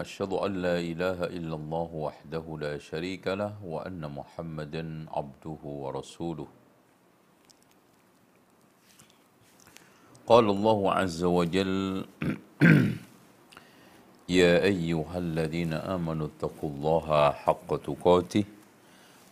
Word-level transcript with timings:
أشهد 0.00 0.32
أن 0.32 0.52
لا 0.64 0.76
إله 0.80 1.18
إلا 1.36 1.54
الله 1.60 1.90
وحده 2.06 2.44
لا 2.60 2.74
شريك 2.78 3.28
له 3.28 3.52
وأن 3.64 4.00
محمدا 4.00 4.84
عبده 5.12 5.60
ورسوله. 5.64 6.48
قال 10.26 10.46
الله 10.50 10.80
عز 10.92 11.22
وجل 11.24 12.04
يا 14.40 14.54
أيها 14.72 15.16
الذين 15.18 15.72
آمنوا 15.74 16.26
اتقوا 16.32 16.70
الله 16.70 17.06
حق 17.44 17.70
تقاته 17.88 18.44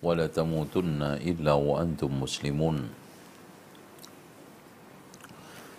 ولا 0.03 0.27
تموتن 0.27 1.03
إلا 1.03 1.53
وأنتم 1.53 2.11
مسلمون. 2.21 3.08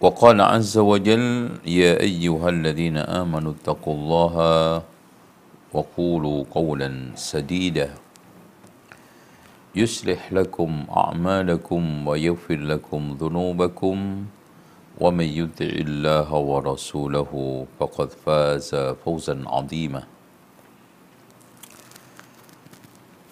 وقال 0.00 0.40
عز 0.40 0.78
وجل 0.78 1.60
يا 1.68 2.00
أيها 2.00 2.48
الذين 2.48 2.96
آمنوا 2.96 3.52
اتقوا 3.52 3.94
الله 3.94 4.34
وقولوا 5.72 6.44
قولا 6.50 7.12
سديدا. 7.14 7.94
يصلح 9.76 10.32
لكم 10.32 10.84
أعمالكم 10.96 12.08
ويغفر 12.08 12.56
لكم 12.56 13.16
ذنوبكم 13.20 13.96
ومن 15.00 15.28
يطع 15.40 15.72
الله 15.84 16.28
ورسوله 16.34 17.32
فقد 17.78 18.08
فاز 18.24 18.74
فوزا 19.04 19.36
عظيما. 19.46 20.02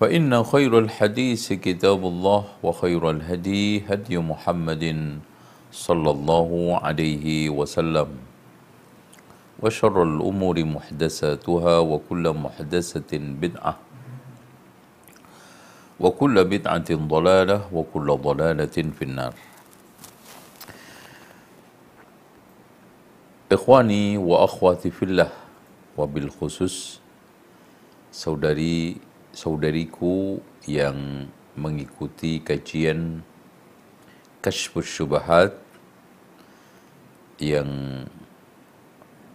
فإن 0.00 0.44
خير 0.44 0.78
الحديث 0.78 1.52
كتاب 1.52 2.00
الله 2.04 2.44
وخير 2.62 3.10
الهدي 3.10 3.88
هدي 3.88 4.18
محمد 4.18 4.84
صلى 5.77 6.09
الله 6.11 6.49
عليه 6.83 7.49
وسلم 7.49 8.09
وشر 9.63 9.95
الأمور 10.03 10.57
محدثاتها 10.65 11.75
وكل 11.79 12.25
محدثة 12.29 13.11
بدعة 13.17 13.73
وكل 15.99 16.35
بدعة 16.45 16.89
ضلالة 16.91 17.57
وكل 17.73 18.07
ضلالة 18.17 18.77
في 18.97 19.01
النار 19.01 19.33
إخواني 23.51 24.17
وأخواتي 24.17 24.89
في 24.91 25.03
الله 25.05 25.29
وبالخصوص 25.97 27.03
saudari 28.13 29.01
saudariku 29.33 30.37
yang 30.69 31.25
mengikuti 31.57 32.37
kajian 32.45 33.25
Kashfus 34.45 34.85
Syubahat 34.85 35.57
yang 37.38 38.04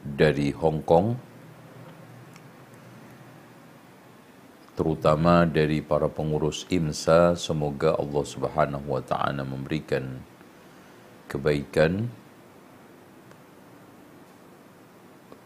dari 0.03 0.52
Hong 0.52 0.84
Kong 0.84 1.16
terutama 4.75 5.47
dari 5.47 5.80
para 5.80 6.12
pengurus 6.12 6.68
IMSA 6.68 7.40
semoga 7.40 7.96
Allah 7.96 8.25
Subhanahu 8.25 8.88
wa 8.90 9.03
taala 9.06 9.47
memberikan 9.47 10.19
kebaikan 11.31 12.12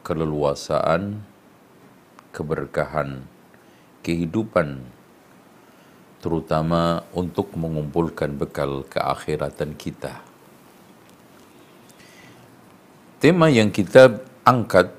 keleluasaan 0.02 1.22
keberkahan 2.32 3.28
kehidupan 4.02 4.84
terutama 6.24 7.04
untuk 7.16 7.54
mengumpulkan 7.56 8.36
bekal 8.36 8.84
keakhiratan 8.88 9.76
kita. 9.80 10.27
Tema 13.18 13.50
yang 13.50 13.74
kita 13.74 14.22
angkat 14.46 14.94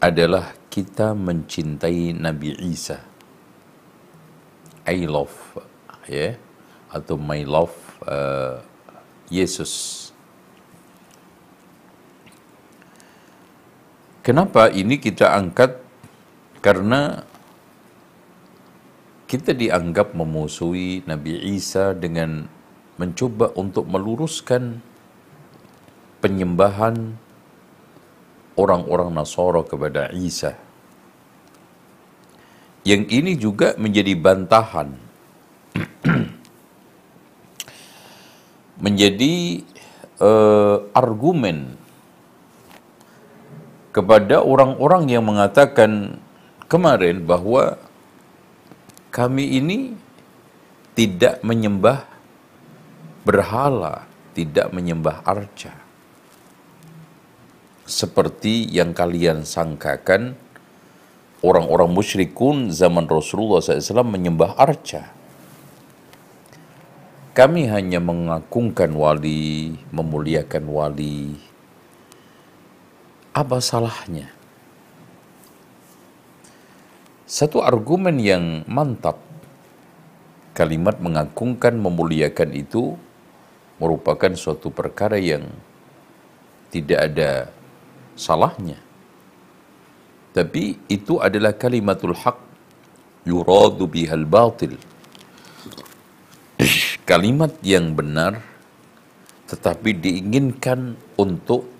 adalah 0.00 0.56
kita 0.72 1.12
mencintai 1.12 2.16
Nabi 2.16 2.56
Isa. 2.64 2.96
I 4.88 5.04
love, 5.04 5.36
ya, 6.08 6.32
atau 6.88 7.20
my 7.20 7.44
love 7.44 7.76
uh, 8.08 8.56
Yesus. 9.28 10.08
Kenapa 14.24 14.72
ini 14.72 14.96
kita 14.96 15.36
angkat? 15.36 15.76
Karena 16.64 17.20
kita 19.28 19.52
dianggap 19.52 20.16
memusuhi 20.16 21.04
Nabi 21.04 21.36
Isa 21.52 21.92
dengan 21.92 22.48
mencoba 22.96 23.52
untuk 23.60 23.84
meluruskan 23.92 24.80
penyembahan 26.24 27.25
orang-orang 28.56 29.12
Nasara 29.12 29.62
kepada 29.62 30.10
Isa. 30.16 30.56
Yang 32.86 33.02
ini 33.12 33.32
juga 33.36 33.74
menjadi 33.76 34.14
bantahan 34.14 34.94
menjadi 38.84 39.64
uh, 40.20 40.86
argumen 40.92 41.76
kepada 43.92 44.44
orang-orang 44.44 45.08
yang 45.08 45.24
mengatakan 45.24 46.20
kemarin 46.68 47.24
bahwa 47.24 47.80
kami 49.08 49.56
ini 49.56 49.96
tidak 50.92 51.40
menyembah 51.40 52.04
berhala, 53.24 54.04
tidak 54.36 54.68
menyembah 54.76 55.24
arca. 55.24 55.85
Seperti 57.86 58.66
yang 58.66 58.90
kalian 58.90 59.46
sangkakan 59.46 60.34
orang-orang 61.38 61.86
musyrikun 61.94 62.74
zaman 62.74 63.06
Rasulullah 63.06 63.62
SAW 63.62 64.02
menyembah 64.02 64.58
arca. 64.58 65.14
Kami 67.30 67.70
hanya 67.70 68.02
mengagungkan 68.02 68.90
wali, 68.90 69.78
memuliakan 69.94 70.64
wali. 70.66 71.38
Apa 73.30 73.62
salahnya? 73.62 74.34
Satu 77.28 77.62
argumen 77.62 78.18
yang 78.18 78.66
mantap, 78.66 79.22
kalimat 80.58 80.98
mengagungkan, 80.98 81.78
memuliakan 81.78 82.50
itu 82.50 82.98
merupakan 83.78 84.32
suatu 84.34 84.72
perkara 84.72 85.20
yang 85.20 85.46
tidak 86.72 87.00
ada 87.12 87.30
salahnya. 88.16 88.80
Tapi 90.32 90.76
itu 90.88 91.20
adalah 91.20 91.54
kalimatul 91.56 92.16
haq 92.16 92.36
yuradu 93.24 93.86
bihal 93.88 94.24
batil. 94.24 94.76
Kalimat 97.08 97.54
yang 97.62 97.94
benar 97.94 98.56
tetapi 99.46 99.94
diinginkan 99.94 100.98
untuk 101.14 101.70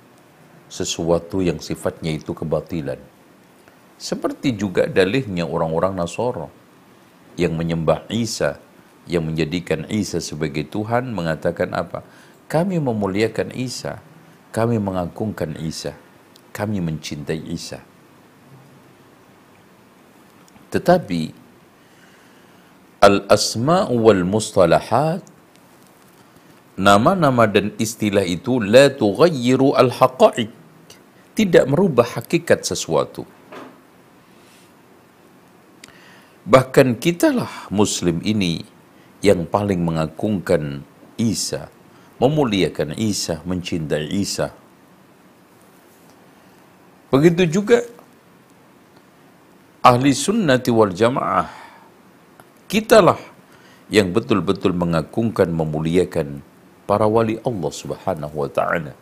sesuatu 0.71 1.43
yang 1.43 1.59
sifatnya 1.59 2.15
itu 2.15 2.31
kebatilan. 2.31 2.99
Seperti 3.99 4.55
juga 4.55 4.87
dalihnya 4.87 5.49
orang-orang 5.49 5.99
Nasoro 5.99 6.53
yang 7.35 7.59
menyembah 7.59 8.06
Isa, 8.12 8.61
yang 9.09 9.27
menjadikan 9.27 9.87
Isa 9.91 10.23
sebagai 10.23 10.67
Tuhan 10.69 11.11
mengatakan 11.11 11.75
apa? 11.75 12.06
Kami 12.47 12.79
memuliakan 12.79 13.50
Isa, 13.56 13.99
kami 14.55 14.79
mengagungkan 14.79 15.59
Isa, 15.59 15.99
kami 16.56 16.81
mencintai 16.81 17.43
Isa. 17.53 17.85
Tetapi 20.73 21.23
al-asma' 23.05 23.93
wal 23.93 24.25
mustalahat 24.25 25.20
nama-nama 26.76 27.44
dan 27.49 27.73
istilah 27.76 28.25
itu 28.25 28.61
la 28.61 28.88
tughayyiru 28.88 29.76
al-haqa'iq 29.76 30.53
tidak 31.37 31.64
merubah 31.69 32.05
hakikat 32.17 32.64
sesuatu 32.64 33.25
bahkan 36.44 36.97
kitalah 36.97 37.69
muslim 37.73 38.20
ini 38.20 38.64
yang 39.25 39.49
paling 39.49 39.81
mengagungkan 39.81 40.85
Isa 41.17 41.73
memuliakan 42.20 42.93
Isa 43.00 43.41
mencintai 43.49 44.12
Isa 44.12 44.52
begitu 47.17 47.49
juga 47.49 47.81
ahli 49.81 50.13
sunnati 50.13 50.69
wal 50.69 50.93
jamaah 50.93 51.49
kitalah 52.69 53.17
yang 53.89 54.13
betul-betul 54.13 54.77
mengagungkan 54.77 55.49
memuliakan 55.49 56.45
para 56.91 57.07
wali 57.09 57.39
Allah 57.43 57.73
Subhanahu 57.73 58.35
wa 58.47 58.51
taala. 58.51 58.93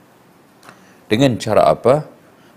Dengan 1.11 1.37
cara 1.37 1.69
apa? 1.69 2.08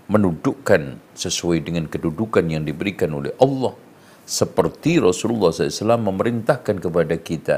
Menundukkan 0.08 0.96
sesuai 1.12 1.68
dengan 1.68 1.84
kedudukan 1.84 2.44
yang 2.48 2.64
diberikan 2.64 3.12
oleh 3.12 3.32
Allah. 3.36 3.76
Seperti 4.24 5.00
Rasulullah 5.00 5.52
SAW 5.52 6.00
memerintahkan 6.00 6.76
kepada 6.80 7.16
kita, 7.16 7.56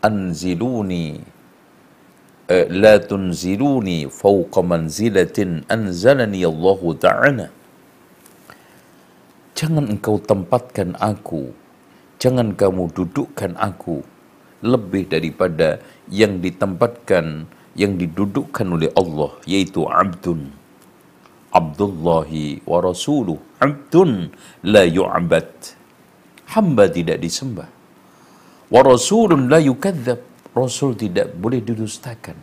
Anziluni, 0.00 1.20
la 2.50 3.00
tunziluni 3.00 4.04
fawqa 4.12 4.60
manzilatin 4.60 5.64
anzalani 5.68 6.44
Allah 6.44 6.80
Ta'ala. 7.00 7.46
Jangan 9.54 9.88
engkau 9.88 10.20
tempatkan 10.20 10.98
aku, 11.00 11.54
jangan 12.20 12.52
kamu 12.52 12.90
dudukkan 12.92 13.56
aku 13.56 14.02
lebih 14.60 15.08
daripada 15.08 15.80
yang 16.10 16.42
ditempatkan 16.42 17.48
yang 17.78 17.96
didudukkan 17.96 18.66
oleh 18.66 18.90
Allah 18.98 19.32
yaitu 19.48 19.86
abdun. 19.88 20.52
Abdullahi 21.54 22.60
wa 22.66 22.82
rasuluh 22.82 23.38
abdun 23.62 24.34
la 24.66 24.82
yu'bad. 24.82 25.48
Hamba 26.50 26.90
tidak 26.90 27.22
disembah. 27.22 27.70
Wa 28.68 28.80
rasulun 28.82 29.46
la 29.46 29.62
yukadzab 29.62 30.33
Rasul 30.54 30.94
tidak 30.94 31.34
boleh 31.34 31.58
didustakan. 31.58 32.38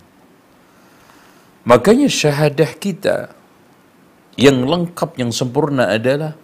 Makanya 1.63 2.11
syahadah 2.11 2.71
kita 2.75 3.31
yang 4.35 4.67
lengkap, 4.67 5.15
yang 5.15 5.31
sempurna 5.31 5.87
adalah 5.91 6.35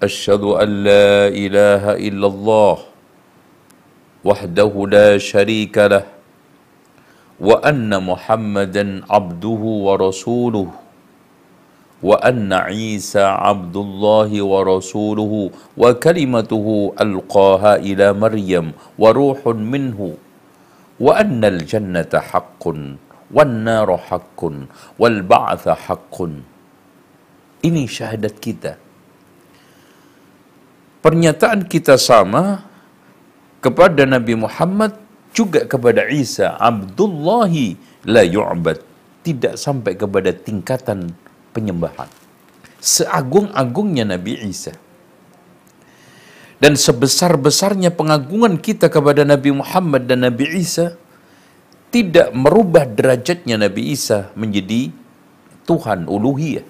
Asyadu 0.00 0.56
an 0.56 0.68
la 0.88 1.28
ilaha 1.28 2.00
illallah 2.00 2.76
wahdahu 4.24 4.88
la 4.88 5.20
syarika 5.20 5.92
lah 5.92 6.04
wa 7.36 7.60
anna 7.60 8.00
muhammadan 8.00 9.04
abduhu 9.08 9.88
wa 9.88 10.00
rasuluh 10.00 10.72
wa 12.00 12.16
anna 12.24 12.72
Isa 12.72 13.36
abdullahi 13.44 14.40
wa 14.40 14.64
rasuluhu 14.64 15.52
wa 15.76 15.92
kalimatuhu 15.92 16.96
alqaha 16.96 17.76
ila 17.84 18.16
Maryam 18.16 18.72
wa 18.96 19.12
ruhun 19.12 19.60
minhu 19.60 20.16
wa 21.00 21.16
annal 21.16 21.64
jannata 21.64 22.20
haqqun 22.20 23.00
wan 23.32 23.64
naru 23.64 23.96
haqqun 23.96 24.68
wal 25.00 25.18
ba'tha 25.24 25.74
haqqun. 25.74 26.44
Ini 27.64 27.82
syahadat 27.88 28.36
kita. 28.40 28.76
Pernyataan 31.00 31.64
kita 31.64 31.96
sama 31.96 32.68
kepada 33.64 34.04
Nabi 34.04 34.36
Muhammad 34.36 34.96
juga 35.32 35.64
kepada 35.64 36.04
Isa 36.12 36.56
Abdullahi 36.60 37.76
la 38.04 38.24
yu'bad. 38.24 38.84
Tidak 39.20 39.60
sampai 39.60 40.00
kepada 40.00 40.32
tingkatan 40.32 41.12
penyembahan. 41.52 42.08
Seagung-agungnya 42.80 44.08
Nabi 44.08 44.40
Isa 44.48 44.72
dan 46.60 46.76
sebesar-besarnya 46.76 47.90
pengagungan 47.96 48.60
kita 48.60 48.92
kepada 48.92 49.24
Nabi 49.24 49.56
Muhammad 49.56 50.04
dan 50.04 50.28
Nabi 50.28 50.60
Isa 50.60 50.94
tidak 51.90 52.30
merubah 52.36 52.86
derajatnya 52.86 53.58
Nabi 53.58 53.96
Isa 53.96 54.30
menjadi 54.38 54.92
Tuhan 55.66 56.06
uluhiyah. 56.06 56.66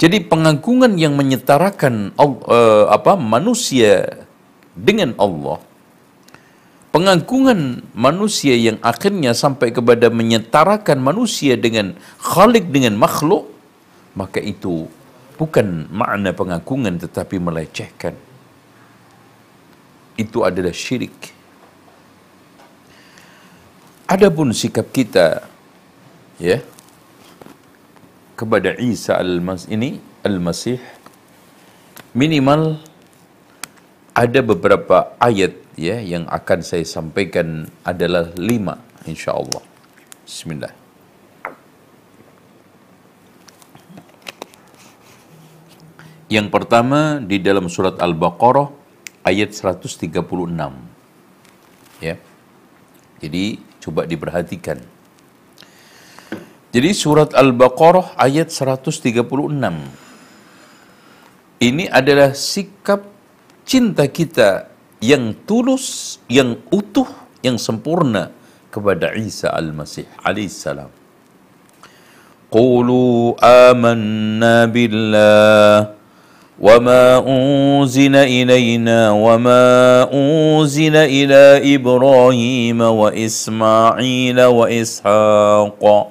Jadi 0.00 0.24
pengagungan 0.24 0.96
yang 0.96 1.12
menyetarakan 1.12 2.16
uh, 2.16 2.88
apa 2.88 3.20
manusia 3.20 4.24
dengan 4.72 5.12
Allah 5.20 5.60
pengagungan 6.90 7.86
manusia 7.94 8.54
yang 8.58 8.78
akhirnya 8.82 9.34
sampai 9.34 9.70
kepada 9.70 10.10
menyetarakan 10.10 10.98
manusia 10.98 11.54
dengan 11.54 11.94
khalik 12.18 12.66
dengan 12.70 12.98
makhluk 12.98 13.46
maka 14.18 14.42
itu 14.42 14.90
bukan 15.40 15.88
makna 15.88 16.36
pengagungan 16.36 17.00
tetapi 17.00 17.40
melecehkan 17.40 18.12
itu 20.20 20.44
adalah 20.44 20.76
syirik 20.76 21.32
adapun 24.04 24.52
sikap 24.52 24.92
kita 24.92 25.48
ya 26.36 26.60
kepada 28.36 28.76
Isa 28.76 29.16
al-Mas 29.16 29.64
ini 29.68 29.96
al-Masih 30.24 30.80
minimal 32.16 32.80
ada 34.16 34.40
beberapa 34.44 35.16
ayat 35.22 35.56
ya 35.78 36.00
yang 36.00 36.24
akan 36.28 36.60
saya 36.64 36.84
sampaikan 36.84 37.68
adalah 37.86 38.32
lima 38.36 38.80
insyaallah. 39.04 39.62
Bismillah. 40.26 40.79
Yang 46.30 46.46
pertama 46.54 47.18
di 47.18 47.42
dalam 47.42 47.66
surat 47.66 47.98
Al-Baqarah 47.98 48.70
ayat 49.26 49.50
136. 49.50 50.06
Ya. 51.98 52.14
Jadi 53.18 53.58
coba 53.82 54.06
diperhatikan. 54.06 54.78
Jadi 56.70 56.90
surat 56.94 57.34
Al-Baqarah 57.34 58.14
ayat 58.14 58.54
136. 58.54 59.26
Ini 61.60 61.84
adalah 61.90 62.30
sikap 62.30 63.10
cinta 63.66 64.06
kita 64.06 64.70
yang 65.02 65.34
tulus, 65.44 66.22
yang 66.30 66.62
utuh, 66.70 67.10
yang 67.42 67.58
sempurna 67.58 68.30
kepada 68.70 69.18
Isa 69.18 69.50
al-Masih 69.50 70.06
alaihissalam. 70.22 70.94
Qulu 72.54 73.34
amanna 73.42 74.70
billah 74.70 75.99
وما 76.60 77.24
انزل 77.28 78.16
الينا 78.16 79.10
وما 79.10 80.08
انزل 80.12 80.96
إلى 80.96 81.74
إبراهيم 81.74 82.80
واسماعيل 82.80 84.40
واسحاق 84.44 86.06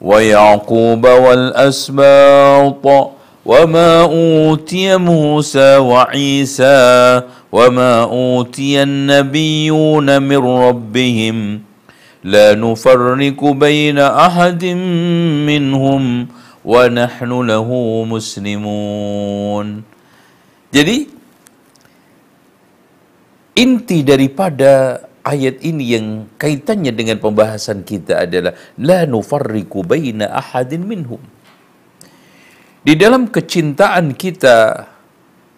ويعقوب 0.00 1.06
والاسباط 1.06 3.10
وما 3.46 4.00
اوتي 4.02 4.96
موسى 4.96 5.76
وعيسى 5.76 7.22
وما 7.52 8.02
اوتي 8.02 8.82
النبيون 8.82 10.22
من 10.22 10.36
ربهم 10.36 11.60
لا 12.24 12.54
نفرق 12.54 13.44
بين 13.44 13.98
احد 13.98 14.64
منهم 15.46 16.26
ونحن 16.65 17.31
له 17.51 17.69
مسلمون 18.13 19.67
Jadi 20.67 20.97
inti 23.55 24.03
daripada 24.03 25.01
ayat 25.23 25.63
ini 25.63 25.95
yang 25.95 26.07
kaitannya 26.35 26.91
dengan 26.91 27.17
pembahasan 27.19 27.87
kita 27.87 28.27
adalah 28.27 28.53
la 28.79 29.07
nufarriqu 29.07 29.83
baina 29.83 30.27
ahadin 30.31 30.83
minhum. 30.83 31.23
Di 32.83 32.95
dalam 32.95 33.27
kecintaan 33.27 34.15
kita 34.15 34.87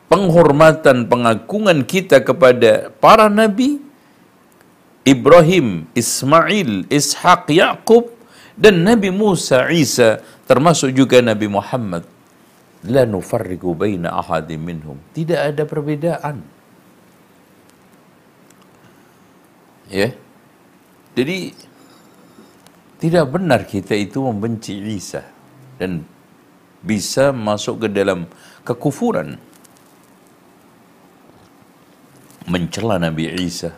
penghormatan, 0.09 1.05
pengagungan 1.05 1.85
kita 1.85 2.25
kepada 2.25 2.89
para 2.97 3.29
nabi, 3.29 3.77
Ibrahim, 5.05 5.85
Ismail, 5.93 6.89
Ishak, 6.89 7.49
Yakub, 7.53 8.09
dan 8.59 8.83
Nabi 8.83 9.13
Musa, 9.13 9.71
Isa, 9.71 10.19
termasuk 10.48 10.92
juga 10.92 11.20
Nabi 11.20 11.46
Muhammad. 11.48 12.04
La 12.84 13.08
nufarriqu 13.08 13.72
baina 13.72 14.12
ahadim 14.12 14.60
minhum. 14.60 15.00
Tidak 15.16 15.40
ada 15.40 15.64
perbedaan. 15.64 16.44
Ya. 19.88 20.12
Jadi 21.14 21.54
tidak 23.00 23.24
benar 23.30 23.64
kita 23.64 23.96
itu 23.96 24.20
membenci 24.20 24.76
Isa 24.80 25.24
dan 25.80 26.04
bisa 26.84 27.32
masuk 27.32 27.86
ke 27.86 27.88
dalam 27.88 28.28
kekufuran 28.64 29.40
mencela 32.44 33.00
Nabi 33.00 33.28
Isa, 33.40 33.72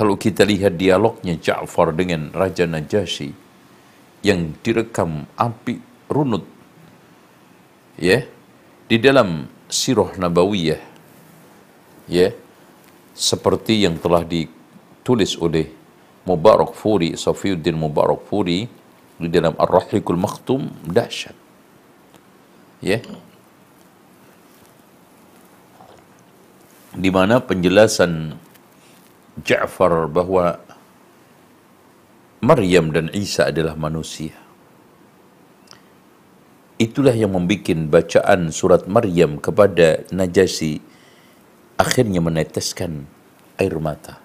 kalau 0.00 0.16
kita 0.16 0.48
lihat 0.48 0.80
dialognya 0.80 1.36
Ja'far 1.36 1.92
dengan 1.92 2.32
Raja 2.32 2.64
Najasyi 2.64 3.36
yang 4.24 4.56
direkam 4.64 5.28
api 5.36 5.76
runut 6.08 6.48
ya 8.00 8.24
di 8.88 8.96
dalam 8.96 9.44
sirah 9.68 10.16
nabawiyah 10.16 10.80
ya 12.08 12.32
seperti 13.12 13.84
yang 13.84 14.00
telah 14.00 14.24
ditulis 14.24 15.36
oleh 15.36 15.68
Mubarak 16.24 16.72
Furi, 16.72 17.12
Safiuddin 17.12 17.76
Mubarak 17.76 18.24
Furi 18.24 18.64
di 19.20 19.28
dalam 19.28 19.52
Ar-Rahikul 19.60 20.16
Maktum 20.16 20.68
dahsyat. 20.88 21.36
Ya. 22.80 23.04
Di 26.96 27.10
mana 27.12 27.44
penjelasan 27.44 28.40
Ja'far 29.40 30.08
bahwa 30.10 30.60
Maryam 32.40 32.88
dan 32.92 33.12
Isa 33.12 33.48
adalah 33.52 33.76
manusia. 33.76 34.32
Itulah 36.80 37.12
yang 37.12 37.36
membuat 37.36 37.76
bacaan 37.92 38.48
surat 38.48 38.88
Maryam 38.88 39.36
kepada 39.36 40.08
Najasi 40.08 40.80
akhirnya 41.76 42.24
meneteskan 42.24 43.04
air 43.60 43.76
mata. 43.76 44.16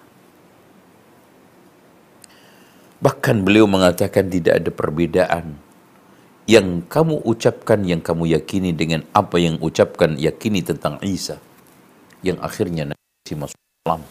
Bahkan 3.03 3.43
beliau 3.43 3.67
mengatakan 3.67 4.31
tidak 4.31 4.63
ada 4.63 4.71
perbedaan 4.71 5.59
yang 6.47 6.79
kamu 6.87 7.19
ucapkan, 7.27 7.83
yang 7.83 7.99
kamu 7.99 8.31
yakini 8.39 8.71
dengan 8.71 9.03
apa 9.11 9.35
yang 9.35 9.59
ucapkan, 9.59 10.15
yakini 10.15 10.63
tentang 10.63 10.95
Isa. 11.03 11.43
Yang 12.23 12.39
akhirnya 12.39 12.83
Nabi 12.95 13.33
masuk 13.35 13.59
Islam. 13.59 14.01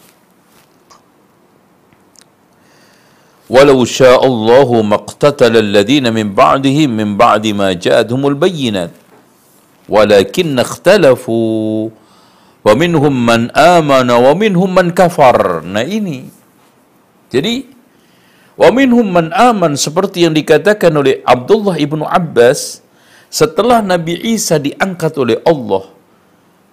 Walau 3.45 3.85
sya'allahu 3.85 4.81
maqtatala 4.81 5.61
alladhina 5.61 6.09
min 6.09 6.33
ba'dihim 6.33 6.89
min 6.89 7.13
ba'di 7.13 7.53
ma 7.53 7.73
ja'adhumul 7.77 8.33
bayyinat. 8.33 8.89
Walakin 9.85 10.57
ikhtalafu 10.57 11.37
wa 12.65 12.73
man 13.13 13.53
amana 13.53 14.17
wa 14.17 14.33
man 14.33 14.89
kafar. 14.97 15.61
Nah 15.61 15.85
ini. 15.85 16.25
Jadi 17.29 17.75
Wa 18.55 18.71
man 18.71 19.35
aman 19.35 19.75
seperti 19.75 20.23
yang 20.23 20.31
dikatakan 20.31 20.95
oleh 20.95 21.19
Abdullah 21.27 21.75
ibnu 21.75 22.07
Abbas 22.07 22.79
setelah 23.27 23.83
Nabi 23.83 24.15
Isa 24.15 24.55
diangkat 24.55 25.11
oleh 25.19 25.43
Allah. 25.43 25.91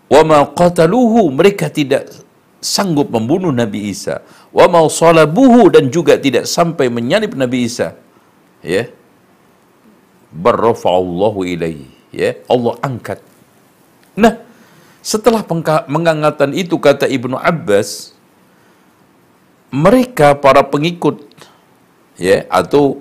Wa 0.07 0.23
ma 0.23 0.47
mereka 1.35 1.67
tidak 1.67 2.07
sanggup 2.63 3.11
membunuh 3.11 3.51
Nabi 3.51 3.91
Isa. 3.91 4.23
Wa 4.55 4.71
ma 4.71 4.87
salabuhu 4.87 5.69
dan 5.75 5.91
juga 5.91 6.17
tidak 6.17 6.47
sampai 6.47 6.87
menyalib 6.87 7.35
Nabi 7.35 7.67
Isa. 7.67 7.99
Ya. 8.63 8.89
Barrafa'allahu 10.33 11.45
ilaihi. 11.45 11.91
Ya, 12.15 12.39
Allah 12.47 12.79
angkat. 12.81 13.19
Nah, 14.15 14.41
setelah 15.03 15.43
pengangkatan 15.43 16.55
itu 16.55 16.79
kata 16.79 17.11
Ibnu 17.11 17.35
Abbas, 17.35 18.15
mereka 19.73 20.37
para 20.37 20.61
pengikut 20.63 21.25
ya 22.21 22.45
atau 22.53 23.01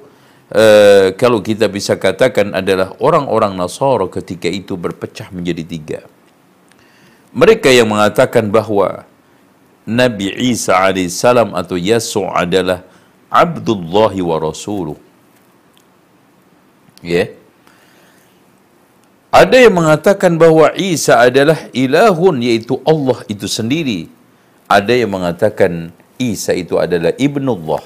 uh, 0.56 1.12
kalau 1.20 1.44
kita 1.44 1.68
bisa 1.68 2.00
katakan 2.00 2.56
adalah 2.56 2.96
orang-orang 3.03 3.60
Nasara 3.60 4.08
ketika 4.08 4.48
itu 4.48 4.80
berpecah 4.80 5.27
menjadi 5.36 5.63
tiga. 5.68 6.00
Mereka 7.36 7.72
yang 7.72 7.91
mengatakan 7.91 8.48
bahwa 8.48 9.03
Nabi 9.88 10.29
Isa 10.53 10.77
alaihissalam 10.77 11.57
atau 11.57 11.75
Yesus 11.75 12.21
adalah 12.31 12.85
Abdullah 13.31 14.13
wa 14.13 14.38
Rasuluh. 14.38 15.00
Ya. 17.01 17.33
Ada 19.31 19.57
yang 19.63 19.79
mengatakan 19.79 20.35
bahwa 20.38 20.69
Isa 20.75 21.17
adalah 21.17 21.57
ilahun 21.71 22.43
yaitu 22.43 22.77
Allah 22.83 23.23
itu 23.31 23.47
sendiri. 23.47 24.11
Ada 24.67 24.93
yang 24.93 25.11
mengatakan 25.15 25.95
Isa 26.19 26.53
itu 26.53 26.77
adalah 26.77 27.15
ibnullah 27.17 27.81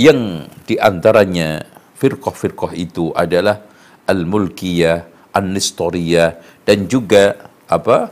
yang 0.00 0.48
di 0.64 0.80
antaranya 0.80 1.60
firqah-firqah 2.00 2.72
itu 2.72 3.12
adalah 3.12 3.60
al-mulkiyah, 4.08 5.04
an-nistoriyah, 5.36 6.40
dan 6.64 6.88
juga 6.88 7.36
apa 7.68 8.08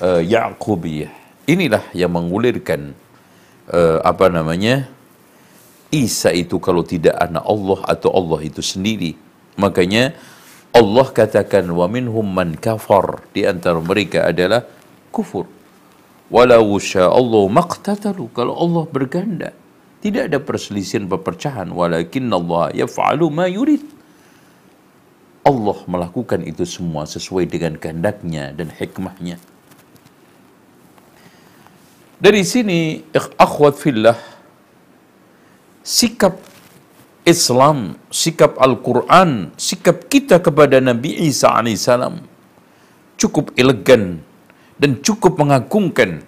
uh, 0.00 0.20
Ya'qubiyah. 0.24 1.12
Inilah 1.48 1.84
yang 1.96 2.12
mengulirkan 2.14 2.92
uh, 3.72 3.98
apa 4.04 4.28
namanya 4.28 4.88
Isa 5.90 6.30
itu 6.30 6.62
kalau 6.62 6.86
tidak 6.86 7.18
anak 7.18 7.42
Allah 7.42 7.80
atau 7.90 8.10
Allah 8.14 8.40
itu 8.46 8.62
sendiri. 8.62 9.18
Makanya 9.58 10.14
Allah 10.70 11.06
katakan 11.10 11.66
wa 11.66 11.90
minhum 11.90 12.22
man 12.22 12.54
kafar 12.54 13.26
di 13.34 13.42
antara 13.42 13.82
mereka 13.82 14.30
adalah 14.30 14.62
kufur. 15.10 15.50
Walau 16.30 16.78
Allah 16.78 17.44
maqtatalu 17.50 18.30
kalau 18.30 18.54
Allah 18.54 18.86
berganda 18.86 19.50
tidak 20.00 20.32
ada 20.32 20.38
perselisihan 20.40 21.04
perpecahan. 21.04 21.68
Walakin 21.68 22.32
Allah 22.32 22.72
yaf'alu 22.72 23.28
ma 23.28 23.44
yurid. 23.44 23.84
Allah 25.44 25.78
melakukan 25.84 26.40
itu 26.44 26.64
semua 26.64 27.04
sesuai 27.04 27.48
dengan 27.48 27.76
kehendaknya 27.76 28.56
dan 28.56 28.72
hikmahnya. 28.72 29.36
Dari 32.20 32.44
sini, 32.44 33.00
akhwat 33.16 33.80
fillah, 33.80 34.18
sikap 35.80 36.36
Islam, 37.24 37.96
sikap 38.12 38.60
Al-Quran, 38.60 39.56
sikap 39.56 40.04
kita 40.12 40.36
kepada 40.44 40.84
Nabi 40.84 41.16
Isa 41.16 41.48
alaihissalam 41.48 42.30
cukup 43.20 43.52
elegan 43.60 44.24
dan 44.80 45.04
cukup 45.04 45.36
mengagungkan. 45.36 46.24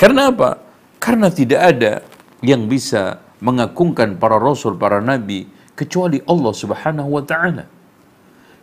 Karena 0.00 0.32
apa? 0.32 0.56
Karena 0.96 1.28
tidak 1.28 1.60
ada 1.60 1.92
yang 2.40 2.64
bisa 2.64 3.20
mengagungkan 3.44 4.16
para 4.16 4.40
rasul, 4.40 4.80
para 4.80 5.04
nabi 5.04 5.44
kecuali 5.76 6.24
Allah 6.24 6.52
Subhanahu 6.56 7.20
wa 7.20 7.20
taala. 7.20 7.68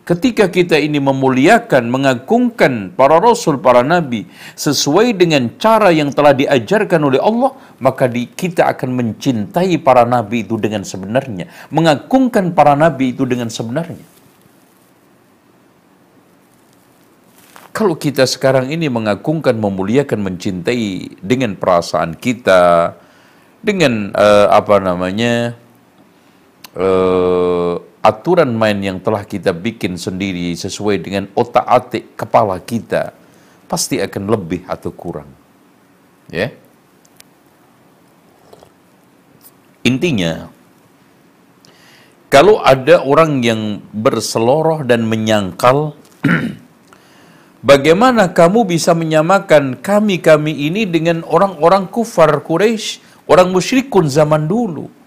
Ketika 0.04 0.52
kita 0.52 0.76
ini 0.76 1.00
memuliakan, 1.00 1.88
mengagungkan 1.88 2.92
para 2.92 3.16
rasul, 3.16 3.56
para 3.56 3.80
nabi 3.80 4.28
sesuai 4.52 5.16
dengan 5.16 5.48
cara 5.56 5.88
yang 5.88 6.12
telah 6.12 6.36
diajarkan 6.36 7.00
oleh 7.08 7.16
Allah, 7.24 7.56
maka 7.80 8.04
di, 8.04 8.28
kita 8.28 8.68
akan 8.68 8.92
mencintai 9.00 9.80
para 9.80 10.04
nabi 10.04 10.44
itu 10.44 10.60
dengan 10.60 10.84
sebenarnya, 10.84 11.48
mengagungkan 11.72 12.52
para 12.52 12.76
nabi 12.76 13.16
itu 13.16 13.24
dengan 13.24 13.48
sebenarnya. 13.48 14.04
Kalau 17.72 17.96
kita 17.96 18.28
sekarang 18.28 18.70
ini 18.70 18.92
mengagungkan, 18.92 19.56
memuliakan, 19.56 20.20
mencintai 20.20 21.16
dengan 21.24 21.56
perasaan 21.56 22.12
kita, 22.14 22.92
dengan 23.64 24.12
uh, 24.12 24.52
apa 24.52 24.76
namanya 24.84 25.56
uh, 26.76 27.43
aturan 28.04 28.52
main 28.52 28.76
yang 28.84 29.00
telah 29.00 29.24
kita 29.24 29.56
bikin 29.56 29.96
sendiri 29.96 30.52
sesuai 30.52 31.00
dengan 31.00 31.24
otak-atik 31.32 32.12
kepala 32.20 32.60
kita 32.60 33.16
pasti 33.64 33.96
akan 33.96 34.28
lebih 34.28 34.68
atau 34.68 34.92
kurang. 34.92 35.32
Ya. 36.28 36.52
Intinya 39.88 40.52
kalau 42.28 42.60
ada 42.60 43.00
orang 43.00 43.40
yang 43.40 43.80
berseloroh 43.94 44.84
dan 44.84 45.08
menyangkal 45.08 45.96
bagaimana 47.70 48.36
kamu 48.36 48.68
bisa 48.68 48.92
menyamakan 48.92 49.80
kami-kami 49.80 50.68
ini 50.68 50.84
dengan 50.84 51.24
orang-orang 51.24 51.88
kufar 51.88 52.42
Quraisy, 52.44 53.00
orang 53.30 53.48
musyrikun 53.48 54.12
zaman 54.12 54.44
dulu? 54.44 55.03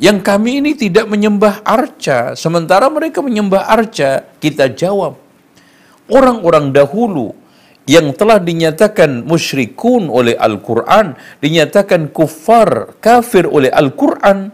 Yang 0.00 0.18
kami 0.24 0.64
ini 0.64 0.72
tidak 0.72 1.12
menyembah 1.12 1.60
arca, 1.60 2.32
sementara 2.32 2.88
mereka 2.88 3.20
menyembah 3.20 3.68
arca. 3.68 4.24
Kita 4.40 4.72
jawab, 4.72 5.20
orang-orang 6.08 6.72
dahulu 6.72 7.36
yang 7.84 8.16
telah 8.16 8.40
dinyatakan 8.40 9.28
musyrikun 9.28 10.08
oleh 10.08 10.40
Al-Quran, 10.40 11.20
dinyatakan 11.44 12.08
kufar, 12.16 12.96
kafir 12.96 13.44
oleh 13.44 13.68
Al-Quran, 13.68 14.48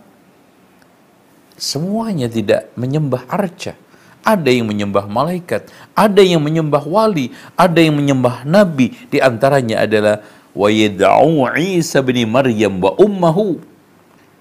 semuanya 1.54 2.26
tidak 2.26 2.74
menyembah 2.74 3.30
arca. 3.30 3.78
Ada 4.26 4.50
yang 4.50 4.66
menyembah 4.66 5.06
malaikat, 5.06 5.70
ada 5.94 6.26
yang 6.26 6.42
menyembah 6.42 6.82
wali, 6.82 7.30
ada 7.54 7.78
yang 7.78 7.94
menyembah 7.94 8.42
nabi. 8.42 8.98
Di 9.06 9.22
antaranya 9.22 9.86
adalah 9.86 10.26
wa 10.50 10.66
yad'u 10.66 11.46
Isa 11.54 12.02
bin 12.02 12.18
Maryam 12.26 12.82
wa 12.82 12.98
ummahu 12.98 13.75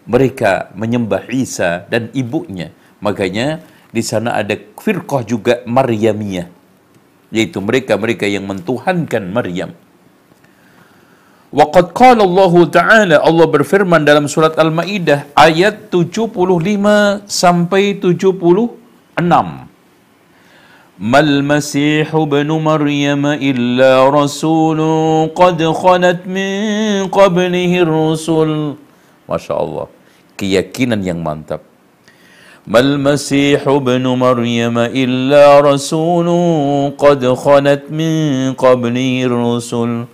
mereka 0.06 0.70
menyembah 0.78 1.26
Isa 1.34 1.86
dan 1.90 2.14
ibunya. 2.14 2.70
Makanya 3.02 3.62
di 3.90 4.02
sana 4.06 4.38
ada 4.38 4.54
firqah 4.56 5.26
juga 5.26 5.66
Maryamiyah. 5.66 6.48
Yaitu 7.34 7.60
mereka-mereka 7.60 8.30
yang 8.30 8.46
mentuhankan 8.46 9.34
Maryam. 9.34 9.74
Waqad 11.56 11.96
qala 11.96 12.22
Allah 12.28 12.54
Ta'ala 12.68 13.16
Allah 13.24 13.48
berfirman 13.48 14.04
dalam 14.04 14.28
surat 14.28 14.60
Al-Maidah 14.60 15.32
ayat 15.40 15.88
75 15.88 17.24
sampai 17.26 17.96
76. 17.98 18.76
Mal 20.96 21.30
Masih 21.44 22.08
ibn 22.08 22.50
Maryam 22.60 23.36
illa 23.40 24.04
rasulun 24.08 25.32
qad 25.32 25.60
khalat 25.60 26.28
min 26.28 27.08
qablihi 27.08 27.88
rusul. 27.88 28.80
Masya 29.28 29.56
Allah 29.56 29.95
keyakinan 30.36 31.02
yang 31.02 31.20
mantap. 31.24 31.64
Mal 32.66 32.98
Masih 32.98 33.62
ibn 33.62 34.06
Maryam 34.18 34.90
illa 34.90 35.62
rasulun 35.62 36.98
qad 36.98 37.22
khanat 37.22 37.94
min 37.94 38.52
qabli 38.58 39.22
rusul. 39.30 40.10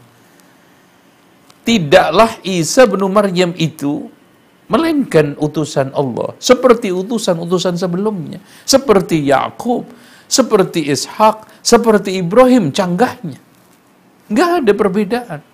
Tidaklah 1.64 2.42
Isa 2.44 2.90
bin 2.90 3.06
Maryam 3.08 3.56
itu 3.56 4.12
melainkan 4.68 5.36
utusan 5.40 5.96
Allah 5.96 6.36
seperti 6.40 6.92
utusan-utusan 6.92 7.80
sebelumnya, 7.80 8.40
seperti 8.68 9.20
Yakub, 9.32 9.88
seperti 10.32 10.92
Ishak, 10.92 11.64
seperti 11.64 12.20
Ibrahim 12.20 12.72
canggahnya. 12.72 13.40
Enggak 14.32 14.50
ada 14.64 14.72
perbedaan. 14.72 15.51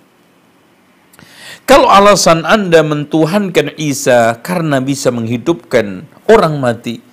Kalau 1.68 1.92
alasan 1.92 2.48
Anda 2.48 2.80
mentuhankan 2.80 3.76
Isa 3.76 4.40
karena 4.40 4.80
bisa 4.80 5.12
menghidupkan 5.12 6.08
orang 6.32 6.64
mati, 6.64 7.04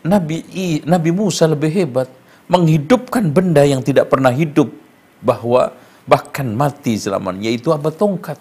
Nabi 0.00 0.40
I, 0.48 0.68
Nabi 0.88 1.12
Musa 1.12 1.44
lebih 1.44 1.68
hebat 1.70 2.08
menghidupkan 2.48 3.28
benda 3.28 3.68
yang 3.68 3.84
tidak 3.84 4.08
pernah 4.08 4.32
hidup 4.32 4.72
bahwa 5.20 5.76
bahkan 6.08 6.48
mati 6.56 6.96
selamanya 6.96 7.52
yaitu 7.52 7.68
apa 7.70 7.92
tongkat. 7.92 8.40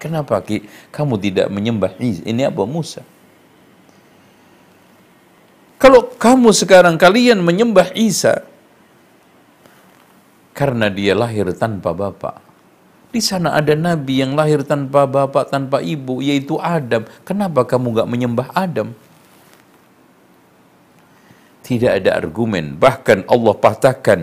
Kenapa 0.00 0.40
Ki? 0.40 0.64
kamu 0.88 1.20
tidak 1.20 1.46
menyembah 1.52 1.92
Isa? 2.00 2.24
Ini 2.24 2.48
apa 2.48 2.64
Musa? 2.64 3.04
Kalau 5.76 6.08
kamu 6.14 6.54
sekarang 6.56 6.94
kalian 6.94 7.42
menyembah 7.42 7.92
Isa 7.98 8.46
karena 10.56 10.88
dia 10.88 11.12
lahir 11.12 11.52
tanpa 11.52 11.92
bapak, 11.92 12.49
di 13.10 13.18
sana 13.18 13.58
ada 13.58 13.74
nabi 13.74 14.22
yang 14.22 14.38
lahir 14.38 14.62
tanpa 14.62 15.06
bapak, 15.06 15.50
tanpa 15.50 15.82
ibu, 15.82 16.22
yaitu 16.22 16.58
Adam. 16.62 17.06
Kenapa 17.26 17.66
kamu 17.66 18.02
gak 18.02 18.10
menyembah 18.10 18.48
Adam? 18.54 18.94
Tidak 21.66 21.90
ada 22.02 22.18
argumen. 22.18 22.78
Bahkan 22.78 23.26
Allah 23.30 23.54
patahkan. 23.54 24.20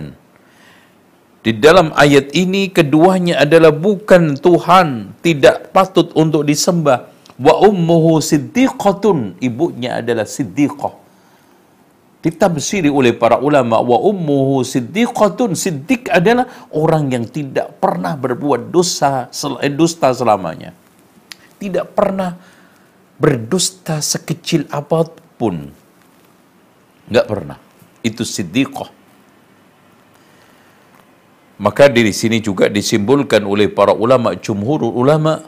Di 1.43 1.55
dalam 1.55 1.95
ayat 1.95 2.35
ini 2.35 2.67
keduanya 2.67 3.39
adalah 3.39 3.71
bukan 3.71 4.35
Tuhan, 4.35 5.15
tidak 5.23 5.71
patut 5.71 6.11
untuk 6.15 6.43
disembah. 6.43 7.07
Wa 7.39 7.63
ummuhu 7.63 8.19
siddiqatun, 8.19 9.39
ibunya 9.39 10.03
adalah 10.03 10.27
siddiqah 10.27 11.06
ditafsiri 12.27 12.91
oleh 12.91 13.15
para 13.15 13.39
ulama 13.39 13.79
wa 13.79 14.03
ummuhu 14.03 14.59
siddiqatun. 14.67 15.55
Siddiq 15.55 16.11
adalah 16.11 16.67
orang 16.75 17.07
yang 17.15 17.25
tidak 17.31 17.79
pernah 17.79 18.19
berbuat 18.19 18.67
dosa 18.67 19.31
eh, 19.63 19.71
dusta 19.71 20.11
selamanya. 20.11 20.75
Tidak 21.55 21.87
pernah 21.95 22.35
berdusta 23.15 24.03
sekecil 24.03 24.67
apa 24.67 25.07
pun. 25.39 25.71
Nggak 27.07 27.27
pernah. 27.31 27.57
Itu 28.03 28.27
siddiqah. 28.27 28.91
Maka 31.57 31.89
di 31.89 32.13
sini 32.13 32.37
juga 32.37 32.69
disimbolkan 32.69 33.41
oleh 33.41 33.71
para 33.71 33.95
ulama 33.95 34.37
jumhur 34.37 34.93
ulama 34.93 35.41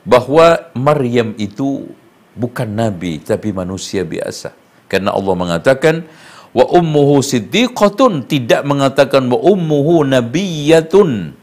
bahwa 0.00 0.72
Maryam 0.72 1.36
itu 1.36 1.92
bukan 2.32 2.64
nabi 2.72 3.20
tapi 3.20 3.52
manusia 3.52 4.00
biasa 4.00 4.59
karena 4.90 5.14
Allah 5.14 5.34
mengatakan 5.38 6.02
wa 6.50 6.66
ummuhu 6.66 7.22
siddiqatun 7.22 8.26
tidak 8.26 8.66
mengatakan 8.66 9.30
wa 9.30 9.38
ummuhu 9.38 10.02
nabiyatun 10.02 11.38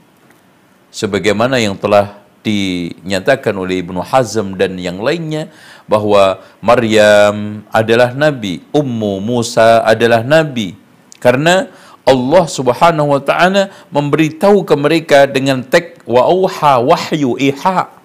sebagaimana 0.91 1.55
yang 1.63 1.79
telah 1.79 2.27
dinyatakan 2.47 3.51
oleh 3.55 3.83
Ibnu 3.83 3.99
Hazm 3.99 4.55
dan 4.55 4.79
yang 4.79 5.03
lainnya 5.03 5.51
bahwa 5.83 6.39
Maryam 6.63 7.67
adalah 7.75 8.15
nabi, 8.15 8.63
Ummu 8.71 9.19
Musa 9.19 9.83
adalah 9.83 10.23
nabi. 10.23 10.79
Karena 11.19 11.67
Allah 12.07 12.45
Subhanahu 12.47 13.19
wa 13.19 13.21
taala 13.23 13.67
memberitahu 13.91 14.63
ke 14.63 14.75
mereka 14.79 15.27
dengan 15.27 15.60
tek 15.60 15.99
wa 16.07 16.23
auha 16.23 16.79
wahyu 16.79 17.36
iha 17.36 17.96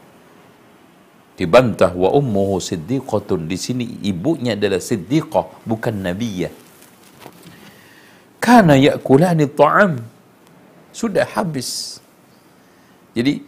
dibantah 1.43 1.91
wa 1.91 2.15
ummuhu 2.15 2.63
siddiqatun. 2.63 3.51
Di 3.51 3.59
sini 3.59 3.85
ibunya 4.07 4.55
adalah 4.55 4.79
siddiqah 4.79 5.67
bukan 5.67 6.07
nabiyah. 6.07 6.55
Kana 8.39 8.79
yakulani 8.79 9.51
ta'am. 9.51 9.99
Sudah 10.95 11.27
habis. 11.35 11.99
Jadi 13.19 13.43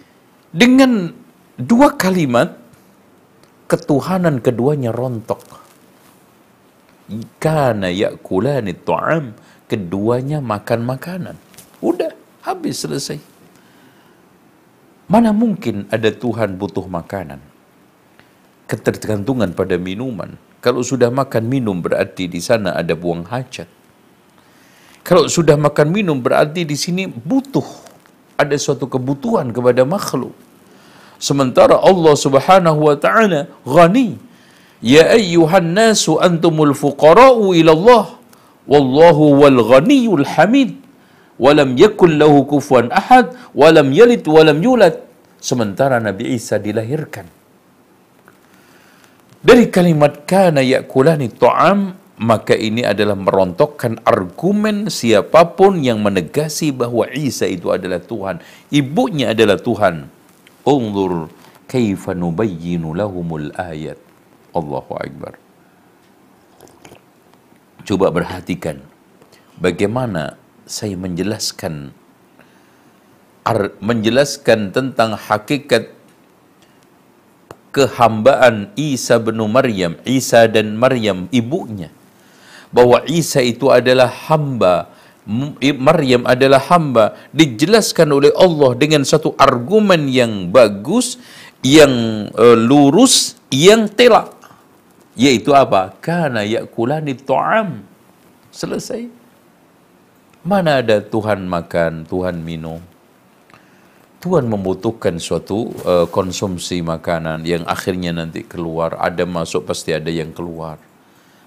dengan 0.51 1.15
dua 1.55 1.95
kalimat 1.95 2.59
ketuhanan 3.71 4.43
keduanya 4.43 4.91
rontok. 4.91 5.63
Kana 7.39 7.95
yakulani 7.95 8.75
ta'am. 8.75 9.39
Keduanya 9.71 10.43
makan 10.45 10.85
makanan. 10.85 11.37
Udah 11.79 12.13
habis 12.43 12.83
selesai. 12.85 13.17
Mana 15.09 15.33
mungkin 15.33 15.89
ada 15.89 16.13
Tuhan 16.13 16.57
butuh 16.61 16.85
makanan 16.85 17.54
ketergantungan 18.71 19.53
pada 19.53 19.77
minuman. 19.77 20.37
Kalau 20.65 20.81
sudah 20.81 21.13
makan 21.13 21.45
minum 21.45 21.77
berarti 21.85 22.25
di 22.25 22.41
sana 22.41 22.73
ada 22.81 22.97
buang 22.97 23.29
hajat. 23.29 23.69
Kalau 25.05 25.29
sudah 25.29 25.61
makan 25.61 25.93
minum 25.93 26.17
berarti 26.17 26.65
di 26.65 26.77
sini 26.81 27.05
butuh 27.05 27.65
ada 28.41 28.57
suatu 28.57 28.89
kebutuhan 28.89 29.53
kepada 29.53 29.85
makhluk. 29.85 30.33
Sementara 31.21 31.77
Allah 31.77 32.15
Subhanahu 32.17 32.81
wa 32.89 32.97
taala 32.97 33.53
ghani. 33.69 34.17
Ya 34.81 35.13
ayyuhan 35.13 35.77
nasu 35.77 36.17
antumul 36.21 36.73
fuqara'u 36.73 37.53
ila 37.61 37.73
Allah 37.77 38.05
wallahu 38.69 39.45
wal 39.45 39.61
ghaniyul 39.73 40.25
hamid 40.25 40.77
walam 41.37 41.77
yakul 41.77 42.09
lahu 42.09 42.45
kufuwan 42.49 42.89
ahad 43.01 43.33
walam 43.53 43.93
yalid 43.93 44.25
walam 44.25 44.59
yulad 44.61 45.05
sementara 45.41 46.01
Nabi 46.01 46.37
Isa 46.37 46.57
dilahirkan 46.57 47.29
dari 49.45 49.69
kalimat 49.69 50.25
kana 50.25 50.65
yakulani 50.65 51.29
ta'am 51.29 52.01
maka 52.25 52.57
ini 52.57 52.81
adalah 52.87 53.19
merontokkan 53.19 54.01
argumen 54.09 54.89
siapa 54.89 55.53
pun 55.53 55.85
yang 55.85 56.01
menegasi 56.01 56.73
bahwa 56.73 57.05
Isa 57.13 57.45
itu 57.45 57.75
adalah 57.75 57.99
Tuhan. 57.99 58.39
Ibunya 58.71 59.35
adalah 59.35 59.59
Tuhan. 59.59 60.09
Unzur 60.65 61.29
kaifa 61.67 62.17
nubayyinu 62.17 62.97
lahumul 62.97 63.53
ayat. 63.59 63.99
Allahu 64.55 64.95
Akbar. 64.95 65.35
Coba 67.85 68.09
perhatikan 68.15 68.81
bagaimana 69.61 70.41
saya 70.65 70.97
menjelaskan 70.97 71.93
menjelaskan 73.85 74.73
tentang 74.73 75.21
hakikat 75.21 75.93
kehambaan 77.75 78.71
Isa 78.79 79.19
bin 79.19 79.43
Maryam, 79.51 79.99
Isa 80.07 80.47
dan 80.47 80.79
Maryam 80.79 81.27
ibunya 81.35 81.91
bahwa 82.71 83.03
Isa 83.11 83.39
itu 83.43 83.71
adalah 83.71 84.11
hamba, 84.31 84.91
Maryam 85.61 86.27
adalah 86.27 86.63
hamba, 86.71 87.19
dijelaskan 87.35 88.11
oleh 88.11 88.31
Allah 88.35 88.75
dengan 88.75 89.07
satu 89.07 89.35
argumen 89.39 90.11
yang 90.11 90.51
bagus, 90.51 91.19
yang 91.63 91.91
uh, 92.35 92.59
lurus, 92.59 93.39
yang 93.51 93.87
telak. 93.87 94.35
Yaitu 95.15 95.55
apa? 95.55 95.95
Karena 96.03 96.43
yakulani 96.43 97.15
ta'am. 97.15 97.87
Selesai. 98.51 99.07
Mana 100.43 100.83
ada 100.83 100.99
Tuhan 100.99 101.47
makan, 101.47 102.05
Tuhan 102.11 102.43
minum. 102.43 102.83
Tuhan 104.25 104.49
membutuhkan 104.49 105.21
suatu 105.21 105.69
uh, 105.85 106.09
konsumsi 106.09 106.81
makanan 106.81 107.45
yang 107.45 107.69
akhirnya 107.69 108.17
nanti 108.17 108.41
keluar. 108.41 108.97
Ada 108.97 109.29
masuk 109.29 109.69
pasti 109.69 109.93
ada 109.93 110.09
yang 110.09 110.33
keluar 110.33 110.81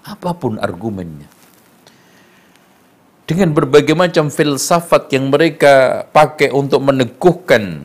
apa 0.06 0.30
pun 0.38 0.56
argumennya. 0.62 1.26
Dengan 3.28 3.52
berbagai 3.52 3.92
macam 3.92 4.32
filsafat 4.32 5.12
yang 5.12 5.28
mereka 5.28 6.06
pakai 6.14 6.54
untuk 6.54 6.80
meneguhkan 6.80 7.84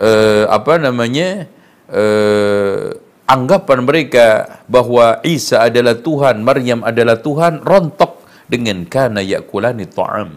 uh, 0.00 0.48
apa 0.48 0.80
namanya 0.80 1.44
uh, 1.92 2.94
anggapan 3.28 3.84
mereka 3.84 4.64
bahwa 4.64 5.20
Isa 5.26 5.66
adalah 5.66 5.98
Tuhan, 5.98 6.40
Maryam 6.40 6.80
adalah 6.86 7.20
Tuhan, 7.20 7.60
rontok 7.60 8.24
dengan 8.48 8.86
kana 8.88 9.20
yakulani 9.20 9.84
ta'am. 9.84 10.30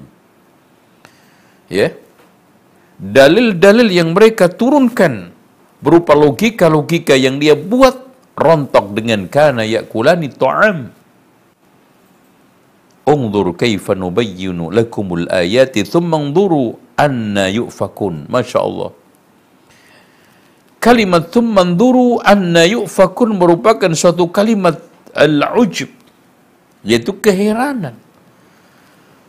Ya. 1.71 2.00
Dalil-dalil 3.01 3.89
yang 3.89 4.13
mereka 4.13 4.45
turunkan 4.45 5.33
berupa 5.81 6.13
logika-logika 6.13 7.17
yang 7.17 7.41
dia 7.41 7.57
buat 7.57 7.97
rontok 8.37 8.93
dengan 8.93 9.25
kana 9.25 9.65
yakulani 9.65 10.29
ta'am. 10.29 10.93
Ungdur 13.01 13.57
kaifa 13.57 13.97
nubayyinu 13.97 14.69
lakumul 14.69 15.25
ayati 15.33 15.81
thumma 15.81 16.21
ungduru 16.21 16.77
anna 16.93 17.49
yu'fakun. 17.49 18.29
Masya 18.29 18.59
Allah. 18.61 18.93
Kalimat 20.77 21.33
thumma 21.33 21.65
ungduru 21.65 22.21
anna 22.21 22.69
yu'fakun 22.69 23.33
merupakan 23.33 23.89
suatu 23.97 24.29
kalimat 24.29 24.77
al-ujub. 25.17 25.89
Yaitu 26.85 27.17
keheranan. 27.17 27.97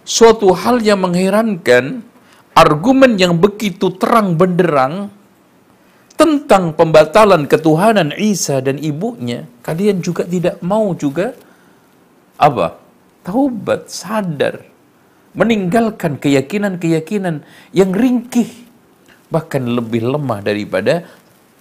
Suatu 0.05 0.53
hal 0.53 0.85
yang 0.85 1.01
mengherankan, 1.01 2.05
argumen 2.53 3.17
yang 3.17 3.37
begitu 3.41 3.93
terang 3.97 4.37
benderang 4.37 5.09
tentang 6.17 6.77
pembatalan 6.77 7.51
ketuhanan 7.51 8.15
Isa 8.15 8.63
dan 8.63 8.79
ibunya, 8.79 9.49
kalian 9.65 10.05
juga 10.05 10.23
tidak 10.23 10.61
mau 10.63 10.95
juga 10.95 11.35
apa? 12.39 12.79
taubat, 13.23 13.87
sadar, 13.87 14.67
meninggalkan 15.33 16.19
keyakinan-keyakinan 16.19 17.47
yang 17.71 17.91
ringkih, 17.95 18.51
bahkan 19.31 19.63
lebih 19.63 20.03
lemah 20.03 20.43
daripada 20.43 21.07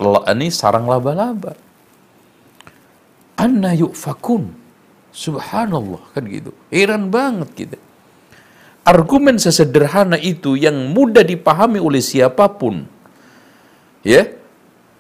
ini 0.02 0.50
sarang 0.50 0.90
laba-laba. 0.90 1.54
Anna 3.38 3.78
yu'fakun. 3.78 4.58
Subhanallah 5.12 6.02
kan 6.16 6.24
gitu. 6.26 6.56
Heran 6.72 7.14
banget 7.14 7.50
kita. 7.54 7.78
Argumen 8.82 9.38
sesederhana 9.38 10.17
itu 10.17 10.58
yang 10.58 10.89
mudah 10.89 11.22
dipahami 11.22 11.78
oleh 11.78 12.02
siapa 12.02 12.50
pun. 12.50 12.86
Ya. 14.02 14.26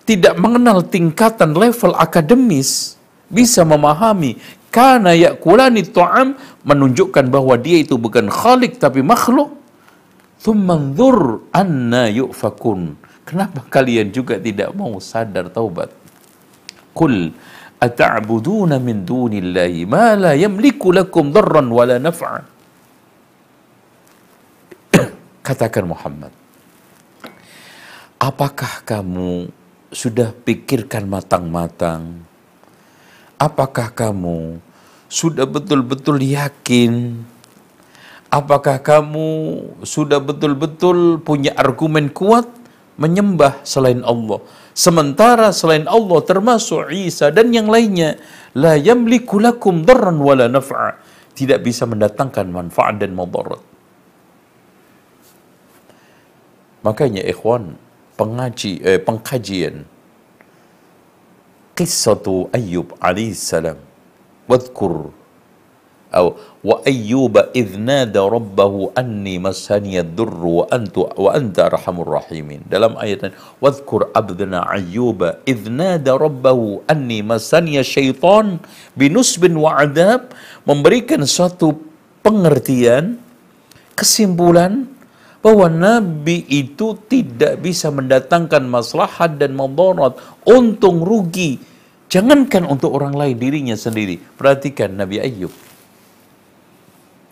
Tidak 0.01 0.37
mengenal 0.37 0.85
tingkatan 0.85 1.53
level 1.53 1.93
akademis 1.97 2.97
bisa 3.29 3.61
memahami 3.63 4.37
karena 4.71 5.13
yakulani 5.13 5.83
ta'am 5.87 6.35
menunjukkan 6.63 7.27
bahwa 7.27 7.55
dia 7.59 7.83
itu 7.83 7.95
bukan 7.99 8.27
khalik 8.27 8.77
tapi 8.81 9.03
makhluk. 9.05 9.55
Thummanzur 10.41 11.45
anna 11.53 12.09
yu'fakun. 12.09 12.97
Kenapa 13.27 13.61
kalian 13.69 14.09
juga 14.09 14.41
tidak 14.41 14.73
mau 14.73 14.97
sadar 14.97 15.53
taubat? 15.53 15.93
Qul 16.97 17.29
ata'buduna 17.77 18.81
min 18.81 19.05
dunillahi 19.05 19.85
ma 19.85 20.17
la 20.17 20.33
yamliku 20.33 20.91
lakum 20.91 21.29
darran 21.29 21.69
wala 21.69 22.01
naf'a. 22.01 22.50
Katakan 25.51 25.83
Muhammad. 25.83 26.31
Apakah 28.15 28.87
kamu 28.87 29.51
sudah 29.91 30.31
pikirkan 30.31 31.03
matang-matang 31.11 32.23
Apakah 33.41 33.89
kamu 33.89 34.61
sudah 35.09 35.49
betul-betul 35.49 36.21
yakin? 36.21 37.25
Apakah 38.29 38.77
kamu 38.77 39.27
sudah 39.81 40.21
betul-betul 40.21 41.17
punya 41.25 41.49
argumen 41.57 42.13
kuat 42.13 42.45
menyembah 43.01 43.65
selain 43.65 44.05
Allah? 44.05 44.45
Sementara 44.77 45.49
selain 45.49 45.89
Allah 45.89 46.21
termasuk 46.21 46.93
Isa 46.93 47.33
dan 47.33 47.49
yang 47.49 47.65
lainnya 47.65 48.21
la 48.53 48.77
yamliku 48.77 49.41
lakum 49.41 49.81
darran 49.89 50.21
wala 50.21 50.45
naf'a 50.45 51.01
tidak 51.33 51.65
bisa 51.65 51.89
mendatangkan 51.89 52.45
manfaat 52.45 53.01
dan 53.01 53.17
mudarat. 53.17 53.70
Makanya 56.81 57.21
ikhwan, 57.25 57.77
pengaji, 58.17 58.81
eh, 58.81 58.97
pengkajian. 58.97 59.85
Qissatu 61.77 62.49
Ayyub 62.51 62.93
alaihissalam 62.99 63.77
wadhkur. 64.49 65.13
Atau 66.11 66.35
wa 66.59 66.83
Ayub 66.83 67.39
idh 67.55 67.79
nada 67.79 68.19
rabbahu 68.27 68.91
anni 68.99 69.39
masaniya 69.39 70.03
dhurru 70.03 70.59
wa 70.59 70.65
antu 70.67 71.07
wa 71.07 71.31
anta 71.31 71.71
arhamur 71.71 72.19
rahimin. 72.19 72.67
Dalam 72.67 72.99
ayat 72.99 73.31
wadhkur 73.63 74.11
abdana 74.11 74.67
Ayub 74.67 75.23
idh 75.47 75.71
nada 75.71 76.19
rabbahu 76.19 76.83
anni 76.91 77.23
masani 77.23 77.79
syaitan 77.79 78.59
binusbin 78.99 79.55
wa 79.55 79.79
adab. 79.79 80.35
Memberikan 80.67 81.23
suatu 81.23 81.79
pengertian 82.19 83.15
kesimpulan 83.95 84.91
bahwa 85.41 85.67
Nabi 85.67 86.45
itu 86.47 86.93
tidak 87.09 87.65
bisa 87.65 87.89
mendatangkan 87.89 88.61
maslahat 88.65 89.41
dan 89.41 89.57
mudarat, 89.57 90.17
untung 90.45 91.01
rugi. 91.01 91.57
Jangankan 92.07 92.69
untuk 92.69 92.93
orang 92.93 93.17
lain, 93.17 93.35
dirinya 93.41 93.73
sendiri. 93.73 94.21
Perhatikan 94.37 94.93
Nabi 94.93 95.17
Ayub. 95.17 95.51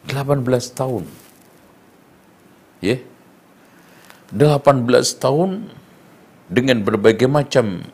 18 0.09 0.41
tahun. 0.73 1.05
Ya. 2.81 2.97
Yeah. 2.97 3.01
18 4.33 4.85
tahun 5.17 5.73
dengan 6.49 6.81
berbagai 6.85 7.25
macam 7.25 7.85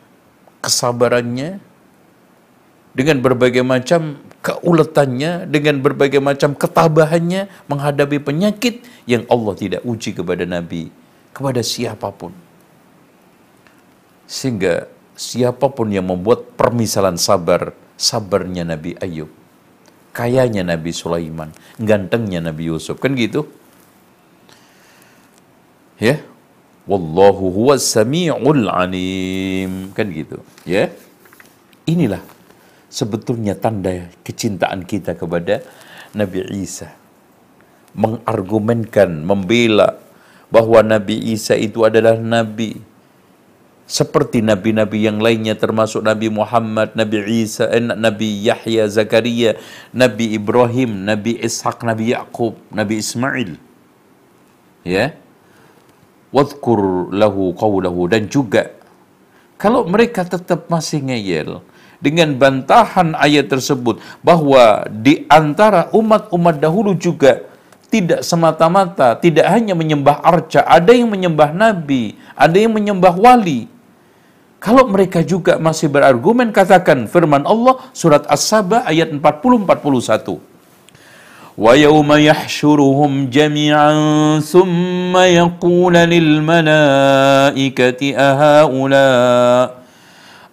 kesabarannya, 0.64 1.60
dengan 2.96 3.20
berbagai 3.20 3.64
macam 3.64 4.20
keuletannya, 4.46 5.50
dengan 5.50 5.82
berbagai 5.82 6.22
macam 6.22 6.54
ketabahannya 6.54 7.50
menghadapi 7.66 8.22
penyakit 8.22 8.86
yang 9.10 9.26
Allah 9.26 9.58
tidak 9.58 9.82
uji 9.82 10.14
kepada 10.14 10.46
Nabi, 10.46 10.94
kepada 11.34 11.66
siapa 11.66 12.14
pun. 12.14 12.30
Sehingga 14.30 14.86
siapa 15.18 15.66
pun 15.66 15.90
yang 15.90 16.06
membuat 16.06 16.54
permisalan 16.54 17.18
sabar, 17.18 17.74
sabarnya 17.98 18.62
Nabi 18.62 18.94
Ayub, 19.02 19.30
kayanya 20.14 20.62
Nabi 20.62 20.94
Sulaiman, 20.94 21.50
gantengnya 21.82 22.38
Nabi 22.38 22.70
Yusuf, 22.70 23.02
kan 23.02 23.18
gitu? 23.18 23.50
Ya, 25.98 26.22
wallahu 26.86 27.50
huwas 27.50 27.82
samiul 27.82 28.70
alim, 28.70 29.90
kan 29.90 30.06
gitu, 30.12 30.38
ya. 30.62 30.94
Inilah 31.86 32.35
sebetulnya 32.96 33.52
tanda 33.52 34.08
kecintaan 34.24 34.88
kita 34.88 35.12
kepada 35.12 35.60
Nabi 36.16 36.48
Isa. 36.56 36.96
mengargumenkan, 37.96 39.24
membela 39.24 39.96
bahwa 40.52 40.84
Nabi 40.84 41.16
Isa 41.32 41.56
itu 41.56 41.80
adalah 41.80 42.20
nabi 42.20 42.76
seperti 43.88 44.42
nabi-nabi 44.42 45.06
yang 45.06 45.22
lainnya 45.22 45.54
termasuk 45.54 46.02
Nabi 46.02 46.26
Muhammad, 46.28 46.92
Nabi 46.92 47.22
Isa, 47.46 47.70
eh, 47.70 47.80
Nabi 47.80 48.44
Yahya, 48.44 48.90
Zakaria, 48.90 49.54
Nabi 49.94 50.34
Ibrahim, 50.34 51.06
Nabi 51.06 51.38
Ishak, 51.38 51.86
Nabi 51.86 52.12
Yakub, 52.12 52.58
Nabi 52.68 52.98
Ismail. 52.98 53.50
Ya. 54.82 55.14
Wadhkur 56.34 57.14
lahu 57.14 57.54
qawlahu 57.56 58.10
dan 58.10 58.26
juga 58.28 58.74
kalau 59.56 59.86
mereka 59.88 60.26
tetap 60.26 60.68
masih 60.68 61.00
ngeyel 61.00 61.64
dengan 62.00 62.36
bantahan 62.36 63.16
ayat 63.16 63.48
tersebut 63.48 64.00
bahwa 64.20 64.84
di 64.90 65.24
antara 65.28 65.88
umat-umat 65.92 66.60
dahulu 66.60 66.92
juga 66.96 67.46
tidak 67.86 68.26
semata-mata 68.26 69.14
tidak 69.16 69.46
hanya 69.48 69.72
menyembah 69.72 70.20
arca, 70.20 70.66
ada 70.66 70.92
yang 70.92 71.08
menyembah 71.08 71.54
nabi, 71.54 72.18
ada 72.34 72.56
yang 72.58 72.74
menyembah 72.74 73.14
wali. 73.14 73.70
Kalau 74.58 74.88
mereka 74.88 75.22
juga 75.22 75.60
masih 75.62 75.86
berargumen 75.86 76.50
katakan 76.50 77.06
firman 77.06 77.46
Allah 77.46 77.78
surat 77.94 78.26
As-Saba 78.26 78.82
ayat 78.88 79.12
40 79.14 79.22
41. 79.62 80.56
Wa 81.56 81.72
yawma 81.72 82.20
yahsyuruhum 82.20 83.32
jami'an 83.32 84.42
thumma 84.44 85.24
yaqulu 85.24 85.96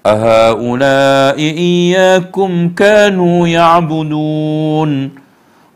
أهؤلاء 0.05 1.39
إياكم 1.39 2.69
كانوا 2.75 3.47
يعبدون؟ 3.47 4.91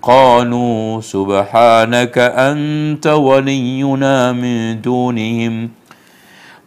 قالوا 0.04 1.02
سبحانك 1.02 2.18
أنت 2.18 3.08
ولينا 3.08 4.32
من 4.32 4.82
دونهم 4.82 5.70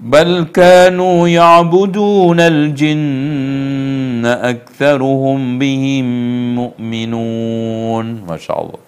بل 0.01 0.49
كانوا 0.53 1.29
يعبدون 1.29 2.41
الجن 2.41 4.25
أكثرهم 4.27 5.59
بهم 5.59 6.07
مؤمنون. 6.55 8.07
ما 8.29 8.37
شاء 8.37 8.59
الله. 8.61 8.81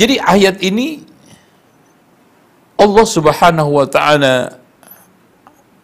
Jadi 0.00 0.16
ayat 0.16 0.56
ini 0.64 1.04
Allah 2.80 3.04
subhanahu 3.04 3.70
wa 3.76 3.84
ta'ala 3.84 4.56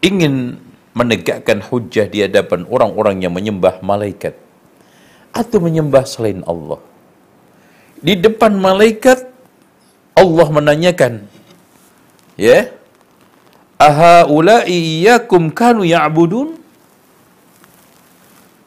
ingin 0.01 0.57
menegakkan 0.97 1.61
hujah 1.61 2.09
di 2.09 2.25
hadapan 2.25 2.65
orang-orang 2.73 3.21
yang 3.21 3.37
menyembah 3.37 3.85
malaikat 3.85 4.33
atau 5.37 5.61
menyembah 5.61 6.09
selain 6.09 6.41
Allah. 6.49 6.81
Di 8.01 8.17
depan 8.17 8.57
malaikat 8.57 9.29
Allah 10.17 10.49
menanyakan, 10.49 11.29
ya, 12.41 12.73
Aha 13.77 14.25
ulai 14.25 14.65
iyyakum 14.73 15.53
kanu 15.53 15.85
ya'budun? 15.85 16.57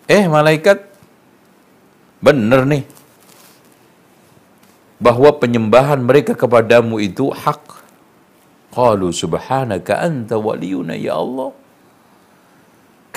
Eh 0.06 0.30
malaikat, 0.30 0.86
benar 2.22 2.70
nih 2.70 2.86
bahwa 5.02 5.32
penyembahan 5.42 5.98
mereka 6.04 6.38
kepadamu 6.38 7.02
itu 7.02 7.32
hak. 7.34 7.82
Qalu 8.70 9.10
subhanaka 9.10 9.98
anta 10.06 10.38
waliyuna 10.38 10.94
ya 10.94 11.18
Allah. 11.18 11.56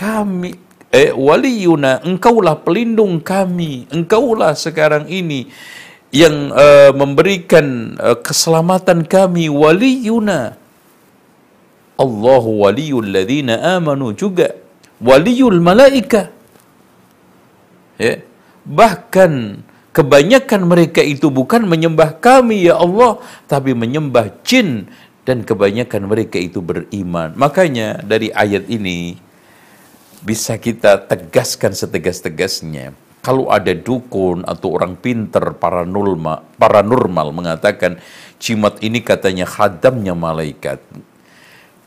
Kami 0.02 0.50
eh 0.90 1.14
waliyuna 1.14 2.02
engkaulah 2.02 2.58
pelindung 2.66 3.22
kami, 3.22 3.86
engkaulah 3.94 4.52
sekarang 4.58 5.06
ini 5.06 5.46
yang 6.10 6.50
uh, 6.52 6.90
memberikan 6.92 7.96
uh, 7.96 8.18
keselamatan 8.18 9.06
kami. 9.06 9.46
Waliyuna. 9.46 10.58
Allahu 11.96 12.66
waliyul 12.66 13.08
ladhina 13.14 13.78
amanu 13.78 14.10
juga. 14.12 14.58
Waliyul 14.98 15.62
malaika. 15.62 16.34
Ya. 17.96 18.26
Bahkan 18.66 19.62
kebanyakan 19.94 20.60
mereka 20.66 21.00
itu 21.00 21.30
bukan 21.30 21.62
menyembah 21.62 22.18
kami 22.18 22.66
ya 22.66 22.74
Allah 22.76 23.22
tapi 23.46 23.72
menyembah 23.72 24.34
jin. 24.42 24.90
Dan 25.22 25.46
kebanyakan 25.46 26.10
mereka 26.10 26.34
itu 26.34 26.58
beriman. 26.58 27.30
Makanya 27.38 28.02
dari 28.02 28.34
ayat 28.34 28.66
ini 28.66 29.21
bisa 30.22 30.56
kita 30.56 31.02
tegaskan 31.06 31.74
setegas-tegasnya 31.74 32.94
kalau 33.22 33.50
ada 33.54 33.70
dukun 33.70 34.42
atau 34.42 34.74
orang 34.74 34.98
pinter 34.98 35.54
paranormal, 35.54 36.58
paranormal 36.58 37.28
mengatakan 37.30 38.02
cimat 38.42 38.82
ini 38.82 38.98
katanya 39.02 39.46
khadamnya 39.46 40.14
malaikat 40.14 40.82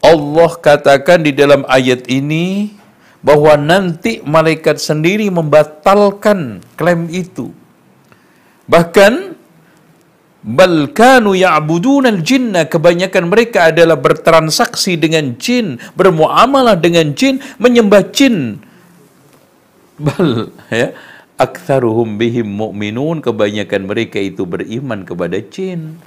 Allah 0.06 0.52
katakan 0.62 1.26
di 1.26 1.34
dalam 1.34 1.66
ayat 1.66 2.06
ini 2.06 2.78
bahwa 3.26 3.58
nanti 3.58 4.22
malaikat 4.22 4.78
sendiri 4.78 5.34
membatalkan 5.34 6.62
klaim 6.78 7.10
itu. 7.10 7.50
Bahkan 8.70 9.34
bal 10.46 10.94
kanu 10.94 11.34
ya'budun 11.34 12.06
al-jinna 12.06 12.70
kebanyakan 12.70 13.34
mereka 13.34 13.74
adalah 13.74 13.98
bertransaksi 13.98 14.94
dengan 15.02 15.34
jin, 15.42 15.82
bermuamalah 15.98 16.78
dengan 16.78 17.18
jin, 17.18 17.42
menyembah 17.58 18.06
jin. 18.14 18.62
Bal 19.98 20.54
ya 20.70 20.94
aktsaruhum 21.42 22.22
bihim 22.22 22.46
mu'minun 22.46 23.26
kebanyakan 23.26 23.90
mereka 23.90 24.22
itu 24.22 24.46
beriman 24.46 25.02
kepada 25.02 25.42
jin. 25.42 25.98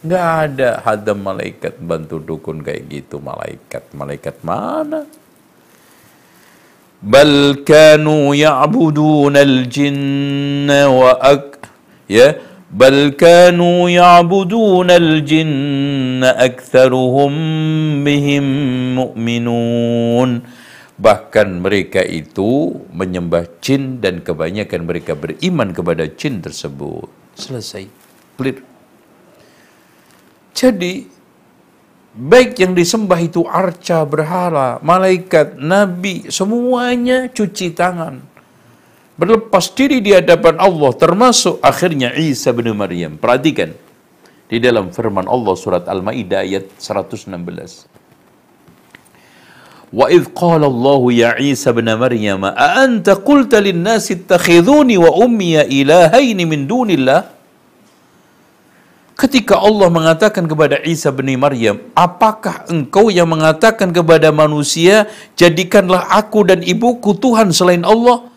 Nggak 0.00 0.28
ada 0.48 0.80
hadam 0.80 1.20
malaikat 1.20 1.76
bantu 1.76 2.16
dukun 2.16 2.64
kayak 2.64 2.88
gitu 2.88 3.20
malaikat. 3.20 3.84
Malaikat 3.92 4.40
mana? 4.40 5.04
Bal 7.04 7.60
kanu 7.68 8.32
ya'budun 8.32 9.36
al-jinna 9.36 10.88
wa 10.88 11.12
ak 11.20 11.68
ya 12.08 12.49
bal 12.70 13.18
kanu 13.18 13.90
ya'budun 13.90 14.86
al-jinna 14.86 16.38
aktsaruhum 16.38 17.34
bihim 18.06 18.46
mu'minun 18.94 20.46
bahkan 21.00 21.58
mereka 21.58 22.04
itu 22.04 22.78
menyembah 22.94 23.48
jin 23.64 23.98
dan 23.98 24.20
kebanyakan 24.20 24.84
mereka 24.84 25.16
beriman 25.16 25.72
kepada 25.72 26.04
jin 26.12 26.44
tersebut. 26.44 27.08
Selesai. 27.40 27.88
Clear? 28.36 28.60
Jadi 30.52 31.08
baik 32.12 32.60
yang 32.60 32.76
disembah 32.76 33.16
itu 33.16 33.48
arca, 33.48 34.04
berhala, 34.04 34.76
malaikat, 34.84 35.56
nabi, 35.56 36.28
semuanya 36.28 37.32
cuci 37.32 37.72
tangan. 37.72 38.29
Berlepas 39.20 39.68
diri 39.76 40.00
di 40.00 40.16
hadapan 40.16 40.56
Allah 40.56 40.96
termasuk 40.96 41.60
akhirnya 41.60 42.08
Isa 42.16 42.56
bin 42.56 42.72
Maryam. 42.72 43.20
Perhatikan 43.20 43.76
di 44.48 44.56
dalam 44.56 44.88
firman 44.88 45.28
Allah 45.28 45.52
surat 45.60 45.84
Al-Maidah 45.84 46.40
ayat 46.40 46.72
116. 46.80 47.28
Wa 49.92 50.06
idh 50.08 50.24
qala 50.32 50.64
Allah 50.64 51.02
ya 51.12 51.30
Isa 51.36 51.68
bin 51.76 51.90
Maryam 51.90 52.48
a 52.48 52.80
anta 52.80 53.18
qulta 53.20 53.60
lin-nasi 53.60 54.16
ittakhidhuni 54.16 54.96
wa 54.96 55.12
ummi 55.12 55.58
ilahaini 55.68 56.46
min 56.48 56.64
dunillah 56.64 57.40
Ketika 59.20 59.60
Allah 59.60 59.92
mengatakan 59.92 60.48
kepada 60.48 60.80
Isa 60.80 61.12
bin 61.12 61.28
Maryam, 61.36 61.76
apakah 61.92 62.64
engkau 62.72 63.12
yang 63.12 63.28
mengatakan 63.28 63.92
kepada 63.92 64.32
manusia, 64.32 65.12
jadikanlah 65.36 66.08
aku 66.08 66.48
dan 66.48 66.64
ibuku 66.64 67.12
Tuhan 67.20 67.52
selain 67.52 67.84
Allah? 67.84 68.32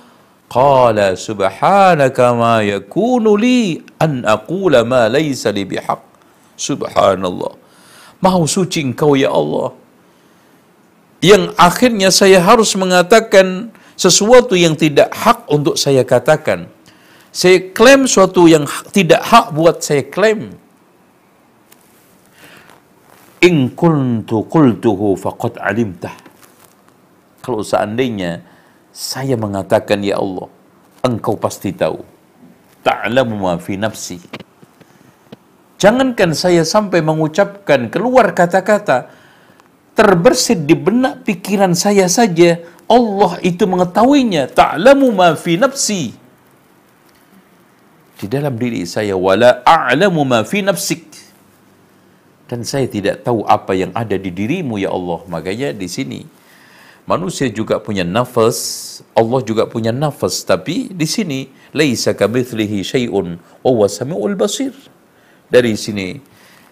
Qala 0.54 1.18
subhanaka 1.18 2.26
ma 2.38 2.62
yakunu 2.62 3.34
li 3.42 3.82
an 3.98 4.22
aqula 4.22 4.86
ma 4.86 5.10
laysa 5.10 5.50
li 5.50 5.66
bihaq. 5.66 6.02
Subhanallah. 6.54 7.58
Maha 8.22 8.46
suci 8.46 8.86
engkau 8.86 9.18
ya 9.18 9.34
Allah. 9.34 9.74
Yang 11.26 11.58
akhirnya 11.58 12.10
saya 12.14 12.38
harus 12.38 12.78
mengatakan 12.78 13.74
sesuatu 13.98 14.54
yang 14.54 14.78
tidak 14.78 15.10
hak 15.10 15.50
untuk 15.50 15.74
saya 15.74 16.06
katakan. 16.06 16.70
Saya 17.34 17.74
klaim 17.74 18.06
sesuatu 18.06 18.46
yang 18.46 18.70
tidak 18.94 19.26
hak 19.26 19.58
buat 19.58 19.82
saya 19.82 20.06
klaim 20.06 20.54
in 23.44 23.74
kuntu 23.76 24.48
qultuhu 24.48 25.20
faqad 25.20 25.60
alimtah. 25.60 26.16
Kalau 27.44 27.60
seandainya 27.60 28.53
saya 28.94 29.34
mengatakan 29.34 30.00
ya 30.06 30.22
Allah, 30.22 30.48
engkau 31.02 31.34
pasti 31.34 31.74
tahu. 31.74 32.06
Ta'lamu 32.86 33.42
ma 33.42 33.58
fi 33.58 33.74
nafsi. 33.76 34.22
Jangankan 35.82 36.32
saya 36.38 36.62
sampai 36.64 37.02
mengucapkan 37.02 37.90
keluar 37.90 38.32
kata-kata 38.32 39.10
terbersit 39.98 40.64
di 40.64 40.78
benak 40.78 41.26
pikiran 41.26 41.74
saya 41.74 42.06
saja, 42.06 42.62
Allah 42.86 43.42
itu 43.42 43.66
mengetahuinya. 43.66 44.48
Ta'lamu 44.54 45.10
ma 45.10 45.34
fi 45.34 45.58
nafsi. 45.58 46.24
di 48.24 48.32
dalam 48.32 48.56
diri 48.56 48.88
saya 48.88 49.20
wala 49.20 49.60
a'lamu 49.68 50.24
ma 50.24 50.48
fi 50.48 50.64
nafsik 50.64 51.12
dan 52.48 52.64
saya 52.64 52.88
tidak 52.88 53.20
tahu 53.28 53.44
apa 53.44 53.76
yang 53.76 53.92
ada 53.92 54.16
di 54.16 54.32
dirimu 54.32 54.80
ya 54.80 54.96
Allah 54.96 55.28
makanya 55.28 55.76
di 55.76 55.92
sini 55.92 56.24
manusia 57.04 57.52
juga 57.52 57.80
punya 57.84 58.08
nafas 58.08 58.58
Allah 59.14 59.42
juga 59.44 59.68
punya 59.68 59.92
nafas 59.92 60.44
tapi 60.48 60.92
di 60.92 61.08
sini 61.08 61.40
laisa 61.76 62.16
kamitslihi 62.16 62.80
syai'un 62.84 63.40
wa 63.64 63.70
huwa 63.70 63.88
samiul 63.92 64.36
basir 64.40 64.72
dari 65.52 65.76
sini 65.76 66.18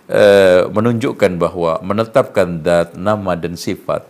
uh, 0.07 0.71
menunjukkan 0.71 1.35
bahwa 1.35 1.83
menetapkan 1.83 2.63
dat 2.63 2.95
nama 2.95 3.35
dan 3.35 3.59
sifat 3.59 4.07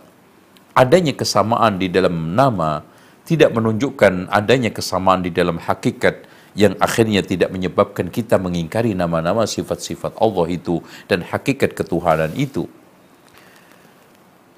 adanya 0.72 1.12
kesamaan 1.12 1.76
di 1.76 1.90
dalam 1.90 2.32
nama 2.38 2.86
tidak 3.22 3.54
menunjukkan 3.54 4.30
adanya 4.30 4.70
kesamaan 4.74 5.22
di 5.22 5.30
dalam 5.30 5.58
hakikat 5.58 6.26
yang 6.52 6.76
akhirnya 6.78 7.24
tidak 7.24 7.48
menyebabkan 7.48 8.12
kita 8.12 8.36
mengingkari 8.36 8.92
nama-nama 8.92 9.48
sifat-sifat 9.48 10.16
Allah 10.20 10.46
itu 10.52 10.84
dan 11.08 11.24
hakikat 11.24 11.72
ketuhanan 11.72 12.32
itu. 12.36 12.68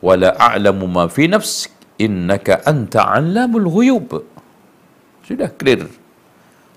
Wala 0.05 0.37
a'lamu 0.37 0.85
ma 0.85 1.09
fi 1.09 1.25
nafsik 1.33 1.73
innaka 1.97 2.61
anta 2.69 3.09
'allamul 3.09 3.69
ghuyub. 3.73 4.21
Sudah 5.25 5.49
clear. 5.57 5.88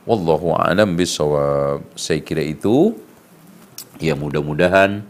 Wallahu 0.08 0.56
a'lam 0.56 0.96
bisawab. 0.96 1.84
Saya 2.00 2.24
kira 2.24 2.40
itu 2.40 2.96
ya 4.00 4.16
mudah-mudahan 4.16 5.04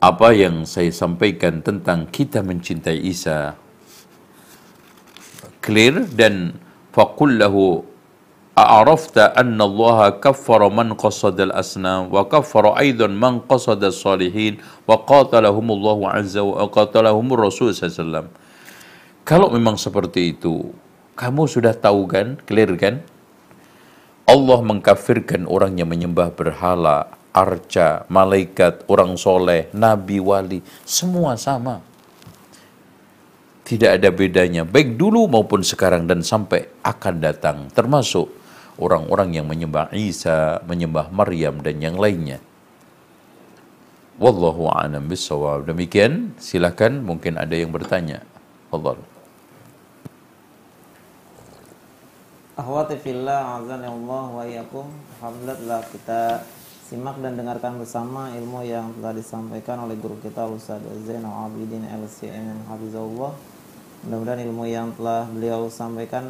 apa 0.00 0.28
yang 0.32 0.64
saya 0.64 0.88
sampaikan 0.88 1.60
tentang 1.60 2.08
kita 2.08 2.40
mencintai 2.40 2.98
Isa 3.04 3.60
clear 5.62 6.08
dan 6.10 6.58
faqul 6.90 7.38
lahu 7.38 7.86
a'rafta 8.52 9.32
anna 9.32 9.64
Allah 9.64 10.20
kaffara 10.20 10.68
man 10.68 10.92
qasada 10.92 11.48
al-asnam 11.48 12.12
wa 12.12 12.28
kaffara 12.28 12.76
aidan 12.84 13.16
man 13.16 13.40
qasada 13.40 13.88
salihin 13.88 14.60
wa 14.84 15.00
qatalahum 15.00 15.72
Allah 15.72 16.20
azza 16.20 16.44
wa 16.44 16.68
qatalahum 16.68 17.32
Rasul 17.32 17.72
sallallahu 17.72 18.28
kalau 19.24 19.48
memang 19.48 19.80
seperti 19.80 20.36
itu 20.36 20.68
kamu 21.16 21.48
sudah 21.48 21.72
tahu 21.72 22.04
kan 22.04 22.36
clear 22.44 22.76
kan 22.76 23.00
Allah 24.28 24.60
mengkafirkan 24.62 25.50
orang 25.50 25.76
yang 25.82 25.90
menyembah 25.90 26.30
berhala, 26.30 27.10
arca, 27.34 28.06
malaikat, 28.06 28.86
orang 28.86 29.18
soleh, 29.18 29.66
nabi, 29.74 30.22
wali, 30.22 30.62
semua 30.86 31.34
sama. 31.34 31.82
Tidak 33.66 33.90
ada 33.98 34.14
bedanya, 34.14 34.62
baik 34.62 34.94
dulu 34.94 35.26
maupun 35.26 35.66
sekarang 35.66 36.06
dan 36.06 36.22
sampai 36.22 36.70
akan 36.86 37.14
datang, 37.18 37.66
termasuk 37.74 38.41
orang-orang 38.80 39.36
yang 39.36 39.46
menyembah 39.48 39.92
Isa, 39.92 40.60
menyembah 40.64 41.12
Maryam 41.12 41.60
dan 41.60 41.80
yang 41.82 41.96
lainnya. 42.00 42.40
Wallahu 44.20 44.70
a'lam 44.70 45.08
bishawab. 45.08 45.66
Demikian, 45.66 46.36
silakan 46.38 47.02
mungkin 47.02 47.40
ada 47.40 47.56
yang 47.56 47.72
bertanya. 47.72 48.22
Allah. 48.72 48.96
Ahwati 52.52 53.00
fillah 53.00 53.64
azan 53.64 53.80
Allah 53.80 54.24
wa 54.28 54.44
iyakum 54.44 54.84
Alhamdulillah 55.16 55.80
kita 55.88 56.44
simak 56.84 57.16
dan 57.24 57.40
dengarkan 57.40 57.80
bersama 57.80 58.28
ilmu 58.36 58.60
yang 58.68 58.92
telah 59.00 59.16
disampaikan 59.16 59.80
oleh 59.80 59.96
guru 59.96 60.20
kita 60.20 60.44
Ustaz 60.44 60.84
Zainal 61.08 61.48
Abidin 61.48 61.88
LCM 61.88 62.68
Hafizullah 62.68 63.32
Mudah-mudahan 64.04 64.44
ilmu 64.44 64.68
yang 64.68 64.92
telah 65.00 65.24
beliau 65.32 65.72
sampaikan 65.72 66.28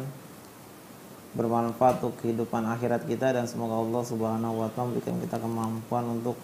bermanfaat 1.33 2.01
untuk 2.01 2.13
kehidupan 2.21 2.61
akhirat 2.69 3.09
kita 3.09 3.33
dan 3.33 3.49
semoga 3.49 3.81
Allah 3.81 4.03
Subhanahu 4.05 4.61
wa 4.61 4.69
taala 4.69 4.93
memberikan 4.93 5.17
kita 5.17 5.37
kemampuan 5.41 6.05
untuk 6.21 6.37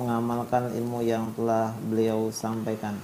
mengamalkan 0.00 0.72
ilmu 0.72 1.04
yang 1.04 1.28
telah 1.36 1.76
beliau 1.84 2.32
sampaikan. 2.32 2.96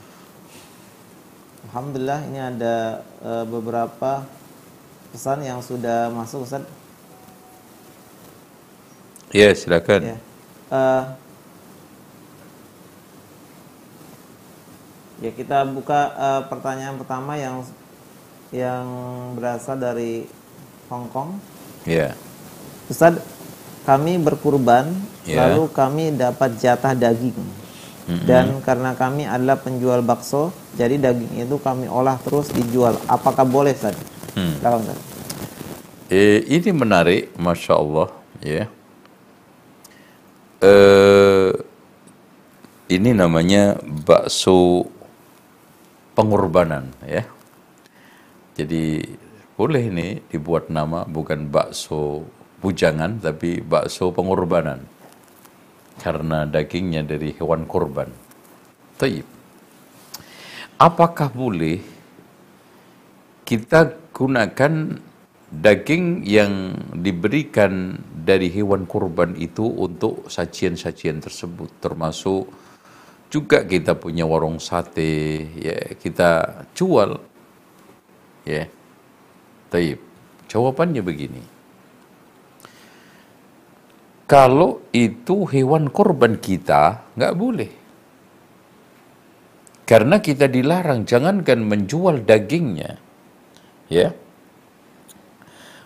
Alhamdulillah 1.68 2.20
ini 2.30 2.40
ada 2.40 3.04
e, 3.20 3.32
beberapa 3.44 4.24
pesan 5.12 5.44
yang 5.44 5.60
sudah 5.60 6.08
masuk 6.14 6.46
Ustaz? 6.46 6.64
Ya, 9.34 9.52
silakan. 9.52 10.14
Ya. 10.14 10.16
Uh, 10.66 11.04
ya 15.22 15.30
kita 15.30 15.62
buka 15.66 16.10
uh, 16.14 16.42
pertanyaan 16.46 16.98
pertama 16.98 17.38
yang 17.38 17.62
yang 18.54 18.86
berasal 19.34 19.78
dari 19.78 20.26
Hong 20.90 21.06
Kong. 21.10 21.38
Ya. 21.86 22.14
Ustaz, 22.86 23.18
kami 23.82 24.18
berkurban, 24.18 24.90
ya. 25.26 25.46
lalu 25.46 25.70
kami 25.70 26.14
dapat 26.14 26.58
jatah 26.58 26.94
daging. 26.94 27.34
Mm 28.06 28.14
-hmm. 28.14 28.26
Dan 28.26 28.46
karena 28.62 28.94
kami 28.94 29.26
adalah 29.26 29.58
penjual 29.58 29.98
bakso, 30.02 30.54
jadi 30.78 30.94
daging 30.94 31.42
itu 31.42 31.58
kami 31.58 31.90
olah 31.90 32.18
terus 32.22 32.54
dijual. 32.54 32.94
Apakah 33.10 33.42
boleh, 33.42 33.74
Ustaz? 33.74 33.98
Hmm. 34.36 34.62
Eh, 36.06 36.44
ini 36.46 36.70
menarik, 36.70 37.34
masya 37.34 37.74
Allah, 37.74 38.08
ya. 38.38 38.70
Eh, 40.62 41.52
ini 42.94 43.10
namanya 43.10 43.74
bakso 43.82 44.86
pengorbanan, 46.14 46.94
ya. 47.02 47.26
Jadi 48.54 49.02
boleh 49.56 49.82
ini 49.88 50.08
dibuat 50.28 50.68
nama 50.68 51.08
bukan 51.08 51.48
bakso 51.48 52.28
bujangan, 52.60 53.24
tapi 53.24 53.64
bakso 53.64 54.12
pengorbanan 54.12 54.84
karena 55.96 56.44
dagingnya 56.44 57.02
dari 57.08 57.32
hewan 57.32 57.64
korban. 57.64 58.12
Taib. 59.00 59.24
Apakah 60.76 61.32
boleh 61.32 61.80
kita 63.48 63.96
gunakan 64.12 65.00
daging 65.48 66.26
yang 66.26 66.76
diberikan 66.92 67.96
dari 68.12 68.50
hewan 68.50 68.84
kurban 68.84 69.38
itu 69.38 69.64
untuk 69.64 70.26
sajian-sajian 70.26 71.22
tersebut 71.22 71.70
termasuk 71.78 72.50
juga 73.30 73.62
kita 73.62 73.94
punya 73.94 74.26
warung 74.26 74.58
sate 74.58 75.46
ya 75.54 75.78
kita 75.94 76.62
jual 76.74 77.22
ya 78.42 78.66
taib. 79.72 79.98
Jawabannya 80.46 81.02
begini. 81.02 81.42
Kalau 84.26 84.82
itu 84.90 85.46
hewan 85.46 85.86
kurban 85.90 86.38
kita 86.42 87.14
nggak 87.14 87.34
boleh. 87.38 87.70
Karena 89.86 90.18
kita 90.18 90.50
dilarang 90.50 91.06
jangankan 91.06 91.62
menjual 91.62 92.26
dagingnya 92.26 92.98
ya. 93.86 94.10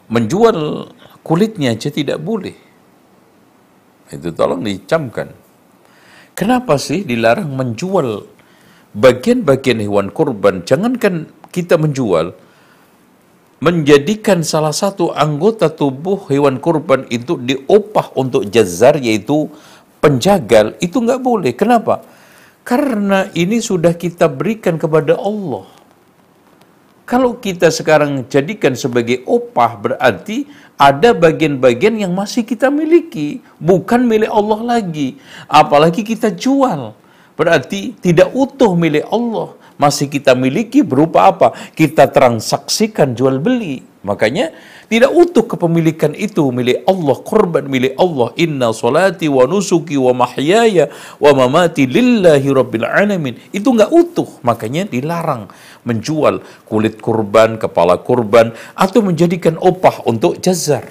Menjual 0.08 0.88
kulitnya 1.20 1.76
aja 1.76 1.92
tidak 1.92 2.16
boleh. 2.24 2.56
Itu 4.08 4.32
tolong 4.32 4.64
dicamkan. 4.64 5.30
Kenapa 6.32 6.80
sih 6.80 7.04
dilarang 7.04 7.52
menjual 7.52 8.24
bagian-bagian 8.96 9.84
hewan 9.84 10.08
kurban 10.10 10.64
jangankan 10.66 11.30
kita 11.52 11.76
menjual 11.78 12.34
menjadikan 13.60 14.40
salah 14.40 14.72
satu 14.72 15.12
anggota 15.12 15.68
tubuh 15.68 16.24
hewan 16.32 16.56
kurban 16.56 17.04
itu 17.12 17.36
diopah 17.36 18.16
untuk 18.16 18.48
jazar 18.48 18.96
yaitu 18.96 19.52
penjagal 20.00 20.72
itu 20.80 20.96
nggak 20.96 21.20
boleh 21.20 21.52
kenapa 21.52 22.00
karena 22.64 23.28
ini 23.36 23.60
sudah 23.60 23.92
kita 23.92 24.32
berikan 24.32 24.80
kepada 24.80 25.20
Allah 25.20 25.68
kalau 27.10 27.36
kita 27.36 27.74
sekarang 27.74 28.22
jadikan 28.30 28.78
sebagai 28.78 29.26
opah 29.26 29.74
berarti 29.74 30.46
ada 30.78 31.10
bagian-bagian 31.10 31.98
yang 31.98 32.14
masih 32.14 32.46
kita 32.46 32.70
miliki, 32.70 33.42
bukan 33.58 34.06
milik 34.06 34.30
Allah 34.30 34.78
lagi. 34.78 35.18
Apalagi 35.50 36.06
kita 36.06 36.30
jual. 36.30 36.94
Berarti 37.34 37.98
tidak 37.98 38.30
utuh 38.30 38.78
milik 38.78 39.02
Allah, 39.10 39.58
masih 39.80 40.12
kita 40.12 40.36
miliki 40.36 40.84
berupa 40.84 41.32
apa? 41.32 41.56
Kita 41.72 42.12
transaksikan 42.12 43.16
jual 43.16 43.40
beli. 43.40 43.80
Makanya 44.00 44.52
tidak 44.88 45.12
utuh 45.12 45.44
kepemilikan 45.44 46.16
itu 46.16 46.48
milik 46.48 46.82
Allah, 46.88 47.16
korban 47.20 47.68
milik 47.68 47.94
Allah. 48.00 48.32
Inna 48.40 48.72
salati 48.72 49.28
wa 49.28 49.44
nusuki 49.44 50.00
wa 50.00 50.24
mahyaya 50.24 50.88
wa 51.20 51.30
mamati 51.36 51.84
lillahi 51.84 52.48
rabbil 52.48 52.88
alamin. 52.88 53.36
Itu 53.52 53.76
nggak 53.76 53.92
utuh, 53.92 54.40
makanya 54.40 54.88
dilarang 54.88 55.52
menjual 55.84 56.40
kulit 56.64 56.96
kurban, 56.96 57.60
kepala 57.60 58.00
kurban, 58.00 58.56
atau 58.72 59.04
menjadikan 59.04 59.60
opah 59.60 60.00
untuk 60.08 60.40
jazar. 60.40 60.88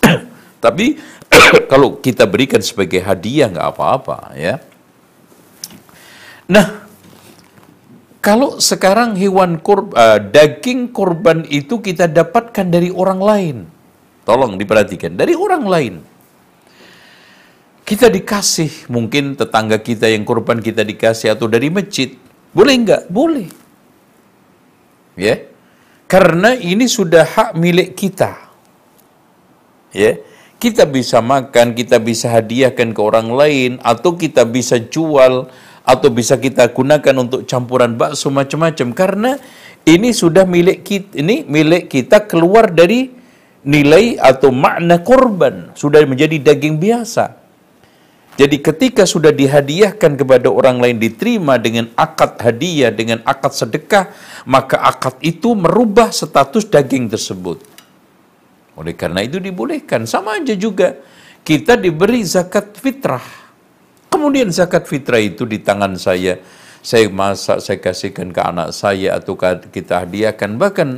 Tapi 0.64 0.96
kalau 1.70 1.98
kita 1.98 2.24
berikan 2.30 2.62
sebagai 2.62 3.02
hadiah 3.02 3.50
nggak 3.50 3.68
apa-apa 3.76 4.30
ya. 4.38 4.62
Nah, 6.46 6.85
kalau 8.26 8.58
sekarang 8.58 9.14
hewan 9.14 9.62
kur, 9.62 9.86
uh, 9.94 10.18
daging 10.18 10.90
kurban 10.90 11.46
itu 11.46 11.78
kita 11.78 12.10
dapatkan 12.10 12.66
dari 12.66 12.90
orang 12.90 13.22
lain, 13.22 13.56
Tolong 14.26 14.58
diperhatikan 14.58 15.14
dari 15.14 15.38
orang 15.38 15.62
lain. 15.62 15.94
Kita 17.86 18.10
dikasih, 18.10 18.90
mungkin 18.90 19.38
tetangga 19.38 19.78
kita 19.78 20.10
yang 20.10 20.26
korban 20.26 20.58
kita 20.58 20.82
dikasih 20.82 21.38
atau 21.38 21.46
dari 21.46 21.70
masjid. 21.70 22.10
Boleh 22.50 22.74
enggak? 22.74 23.06
Boleh. 23.06 23.46
Ya. 25.14 25.46
Karena 26.10 26.58
ini 26.58 26.90
sudah 26.90 27.22
hak 27.22 27.54
milik 27.54 27.94
kita. 27.94 28.34
Ya. 29.94 30.18
Kita 30.58 30.82
bisa 30.90 31.22
makan, 31.22 31.78
kita 31.78 32.02
bisa 32.02 32.34
hadiahkan 32.34 32.90
ke 32.90 32.98
orang 32.98 33.30
lain 33.30 33.78
atau 33.86 34.18
kita 34.18 34.42
bisa 34.42 34.82
jual 34.82 35.46
atau 35.86 36.10
bisa 36.10 36.34
kita 36.34 36.74
gunakan 36.74 37.14
untuk 37.22 37.46
campuran 37.46 37.94
bakso 37.94 38.28
macam-macam. 38.34 38.90
Karena 38.90 39.38
ini 39.86 40.10
sudah 40.10 40.42
milik 40.42 40.82
kita 40.82 41.22
ini 41.22 41.46
milik 41.46 41.86
kita 41.86 42.26
keluar 42.26 42.74
dari 42.74 43.14
nilai 43.62 44.18
atau 44.18 44.50
makna 44.50 44.98
korban 44.98 45.70
sudah 45.78 46.02
menjadi 46.02 46.42
daging 46.42 46.82
biasa. 46.82 47.46
Jadi 48.36 48.60
ketika 48.60 49.08
sudah 49.08 49.32
dihadiahkan 49.32 50.12
kepada 50.20 50.52
orang 50.52 50.76
lain 50.76 51.00
diterima 51.00 51.56
dengan 51.56 51.88
akad 51.96 52.36
hadiah 52.36 52.92
dengan 52.92 53.24
akad 53.24 53.56
sedekah 53.56 54.12
maka 54.44 54.76
akad 54.76 55.16
itu 55.24 55.56
merubah 55.56 56.12
status 56.12 56.68
daging 56.68 57.08
tersebut. 57.08 57.64
Oleh 58.76 58.92
karena 58.92 59.24
itu 59.24 59.40
dibolehkan. 59.40 60.04
Sama 60.04 60.36
aja 60.36 60.52
juga 60.52 61.00
kita 61.46 61.80
diberi 61.80 62.20
zakat 62.28 62.76
fitrah 62.76 63.45
Kemudian 64.16 64.48
zakat 64.48 64.88
fitrah 64.88 65.20
itu 65.20 65.44
di 65.44 65.60
tangan 65.60 65.92
saya, 66.00 66.40
saya 66.80 67.04
masak, 67.12 67.60
saya 67.60 67.76
kasihkan 67.76 68.32
ke 68.32 68.40
anak 68.40 68.72
saya 68.72 69.20
atau 69.20 69.36
kita 69.68 70.08
hadiahkan. 70.08 70.56
Bahkan 70.56 70.88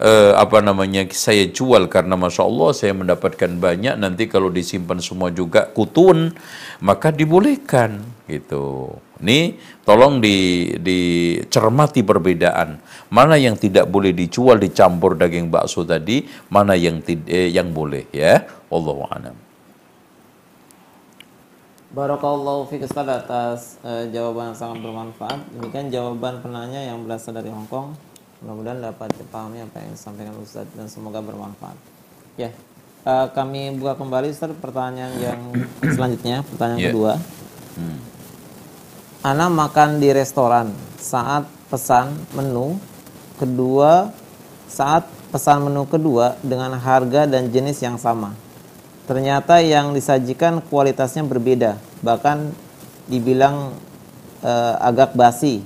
eh, 0.00 0.32
apa 0.32 0.64
namanya 0.64 1.04
saya 1.12 1.52
jual 1.52 1.92
karena 1.92 2.16
masya 2.16 2.48
Allah 2.48 2.70
saya 2.72 2.96
mendapatkan 2.96 3.60
banyak. 3.60 4.00
Nanti 4.00 4.24
kalau 4.24 4.48
disimpan 4.48 5.04
semua 5.04 5.28
juga 5.28 5.68
kutun, 5.68 6.32
maka 6.80 7.12
dibolehkan 7.12 8.00
gitu. 8.24 8.96
Ini 9.20 9.60
tolong 9.84 10.24
di, 10.24 10.72
dicermati 10.80 12.00
perbedaan. 12.00 12.80
Mana 13.12 13.36
yang 13.36 13.60
tidak 13.60 13.84
boleh 13.92 14.16
dijual 14.16 14.56
dicampur 14.56 15.20
daging 15.20 15.52
bakso 15.52 15.84
tadi, 15.84 16.24
mana 16.48 16.72
yang 16.72 17.04
eh, 17.28 17.52
yang 17.52 17.68
boleh 17.68 18.08
ya. 18.16 18.48
Allahu 18.72 19.04
a'lam. 19.12 19.51
Barakallahu 21.92 22.72
fiik 22.72 22.88
Ustaz 22.88 23.04
atas 23.04 23.76
uh, 23.84 24.08
jawaban 24.08 24.52
yang 24.52 24.56
sangat 24.56 24.80
bermanfaat. 24.80 25.44
Demikian 25.52 25.92
jawaban 25.92 26.40
penanya 26.40 26.80
yang 26.80 27.04
berasal 27.04 27.36
dari 27.36 27.52
Hong 27.52 27.68
Kong. 27.68 27.92
Mudah-mudahan 28.40 28.80
dapat 28.80 29.12
dipahami 29.12 29.60
apa 29.60 29.84
yang 29.84 29.92
disampaikan 29.92 30.32
Ustaz 30.40 30.64
dan 30.72 30.88
semoga 30.88 31.20
bermanfaat. 31.20 31.76
Ya, 32.40 32.48
uh, 33.04 33.28
kami 33.36 33.76
buka 33.76 34.00
kembali 34.00 34.32
Ustaz 34.32 34.56
pertanyaan 34.56 35.20
yang 35.20 35.40
selanjutnya, 35.94 36.40
pertanyaan 36.48 36.80
yeah. 36.80 36.88
kedua. 36.88 37.12
Hmm. 37.76 37.98
Ana 39.20 39.52
makan 39.52 40.00
di 40.00 40.08
restoran 40.16 40.72
saat 40.96 41.44
pesan 41.68 42.12
menu 42.32 42.80
kedua 43.36 44.12
saat 44.68 45.04
pesan 45.28 45.64
menu 45.68 45.84
kedua 45.84 46.36
dengan 46.40 46.72
harga 46.76 47.28
dan 47.28 47.48
jenis 47.48 47.80
yang 47.80 47.96
sama 47.96 48.36
ternyata 49.12 49.60
yang 49.60 49.92
disajikan 49.92 50.64
kualitasnya 50.64 51.20
berbeda, 51.28 51.76
bahkan 52.00 52.48
dibilang 53.04 53.76
e, 54.40 54.52
agak 54.80 55.12
basi. 55.12 55.60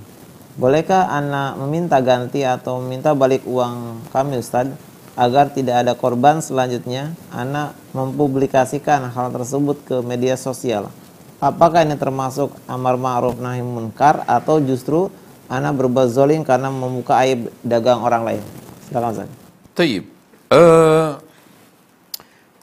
Bolehkah 0.58 1.06
anak 1.14 1.54
meminta 1.62 2.02
ganti 2.02 2.42
atau 2.42 2.82
meminta 2.82 3.14
balik 3.14 3.46
uang 3.46 4.02
kami 4.10 4.42
Ustadz 4.42 4.74
agar 5.14 5.54
tidak 5.54 5.86
ada 5.86 5.94
korban 5.94 6.42
selanjutnya 6.42 7.14
anak 7.30 7.78
mempublikasikan 7.94 9.14
hal 9.14 9.30
tersebut 9.30 9.78
ke 9.86 9.96
media 10.02 10.34
sosial? 10.34 10.90
Apakah 11.38 11.86
ini 11.86 11.94
termasuk 11.94 12.50
amar 12.66 12.98
ma'ruf 12.98 13.38
nahi 13.38 13.62
munkar 13.62 14.26
atau 14.26 14.58
justru 14.58 15.06
anak 15.46 15.78
berbuat 15.78 16.10
zolim 16.10 16.42
karena 16.42 16.66
membuka 16.66 17.22
aib 17.22 17.46
dagang 17.62 18.02
orang 18.02 18.26
lain? 18.26 18.42
Silakan 18.90 19.10
Ustaz. 19.14 19.30
Taib. 19.76 20.02
Uh, 20.50 21.20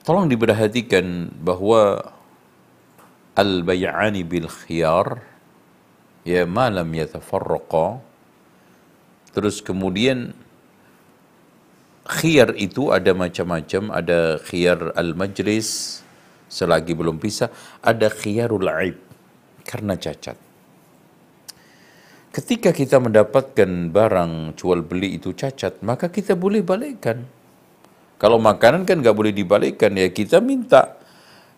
Tolong 0.03 0.27
diperhatikan 0.27 1.31
bahwa 1.39 2.11
al-bay'ani 3.39 4.27
bil 4.27 4.51
khiyar 4.51 5.23
ya 6.27 6.43
malam 6.43 6.91
yatafarraqa 6.91 8.03
terus 9.31 9.63
kemudian 9.63 10.35
khiyar 12.03 12.51
itu 12.59 12.91
ada 12.91 13.15
macam-macam 13.15 13.95
ada 13.95 14.43
khiyar 14.43 14.91
al-majlis 14.99 16.03
selagi 16.51 16.93
belum 16.93 17.17
pisah 17.17 17.47
ada 17.79 18.11
khiyarul 18.11 18.67
aib 18.83 18.99
karena 19.63 19.95
cacat. 19.95 20.35
Ketika 22.35 22.75
kita 22.75 22.99
mendapatkan 22.99 23.87
barang 23.87 24.59
jual 24.59 24.83
beli 24.83 25.15
itu 25.15 25.31
cacat 25.31 25.79
maka 25.79 26.11
kita 26.11 26.35
boleh 26.35 26.59
balikkan 26.59 27.23
kalau 28.23 28.39
makanan 28.39 28.87
kan 28.87 29.03
nggak 29.03 29.19
boleh 29.19 29.35
dibalikkan 29.35 29.91
ya 29.99 30.07
kita 30.07 30.39
minta 30.39 30.95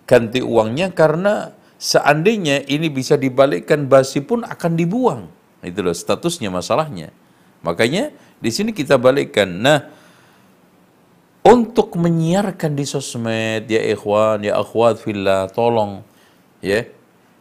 ganti 0.09 0.41
uangnya 0.41 0.89
karena 0.97 1.53
seandainya 1.77 2.65
ini 2.65 2.89
bisa 2.89 3.21
dibalikkan 3.21 3.85
basi 3.85 4.25
pun 4.25 4.41
akan 4.41 4.73
dibuang. 4.73 5.29
Itu 5.61 5.85
loh 5.85 5.93
statusnya 5.93 6.49
masalahnya. 6.49 7.13
Makanya 7.61 8.09
di 8.41 8.49
sini 8.49 8.73
kita 8.73 8.97
balikkan. 8.97 9.61
Nah, 9.61 9.85
untuk 11.45 11.93
menyiarkan 12.01 12.73
di 12.73 12.85
sosmed 12.89 13.69
ya 13.69 13.85
ikhwan 13.85 14.41
ya 14.41 14.57
akhwat 14.57 14.97
fillah 15.05 15.45
tolong 15.53 16.01
ya 16.65 16.81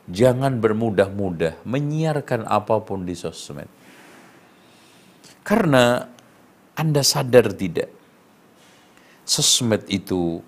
jangan 0.04 0.60
bermudah-mudah 0.60 1.64
menyiarkan 1.64 2.44
apa 2.44 2.84
pun 2.84 3.08
di 3.08 3.16
sosmed. 3.16 3.72
Karena 5.40 6.12
Anda 6.76 7.00
sadar 7.00 7.48
tidak 7.56 8.03
sosmed 9.24 9.84
itu 9.88 10.40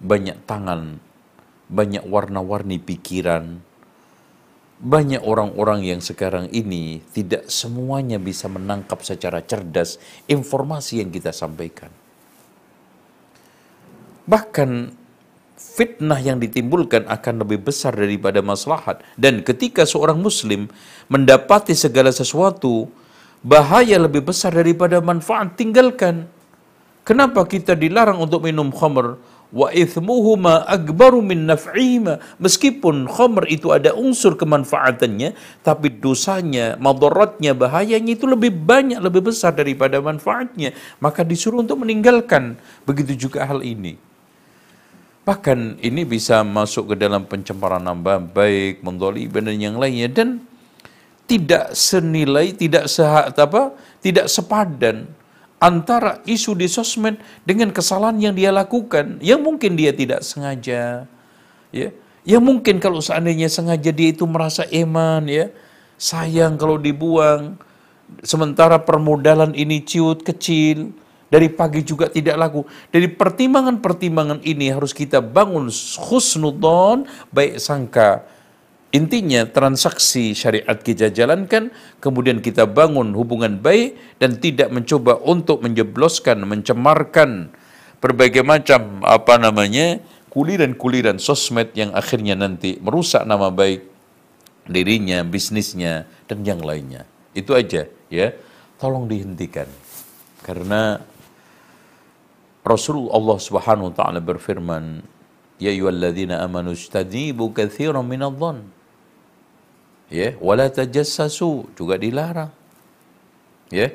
banyak 0.00 0.36
tangan, 0.44 1.00
banyak 1.68 2.04
warna-warni 2.04 2.76
pikiran, 2.80 3.60
banyak 4.76 5.24
orang-orang 5.24 5.88
yang 5.88 6.00
sekarang 6.04 6.52
ini 6.52 7.00
tidak 7.16 7.48
semuanya 7.48 8.20
bisa 8.20 8.44
menangkap 8.46 9.00
secara 9.00 9.40
cerdas 9.40 9.96
informasi 10.28 11.00
yang 11.00 11.08
kita 11.08 11.32
sampaikan. 11.32 11.88
Bahkan 14.28 14.92
fitnah 15.56 16.20
yang 16.20 16.36
ditimbulkan 16.36 17.08
akan 17.08 17.44
lebih 17.44 17.64
besar 17.64 17.96
daripada 17.96 18.44
maslahat. 18.44 19.00
Dan 19.16 19.40
ketika 19.40 19.88
seorang 19.88 20.20
muslim 20.20 20.68
mendapati 21.08 21.72
segala 21.72 22.12
sesuatu, 22.12 22.92
bahaya 23.40 23.96
lebih 23.96 24.28
besar 24.28 24.52
daripada 24.52 25.00
manfaat, 25.00 25.56
tinggalkan. 25.56 26.28
Kenapa 27.06 27.46
kita 27.46 27.78
dilarang 27.78 28.18
untuk 28.18 28.42
minum 28.42 28.74
khamr? 28.74 29.14
Wa 29.54 29.70
ithmuhuma 29.70 30.66
akbaru 30.66 31.22
min 31.22 31.46
naf'ihima. 31.46 32.18
Meskipun 32.42 33.06
khamr 33.06 33.46
itu 33.46 33.70
ada 33.70 33.94
unsur 33.94 34.34
kemanfaatannya, 34.34 35.38
tapi 35.62 36.02
dosanya, 36.02 36.74
madaratnya, 36.82 37.54
bahayanya 37.54 38.18
itu 38.18 38.26
lebih 38.26 38.50
banyak, 38.50 38.98
lebih 38.98 39.30
besar 39.30 39.54
daripada 39.54 40.02
manfaatnya. 40.02 40.74
Maka 40.98 41.22
disuruh 41.22 41.62
untuk 41.62 41.86
meninggalkan. 41.86 42.58
Begitu 42.82 43.30
juga 43.30 43.46
hal 43.46 43.62
ini. 43.62 43.94
Bahkan 45.22 45.78
ini 45.86 46.02
bisa 46.02 46.42
masuk 46.42 46.90
ke 46.90 46.94
dalam 46.98 47.22
pencemaran 47.22 47.86
nama 47.86 48.18
baik, 48.18 48.82
mendoli 48.82 49.30
dan 49.30 49.54
yang 49.54 49.78
lainnya. 49.78 50.10
Dan 50.10 50.42
tidak 51.30 51.70
senilai, 51.70 52.50
tidak 52.50 52.90
sehat 52.90 53.38
apa, 53.38 53.78
tidak 54.02 54.26
sepadan 54.26 55.06
antara 55.56 56.20
isu 56.28 56.52
di 56.56 56.68
sosmed 56.68 57.16
dengan 57.48 57.72
kesalahan 57.72 58.18
yang 58.20 58.34
dia 58.36 58.52
lakukan. 58.52 59.20
Yang 59.24 59.40
mungkin 59.40 59.72
dia 59.76 59.92
tidak 59.92 60.22
sengaja 60.22 61.08
ya. 61.72 61.88
Yang 62.26 62.42
mungkin 62.42 62.82
kalau 62.82 62.98
seandainya 62.98 63.46
sengaja 63.46 63.94
dia 63.94 64.10
itu 64.10 64.26
merasa 64.26 64.66
eman 64.68 65.30
ya. 65.30 65.52
Sayang 65.96 66.58
kalau 66.58 66.76
dibuang. 66.76 67.56
Sementara 68.22 68.78
permodalan 68.78 69.50
ini 69.54 69.82
ciut 69.82 70.22
kecil 70.22 70.94
dari 71.26 71.50
pagi 71.50 71.82
juga 71.82 72.06
tidak 72.06 72.36
laku. 72.38 72.62
Dari 72.90 73.10
pertimbangan-pertimbangan 73.10 74.46
ini 74.46 74.70
harus 74.70 74.94
kita 74.94 75.18
bangun 75.18 75.70
khusnudon, 75.70 77.06
baik 77.34 77.58
sangka, 77.58 78.22
Intinya 78.94 79.42
transaksi 79.50 80.30
syariat 80.32 80.78
kita 80.78 81.10
jalankan, 81.10 81.74
kemudian 81.98 82.38
kita 82.38 82.70
bangun 82.70 83.12
hubungan 83.18 83.58
baik 83.58 83.98
dan 84.22 84.38
tidak 84.38 84.70
mencoba 84.70 85.18
untuk 85.26 85.60
menjebloskan, 85.66 86.46
mencemarkan 86.46 87.50
berbagai 87.98 88.46
macam 88.46 89.02
apa 89.02 89.42
namanya 89.42 89.98
kuliran-kuliran 90.30 91.18
sosmed 91.18 91.74
yang 91.74 91.90
akhirnya 91.96 92.38
nanti 92.38 92.78
merusak 92.78 93.26
nama 93.26 93.50
baik 93.50 93.82
dirinya, 94.70 95.26
bisnisnya 95.26 96.06
dan 96.30 96.46
yang 96.46 96.62
lainnya. 96.62 97.08
Itu 97.34 97.58
aja 97.58 97.90
ya. 98.12 98.28
Tolong 98.76 99.08
dihentikan. 99.08 99.66
Karena 100.44 101.00
Rasulullah 102.60 103.40
Subhanahu 103.40 103.90
wa 103.90 103.94
taala 103.96 104.20
berfirman, 104.20 105.00
"Ya 105.56 105.72
ayyuhalladzina 105.72 106.44
amanu 106.44 106.76
istanibu 106.76 107.56
katsiran 107.56 108.04
minadh-dhann." 108.04 108.75
Ya, 110.06 110.38
wala 110.38 110.70
tajassasu 110.70 111.66
juga 111.74 111.98
dilarang. 111.98 112.54
Ya. 113.74 113.90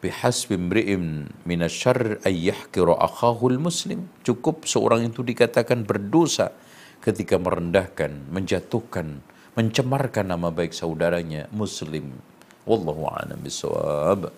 Bihasbi 0.00 0.56
imri'in 0.56 1.28
minasyarr 1.44 2.20
ay 2.24 2.52
yahqira 2.52 2.96
akhahul 2.96 3.60
muslim. 3.60 4.08
Cukup 4.24 4.64
seorang 4.64 5.08
itu 5.08 5.20
dikatakan 5.20 5.84
berdosa 5.84 6.52
ketika 7.04 7.36
merendahkan, 7.36 8.28
menjatuhkan, 8.32 9.20
mencemarkan 9.56 10.26
nama 10.32 10.48
baik 10.52 10.72
saudaranya 10.72 11.48
muslim. 11.52 12.12
Wallahu 12.68 13.08
a'lam 13.08 13.40
bishawab. 13.40 14.32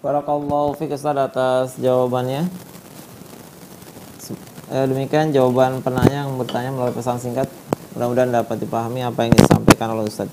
Barakallahu 0.00 0.78
fiik 0.80 0.96
Ustaz 0.96 1.12
atas 1.12 1.76
jawabannya. 1.76 2.48
Eh, 4.70 4.86
demikian 4.86 5.34
jawaban 5.34 5.82
penanya 5.82 6.24
yang 6.24 6.38
bertanya 6.38 6.70
melalui 6.70 6.94
pesan 6.94 7.18
singkat. 7.18 7.50
Mudah-mudahan 7.94 8.30
dapat 8.30 8.56
dipahami 8.62 9.02
apa 9.02 9.26
yang 9.26 9.34
disampaikan 9.34 9.90
oleh 9.94 10.06
Ustaz. 10.06 10.30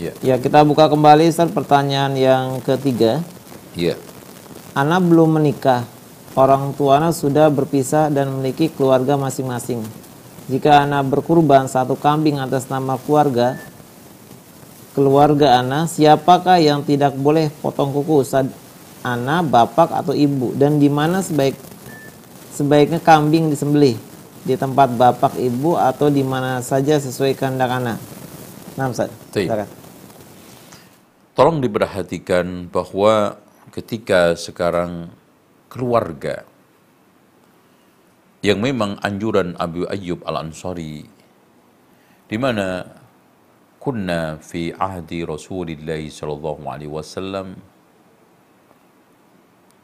Ya. 0.00 0.16
Ya, 0.24 0.40
kita 0.40 0.64
buka 0.66 0.90
kembali 0.90 1.30
Ustaz 1.30 1.52
pertanyaan 1.54 2.16
yang 2.18 2.58
ketiga. 2.64 3.22
Ya. 3.78 3.94
Ana 4.74 4.98
belum 4.98 5.38
menikah. 5.38 5.86
Orang 6.34 6.74
tuana 6.78 7.10
sudah 7.10 7.50
berpisah 7.50 8.06
dan 8.06 8.30
memiliki 8.30 8.70
keluarga 8.70 9.18
masing-masing. 9.18 9.82
Jika 10.50 10.82
Ana 10.82 11.02
berkurban 11.02 11.70
satu 11.70 11.94
kambing 11.94 12.42
atas 12.42 12.66
nama 12.66 12.98
keluarga, 12.98 13.58
keluarga 14.94 15.62
Ana, 15.62 15.86
siapakah 15.86 16.58
yang 16.58 16.82
tidak 16.82 17.14
boleh 17.14 17.50
potong 17.62 17.94
kuku 17.94 18.26
Ustaz? 18.26 18.50
Ana, 19.02 19.46
bapak 19.46 19.94
atau 19.94 20.10
ibu? 20.10 20.50
Dan 20.58 20.82
di 20.82 20.90
mana 20.90 21.22
sebaik 21.22 21.54
sebaiknya 22.54 22.98
kambing 22.98 23.50
disembelih? 23.50 24.09
Di 24.40 24.56
tempat 24.56 24.96
bapak, 24.96 25.36
ibu 25.36 25.76
atau 25.76 26.08
di 26.08 26.24
mana 26.24 26.64
saja 26.64 26.96
sesuai 26.96 27.36
kehendak 27.36 27.70
Ana? 27.70 27.94
Nah, 28.74 28.88
Ustaz. 28.88 29.12
Tolong 31.36 31.60
diperhatikan 31.60 32.68
bahwa 32.72 33.36
ketika 33.70 34.34
sekarang 34.34 35.12
keluarga 35.70 36.42
yang 38.40 38.58
memang 38.64 38.96
anjuran 39.04 39.54
Abu 39.60 39.84
Ayyub 39.86 40.24
Al-Ansari 40.24 41.04
di 42.26 42.36
mana 42.40 42.88
kunna 43.80 44.36
fi 44.40 44.72
ahdi 44.76 45.24
Rasulillah 45.24 46.00
sallallahu 46.04 46.64
alaihi 46.68 46.92
wasallam 46.92 47.56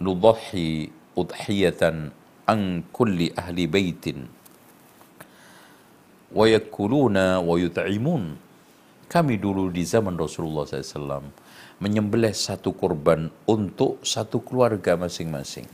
nudhi 0.00 0.92
udhiyatan 1.16 2.12
an 2.44 2.60
kulli 2.92 3.32
ahli 3.32 3.64
baitin 3.64 4.35
wa 6.36 6.44
yakuluna 6.44 7.40
wa 7.40 7.56
yut'imun 7.56 8.36
kami 9.08 9.40
dulu 9.40 9.72
di 9.72 9.86
zaman 9.86 10.18
Rasulullah 10.20 10.68
SAW 10.68 11.24
menyembelih 11.78 12.34
satu 12.34 12.74
kurban 12.74 13.28
untuk 13.46 14.00
satu 14.02 14.42
keluarga 14.42 14.98
masing-masing. 14.98 15.68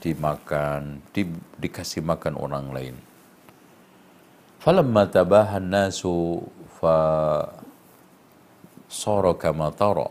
Dimakan, 0.00 1.04
di, 1.12 1.28
dikasih 1.60 2.00
makan 2.00 2.40
orang 2.40 2.66
lain. 2.72 2.96
Falamma 4.64 5.04
tabahan 5.12 5.60
nasu 5.68 6.40
fa 6.80 6.96
tara. 9.76 10.08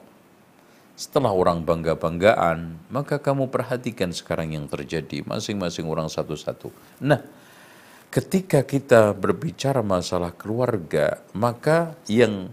Setelah 1.00 1.32
orang 1.32 1.64
bangga-banggaan, 1.64 2.92
maka 2.92 3.18
kamu 3.18 3.48
perhatikan 3.50 4.12
sekarang 4.12 4.54
yang 4.54 4.68
terjadi 4.68 5.24
masing-masing 5.24 5.88
orang 5.88 6.12
satu-satu. 6.12 6.70
Nah, 7.00 7.24
ketika 8.10 8.66
kita 8.66 9.14
berbicara 9.14 9.86
masalah 9.86 10.34
keluarga, 10.34 11.22
maka 11.34 11.94
yang 12.10 12.50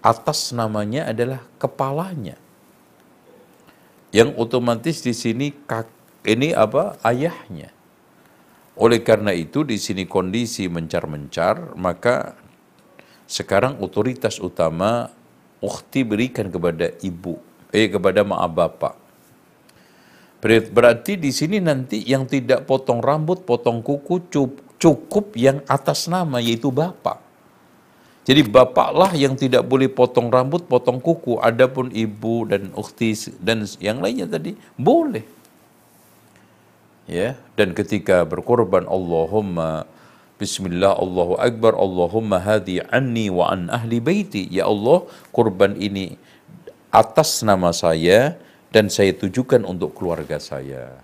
atas 0.00 0.56
namanya 0.56 1.08
adalah 1.12 1.44
kepalanya. 1.60 2.40
Yang 4.12 4.32
otomatis 4.40 5.04
di 5.04 5.12
sini 5.12 5.52
kak, 5.52 5.88
ini 6.24 6.56
apa? 6.56 6.96
ayahnya. 7.04 7.68
Oleh 8.76 9.00
karena 9.00 9.32
itu 9.32 9.64
di 9.64 9.80
sini 9.80 10.04
kondisi 10.04 10.68
mencar-mencar, 10.68 11.76
maka 11.76 12.36
sekarang 13.24 13.80
otoritas 13.80 14.36
utama 14.40 15.12
ukhti 15.60 16.04
berikan 16.04 16.52
kepada 16.52 16.92
ibu, 17.00 17.40
eh 17.72 17.88
kepada 17.88 18.24
maaf 18.24 18.52
bapak. 18.52 18.94
Berarti 20.46 21.18
di 21.18 21.32
sini 21.34 21.58
nanti 21.58 22.04
yang 22.06 22.28
tidak 22.28 22.68
potong 22.68 23.02
rambut, 23.02 23.42
potong 23.42 23.82
kuku, 23.82 24.30
cup, 24.30 24.65
cukup 24.86 25.34
yang 25.34 25.66
atas 25.66 26.06
nama 26.06 26.38
yaitu 26.38 26.70
bapak. 26.70 27.18
Jadi 28.26 28.42
bapaklah 28.46 29.10
yang 29.18 29.34
tidak 29.34 29.66
boleh 29.66 29.90
potong 29.90 30.30
rambut, 30.30 30.66
potong 30.66 31.02
kuku. 31.02 31.42
Adapun 31.42 31.90
ibu 31.90 32.46
dan 32.46 32.70
ukhti 32.74 33.34
dan 33.42 33.66
yang 33.82 33.98
lainnya 33.98 34.30
tadi 34.30 34.54
boleh. 34.78 35.26
Ya, 37.06 37.38
dan 37.54 37.70
ketika 37.70 38.26
berkorban 38.26 38.82
Allahumma 38.86 39.86
Bismillah 40.42 40.98
Allahu 40.98 41.38
Akbar 41.38 41.78
Allahumma 41.78 42.42
hadi 42.42 42.82
anni 42.90 43.30
wa 43.30 43.54
an 43.54 43.70
ahli 43.70 44.02
baiti 44.02 44.50
Ya 44.50 44.66
Allah 44.66 45.06
kurban 45.30 45.78
ini 45.78 46.18
atas 46.90 47.46
nama 47.46 47.70
saya 47.70 48.34
dan 48.74 48.90
saya 48.90 49.14
tujukan 49.14 49.62
untuk 49.62 49.94
keluarga 49.94 50.42
saya 50.42 50.98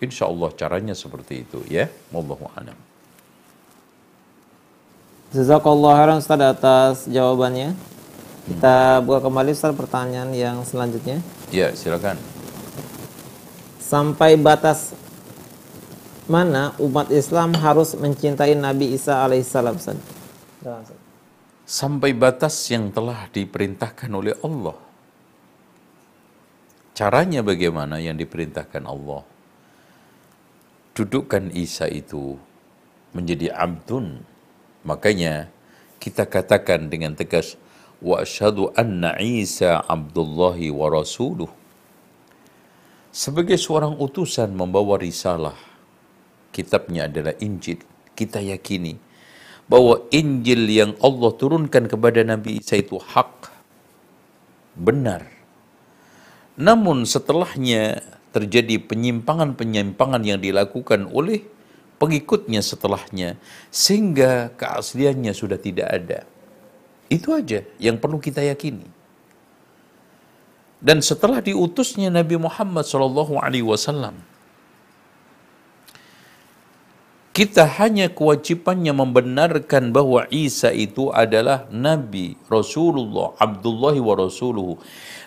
Insya 0.00 0.24
Allah 0.24 0.50
caranya 0.56 0.96
seperti 0.96 1.44
itu 1.44 1.60
ya 1.68 1.92
Wallahu 2.10 2.48
a'lam. 2.56 2.85
Jazakallah 5.34 5.92
khairan 5.98 6.18
Ustaz 6.22 6.38
atas 6.38 6.94
jawabannya. 7.10 7.74
Kita 8.46 9.02
buka 9.02 9.26
kembali 9.26 9.50
Ustaz 9.50 9.74
pertanyaan 9.74 10.30
yang 10.30 10.62
selanjutnya. 10.62 11.18
Ya, 11.50 11.74
silakan. 11.74 12.14
Sampai 13.82 14.38
batas 14.38 14.94
mana 16.30 16.74
umat 16.78 17.10
Islam 17.10 17.54
harus 17.58 17.94
mencintai 17.98 18.54
Nabi 18.54 18.94
Isa 18.94 19.22
alaihissalam 19.26 19.74
Ustaz? 19.74 19.98
Ustaz. 20.62 20.94
Sampai 21.66 22.14
batas 22.14 22.54
yang 22.70 22.94
telah 22.94 23.26
diperintahkan 23.34 24.10
oleh 24.10 24.38
Allah. 24.46 24.78
Caranya 26.94 27.42
bagaimana 27.42 27.98
yang 27.98 28.14
diperintahkan 28.14 28.86
Allah? 28.86 29.26
Dudukkan 30.94 31.50
Isa 31.50 31.90
itu 31.90 32.38
menjadi 33.10 33.50
abdun. 33.50 34.22
Makanya 34.86 35.50
kita 35.98 36.30
katakan 36.30 36.86
dengan 36.86 37.18
tegas 37.18 37.58
wa 37.98 38.22
asyhadu 38.22 38.70
anna 38.78 39.18
Isa 39.18 39.82
abdullahi 39.82 40.70
wa 40.70 40.86
rasuluh. 40.86 41.50
Sebagai 43.10 43.58
seorang 43.58 43.98
utusan 43.98 44.54
membawa 44.54 44.94
risalah, 45.00 45.58
kitabnya 46.54 47.10
adalah 47.10 47.34
Injil. 47.42 47.82
Kita 48.14 48.38
yakini 48.38 48.94
bahwa 49.66 50.06
Injil 50.14 50.70
yang 50.70 50.92
Allah 51.02 51.34
turunkan 51.34 51.90
kepada 51.90 52.22
Nabi 52.22 52.62
Isa 52.62 52.78
itu 52.78 53.02
hak, 53.02 53.50
benar. 54.78 55.26
Namun 56.54 57.02
setelahnya 57.04 58.04
terjadi 58.30 58.78
penyimpangan-penyimpangan 58.84 60.22
yang 60.22 60.38
dilakukan 60.38 61.08
oleh 61.10 61.55
pengikutnya 61.96 62.60
setelahnya 62.60 63.40
sehingga 63.72 64.52
keasliannya 64.56 65.32
sudah 65.32 65.58
tidak 65.60 65.88
ada. 65.88 66.20
Itu 67.06 67.32
aja 67.32 67.62
yang 67.78 67.96
perlu 68.02 68.18
kita 68.18 68.42
yakini. 68.42 68.88
Dan 70.76 71.00
setelah 71.00 71.40
diutusnya 71.40 72.12
Nabi 72.12 72.36
Muhammad 72.36 72.84
SAW, 72.84 74.12
kita 77.36 77.68
hanya 77.80 78.08
kewajibannya 78.08 78.96
membenarkan 78.96 79.92
bahwa 79.92 80.24
Isa 80.32 80.72
itu 80.72 81.12
adalah 81.12 81.68
Nabi, 81.68 82.32
Rasulullah, 82.48 83.36
Abdullahi 83.36 84.00
wa 84.00 84.16
Rasuluhu. 84.16 84.80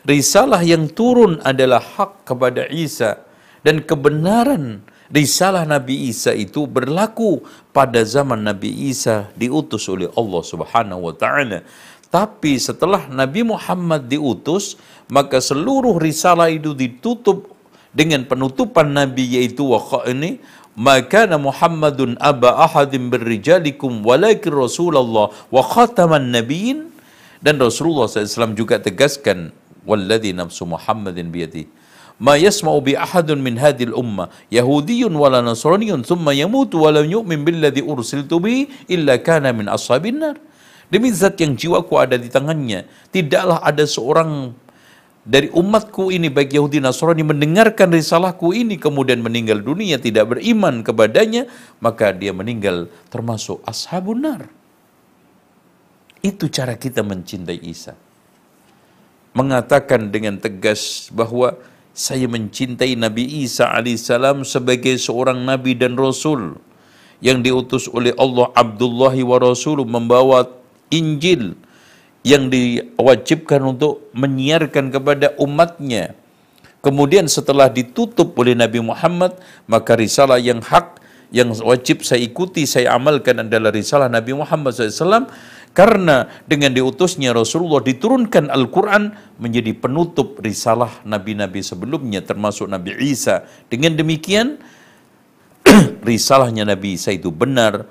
Risalah 0.09 0.65
yang 0.65 0.89
turun 0.89 1.37
adalah 1.45 1.77
hak 1.77 2.25
kepada 2.25 2.65
Isa 2.73 3.21
dan 3.61 3.85
kebenaran 3.85 4.81
risalah 5.09 5.65
Nabi 5.65 6.09
Isa 6.09 6.33
itu 6.33 6.65
berlaku 6.69 7.41
pada 7.73 8.01
zaman 8.05 8.41
Nabi 8.45 8.89
Isa 8.89 9.29
diutus 9.37 9.89
oleh 9.89 10.09
Allah 10.13 10.41
Subhanahu 10.45 11.09
wa 11.09 11.13
taala. 11.13 11.65
Tapi 12.09 12.57
setelah 12.57 13.05
Nabi 13.05 13.45
Muhammad 13.45 14.09
diutus, 14.09 14.81
maka 15.13 15.37
seluruh 15.37 16.01
risalah 16.01 16.49
itu 16.49 16.73
ditutup 16.73 17.53
dengan 17.93 18.25
penutupan 18.25 18.89
Nabi 18.93 19.37
yaitu 19.41 19.65
wa 19.65 19.81
ini 20.05 20.41
maka 20.77 21.25
Muhammadun 21.27 22.15
aba 22.21 22.55
ahadim 22.63 23.09
berrijalikum 23.11 24.05
walakin 24.05 24.53
Rasulullah 24.53 25.33
wa 25.33 25.61
khataman 25.65 26.31
nabiyyin 26.31 26.93
dan 27.41 27.57
Rasulullah 27.57 28.07
SAW 28.07 28.55
juga 28.55 28.79
tegaskan 28.79 29.51
walladhi 29.83 30.31
nafsu 30.31 30.63
Muhammadin 30.69 31.33
biyadi 31.33 31.67
ma 32.19 32.35
yasma'u 32.35 32.79
bi 32.83 32.93
ahadun 32.99 33.39
min 33.39 33.55
hadhil 33.55 33.95
ummah 33.95 34.27
yahudiyyun 34.51 35.11
wala 35.15 35.39
nasraniyyun 35.39 36.03
thumma 36.03 36.35
yamutu 36.35 36.83
yu'min 36.83 37.41
billadhi 37.47 37.81
ursiltu 37.81 38.43
bi 38.43 38.67
illa 38.91 39.17
kana 39.17 39.55
min 39.55 39.71
ashabin 39.71 40.19
nar. 40.19 40.37
Demi 40.89 41.13
zat 41.13 41.37
yang 41.37 41.53
jiwaku 41.53 41.93
ada 42.01 42.17
di 42.17 42.33
tangannya 42.33 42.89
tidaklah 43.13 43.61
ada 43.61 43.85
seorang 43.85 44.57
dari 45.29 45.45
umatku 45.53 46.09
ini 46.09 46.33
baik 46.33 46.57
Yahudi 46.57 46.81
Nasrani 46.81 47.21
mendengarkan 47.21 47.93
risalahku 47.93 48.49
ini 48.49 48.81
kemudian 48.81 49.21
meninggal 49.21 49.61
dunia 49.61 50.01
tidak 50.01 50.33
beriman 50.33 50.81
kepadanya 50.81 51.45
maka 51.77 52.09
dia 52.09 52.33
meninggal 52.33 52.89
termasuk 53.13 53.61
ashabun 53.61 54.25
nar. 54.25 54.49
Itu 56.25 56.49
cara 56.49 56.73
kita 56.73 57.05
mencintai 57.05 57.61
Isa. 57.61 57.93
Mengatakan 59.37 60.09
dengan 60.09 60.41
tegas 60.41 61.13
bahwa 61.13 61.53
saya 61.99 62.31
mencintai 62.31 62.95
Nabi 62.95 63.43
Isa 63.43 63.67
alaihissalam 63.67 64.47
sebagai 64.47 64.95
seorang 64.95 65.43
nabi 65.43 65.75
dan 65.75 65.99
rasul 65.99 66.55
yang 67.19 67.43
diutus 67.43 67.91
oleh 67.91 68.15
Allah 68.15 68.47
Abdullahi 68.55 69.19
wa 69.27 69.35
Rasul 69.35 69.83
membawa 69.83 70.47
Injil 70.87 71.59
yang 72.23 72.47
diwajibkan 72.47 73.59
untuk 73.75 74.07
menyiarkan 74.15 74.95
kepada 74.95 75.35
umatnya. 75.35 76.15
Kemudian 76.79 77.27
setelah 77.27 77.67
ditutup 77.67 78.31
oleh 78.39 78.55
Nabi 78.55 78.79
Muhammad, 78.79 79.35
maka 79.67 79.99
risalah 79.99 80.39
yang 80.39 80.63
hak, 80.63 81.03
yang 81.35 81.51
wajib 81.59 82.07
saya 82.07 82.23
ikuti, 82.23 82.63
saya 82.63 82.95
amalkan 82.95 83.43
adalah 83.43 83.75
risalah 83.75 84.07
Nabi 84.07 84.31
Muhammad 84.31 84.71
SAW. 84.71 85.27
Karena 85.71 86.27
dengan 86.49 86.73
diutusnya 86.75 87.31
Rasulullah 87.31 87.79
diturunkan 87.79 88.51
Al-Quran 88.51 89.15
menjadi 89.39 89.71
penutup 89.77 90.41
risalah 90.41 90.91
Nabi-Nabi 91.05 91.61
sebelumnya 91.63 92.25
termasuk 92.25 92.67
Nabi 92.67 92.97
Isa. 92.99 93.47
Dengan 93.71 93.95
demikian, 93.95 94.59
risalahnya 96.09 96.67
Nabi 96.67 96.97
Isa 96.99 97.15
itu 97.15 97.29
benar, 97.31 97.87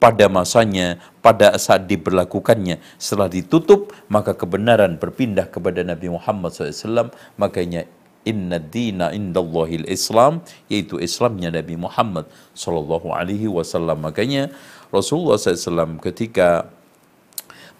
pada 0.00 0.26
masanya, 0.32 0.96
pada 1.20 1.54
saat 1.60 1.84
diberlakukannya. 1.84 2.80
Setelah 2.96 3.28
ditutup, 3.28 3.92
maka 4.08 4.32
kebenaran 4.32 4.96
berpindah 4.96 5.46
kepada 5.52 5.84
Nabi 5.84 6.08
Muhammad 6.08 6.56
SAW. 6.56 7.12
Makanya 7.36 7.84
inna 8.24 8.56
dina 8.56 9.12
indallahil 9.12 9.84
Islam, 9.86 10.40
yaitu 10.72 10.96
Islamnya 10.96 11.52
Nabi 11.52 11.76
Muhammad 11.76 12.26
Sallallahu 12.56 13.12
Alaihi 13.12 13.46
Wasallam. 13.46 14.00
Makanya 14.00 14.48
Rasulullah 14.88 15.36
SAW 15.36 16.00
ketika 16.00 16.72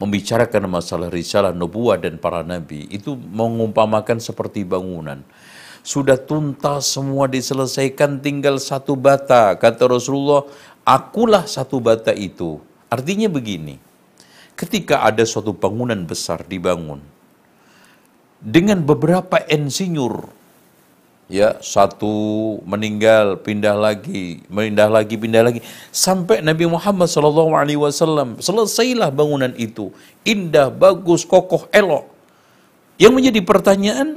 membicarakan 0.00 0.66
masalah 0.66 1.12
risalah 1.12 1.52
nubuah 1.52 2.00
dan 2.00 2.16
para 2.16 2.40
nabi 2.40 2.88
itu 2.88 3.12
mengumpamakan 3.14 4.16
seperti 4.18 4.64
bangunan 4.64 5.20
sudah 5.80 6.16
tuntas 6.16 6.92
semua 6.92 7.24
diselesaikan 7.28 8.20
tinggal 8.20 8.60
satu 8.60 8.96
bata 8.96 9.56
kata 9.56 9.88
Rasulullah 9.88 10.44
akulah 10.84 11.44
satu 11.44 11.78
bata 11.80 12.12
itu. 12.12 12.60
Artinya 12.90 13.30
begini, 13.30 13.78
ketika 14.58 15.06
ada 15.06 15.22
suatu 15.22 15.54
bangunan 15.54 16.02
besar 16.02 16.42
dibangun, 16.42 16.98
dengan 18.42 18.82
beberapa 18.82 19.38
insinyur, 19.46 20.26
ya 21.30 21.56
satu 21.62 22.10
meninggal, 22.66 23.38
pindah 23.38 23.78
lagi, 23.78 24.42
pindah 24.50 24.90
lagi, 24.90 25.14
pindah 25.14 25.42
lagi, 25.46 25.60
sampai 25.94 26.42
Nabi 26.42 26.66
Muhammad 26.66 27.06
SAW 27.06 28.36
selesailah 28.42 29.14
bangunan 29.14 29.54
itu, 29.54 29.94
indah, 30.26 30.68
bagus, 30.68 31.22
kokoh, 31.22 31.70
elok. 31.70 32.10
Yang 32.98 33.12
menjadi 33.16 33.40
pertanyaan, 33.46 34.08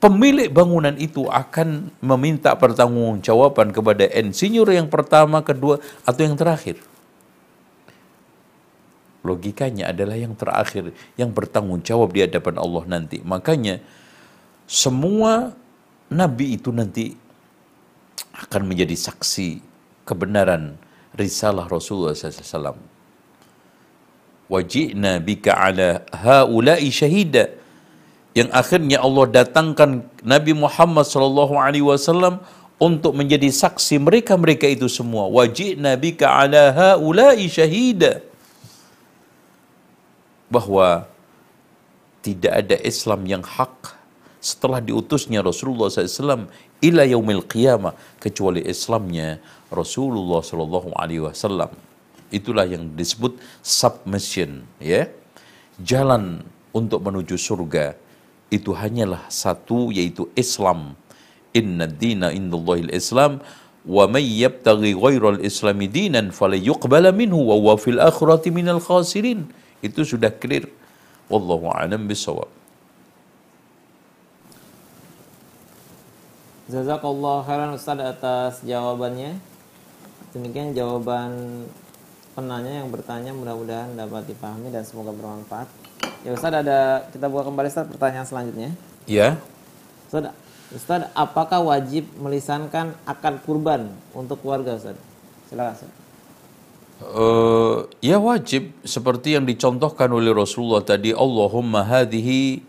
pemilik 0.00 0.48
bangunan 0.48 0.96
itu 0.96 1.28
akan 1.28 1.92
meminta 2.00 2.56
pertanggungjawaban 2.56 3.70
kepada 3.70 4.08
insinyur 4.08 4.66
yang 4.72 4.88
pertama, 4.88 5.44
kedua, 5.44 5.78
atau 6.02 6.22
yang 6.24 6.34
terakhir. 6.34 6.80
Logikanya 9.20 9.92
adalah 9.92 10.16
yang 10.16 10.32
terakhir, 10.32 10.96
yang 11.20 11.28
bertanggung 11.28 11.84
jawab 11.84 12.16
di 12.16 12.24
hadapan 12.24 12.56
Allah 12.56 12.88
nanti. 12.88 13.20
Makanya 13.20 13.84
semua 14.64 15.52
nabi 16.10 16.58
itu 16.58 16.74
nanti 16.74 17.14
akan 18.34 18.62
menjadi 18.66 18.94
saksi 18.98 19.62
kebenaran 20.04 20.74
risalah 21.14 21.66
Rasulullah 21.70 22.14
SAW. 22.14 22.78
Wajibna 24.50 25.22
bika 25.22 25.54
ala 25.54 26.02
haulai 26.10 26.90
syahidah 26.90 27.54
yang 28.34 28.50
akhirnya 28.54 29.02
Allah 29.02 29.26
datangkan 29.42 30.06
Nabi 30.22 30.54
Muhammad 30.54 31.06
sallallahu 31.06 31.54
alaihi 31.58 31.86
wasallam 31.86 32.42
untuk 32.80 33.12
menjadi 33.12 33.52
saksi 33.52 34.00
mereka-mereka 34.00 34.70
itu 34.70 34.88
semua. 34.88 35.28
Wajib 35.28 35.76
Nabi 35.76 36.16
ka 36.16 36.30
ala 36.30 36.72
haula'i 36.72 37.50
syahida. 37.50 38.24
Bahwa 40.50 41.06
tidak 42.24 42.52
ada 42.64 42.76
Islam 42.82 43.20
yang 43.28 43.42
hak 43.44 43.99
setelah 44.40 44.80
diutusnya 44.80 45.44
Rasulullah 45.44 45.92
SAW 45.92 46.48
ila 46.80 47.02
yaumil 47.04 47.44
qiyamah 47.44 47.92
kecuali 48.16 48.64
Islamnya 48.64 49.38
Rasulullah 49.68 50.40
Sallallahu 50.40 50.96
Alaihi 50.96 51.22
Wasallam. 51.28 51.70
Itulah 52.32 52.64
yang 52.64 52.94
disebut 52.96 53.36
submission, 53.60 54.64
ya, 54.80 55.10
jalan 55.82 56.40
untuk 56.70 57.02
menuju 57.02 57.36
surga 57.36 57.98
itu 58.50 58.70
hanyalah 58.74 59.26
satu 59.30 59.94
yaitu 59.94 60.26
Islam. 60.34 60.98
Inna 61.50 61.90
dina 61.90 62.30
indallahil 62.30 62.94
Islam 62.94 63.42
wa 63.82 64.04
may 64.06 64.22
yabtaghi 64.22 64.94
ghairal 64.94 65.42
islami 65.42 65.90
dinan 65.90 66.30
falyuqbala 66.30 67.10
minhu 67.10 67.50
wa 67.50 67.58
huwa 67.58 67.74
fil 67.74 67.98
akhirati 67.98 68.54
minal 68.54 68.78
khasirin. 68.78 69.50
Itu 69.82 70.06
sudah 70.06 70.30
clear. 70.30 70.70
Wallahu 71.26 71.72
a'lam 71.74 72.06
bisawab. 72.06 72.59
Jazakallah 76.70 77.42
khairan 77.42 77.74
Ustaz 77.74 77.98
atas 77.98 78.62
jawabannya. 78.62 79.34
Demikian 80.30 80.70
jawaban 80.70 81.66
penanya 82.38 82.78
yang 82.78 82.94
bertanya 82.94 83.34
mudah-mudahan 83.34 83.98
dapat 83.98 84.30
dipahami 84.30 84.70
dan 84.70 84.86
semoga 84.86 85.10
bermanfaat. 85.10 85.66
Ya 86.22 86.30
Ustaz 86.30 86.54
ada 86.54 87.10
kita 87.10 87.26
buka 87.26 87.50
kembali 87.50 87.66
Ustaz 87.66 87.90
pertanyaan 87.90 88.22
selanjutnya. 88.22 88.70
Ya. 89.10 89.34
Ustaz, 90.06 90.30
Ustaz 90.70 91.10
apakah 91.18 91.58
wajib 91.66 92.06
melisankan 92.22 92.94
akad 93.02 93.42
kurban 93.42 93.90
untuk 94.14 94.38
keluarga 94.38 94.78
Ustaz? 94.78 94.94
Silakan 95.50 95.74
Ustaz. 95.74 95.90
Uh, 97.02 97.90
ya 97.98 98.22
wajib 98.22 98.70
seperti 98.86 99.34
yang 99.34 99.42
dicontohkan 99.42 100.06
oleh 100.14 100.30
Rasulullah 100.30 100.86
tadi 100.86 101.10
Allahumma 101.10 101.82
hadhihi 101.82 102.62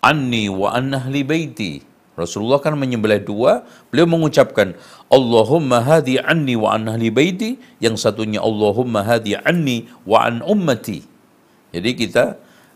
anni 0.00 0.48
wa 0.48 0.72
an 0.72 0.94
ahli 0.96 1.20
baiti 1.20 1.95
Rasulullah 2.16 2.58
kan 2.58 2.74
menyembelih 2.74 3.22
dua 3.22 3.62
beliau 3.92 4.08
mengucapkan 4.08 4.72
Allahumma 5.12 5.84
hadhi 5.84 6.16
anni 6.16 6.56
wa 6.56 6.74
an 6.74 6.88
ahli 6.88 7.12
baiti 7.12 7.60
yang 7.78 7.94
satunya 7.94 8.40
Allahumma 8.40 9.04
hadhi 9.04 9.36
anni 9.36 9.86
wa 10.08 10.24
an 10.24 10.40
ummati 10.40 11.04
jadi 11.70 11.90
kita 11.92 12.24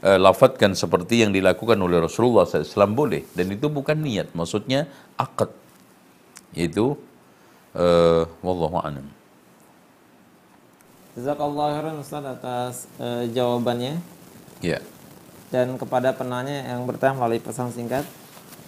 uh, 0.04 0.18
lafatkan 0.20 0.76
seperti 0.76 1.24
yang 1.24 1.32
dilakukan 1.32 1.80
oleh 1.80 2.04
Rasulullah 2.04 2.44
SAW 2.44 2.92
boleh 2.92 3.24
dan 3.32 3.48
itu 3.48 3.72
bukan 3.72 3.96
niat 3.96 4.30
maksudnya 4.36 4.86
akad 5.16 5.48
itu 6.52 6.94
uh, 7.74 8.28
wallahu 8.44 8.76
a'lam 8.76 9.20
Jazakallah 11.10 11.74
khairan 11.74 11.98
Ustaz 11.98 12.22
atas 12.22 12.74
uh, 13.02 13.26
jawabannya. 13.34 13.98
Ya. 14.62 14.78
Yeah. 14.78 14.82
Dan 15.50 15.74
kepada 15.74 16.14
penanya 16.14 16.62
yang 16.70 16.86
bertanya 16.86 17.18
melalui 17.18 17.42
pesan 17.42 17.74
singkat, 17.74 18.06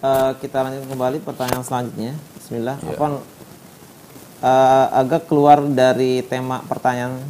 uh, 0.02 0.34
kita 0.36 0.58
lanjut 0.66 0.84
kembali 0.90 1.18
pertanyaan 1.22 1.64
selanjutnya. 1.64 2.12
Bismillah. 2.36 2.76
Yeah. 2.82 2.98
Apa 2.98 3.06
uh, 4.42 4.86
agak 4.98 5.22
keluar 5.30 5.62
dari 5.62 6.20
tema 6.26 6.60
pertanyaan. 6.66 7.22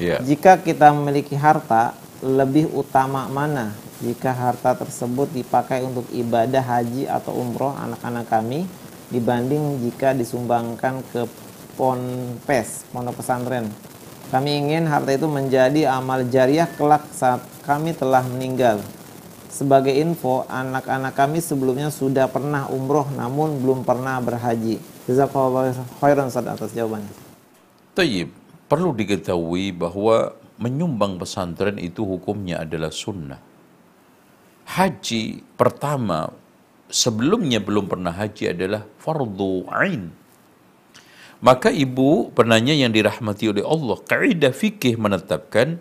Yeah. 0.00 0.20
Jika 0.24 0.60
kita 0.60 0.92
memiliki 0.92 1.36
harta, 1.36 1.96
lebih 2.24 2.72
utama 2.72 3.28
mana 3.28 3.76
jika 4.00 4.28
harta 4.32 4.76
tersebut 4.76 5.32
dipakai 5.32 5.80
untuk 5.80 6.04
ibadah 6.12 6.60
haji 6.60 7.08
atau 7.08 7.32
umroh 7.32 7.72
anak-anak 7.72 8.28
kami 8.28 8.68
dibanding 9.08 9.80
jika 9.88 10.12
disumbangkan 10.12 11.00
ke 11.12 11.24
ponpes, 11.80 12.84
pondok 12.92 13.20
pesantren. 13.20 13.68
Kami 14.28 14.58
ingin 14.58 14.84
harta 14.90 15.14
itu 15.14 15.28
menjadi 15.30 15.86
amal 15.88 16.26
jariah 16.28 16.68
kelak 16.76 17.08
saat 17.14 17.40
kami 17.64 17.96
telah 17.96 18.24
meninggal. 18.26 18.82
Sebagai 19.56 19.96
info, 19.96 20.44
anak-anak 20.52 21.16
kami 21.16 21.40
sebelumnya 21.40 21.88
sudah 21.88 22.28
pernah 22.28 22.68
umroh 22.68 23.08
namun 23.16 23.56
belum 23.56 23.88
pernah 23.88 24.20
berhaji. 24.20 24.76
Jazakallah 25.08 25.72
khairan 25.96 26.28
atas 26.28 26.76
jawabannya. 26.76 27.08
Tayyib, 27.96 28.28
perlu 28.68 28.92
diketahui 28.92 29.72
bahwa 29.72 30.36
menyumbang 30.60 31.16
pesantren 31.16 31.80
itu 31.80 32.04
hukumnya 32.04 32.68
adalah 32.68 32.92
sunnah. 32.92 33.40
Haji 34.76 35.40
pertama 35.56 36.28
sebelumnya 36.92 37.56
belum 37.56 37.88
pernah 37.88 38.12
haji 38.12 38.52
adalah 38.52 38.84
fardu 39.00 39.72
ain. 39.72 40.12
Maka 41.40 41.72
ibu 41.72 42.28
penanya 42.36 42.76
yang 42.76 42.92
dirahmati 42.92 43.48
oleh 43.48 43.64
Allah, 43.64 43.96
kaidah 44.04 44.52
fikih 44.52 45.00
menetapkan 45.00 45.80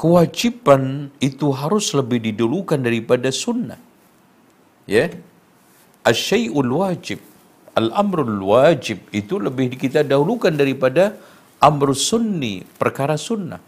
kewajiban 0.00 0.82
itu 1.28 1.46
harus 1.60 1.92
lebih 1.98 2.18
didulukan 2.26 2.80
daripada 2.88 3.28
sunnah. 3.28 3.80
Ya. 4.88 5.06
Asyai'ul 6.10 6.72
wajib, 6.82 7.20
al-amrul 7.76 8.40
wajib 8.52 9.04
itu 9.20 9.36
lebih 9.46 9.76
kita 9.82 10.00
dahulukan 10.12 10.56
daripada 10.62 11.04
amru 11.60 11.92
sunni, 11.92 12.54
perkara 12.80 13.20
sunnah. 13.28 13.60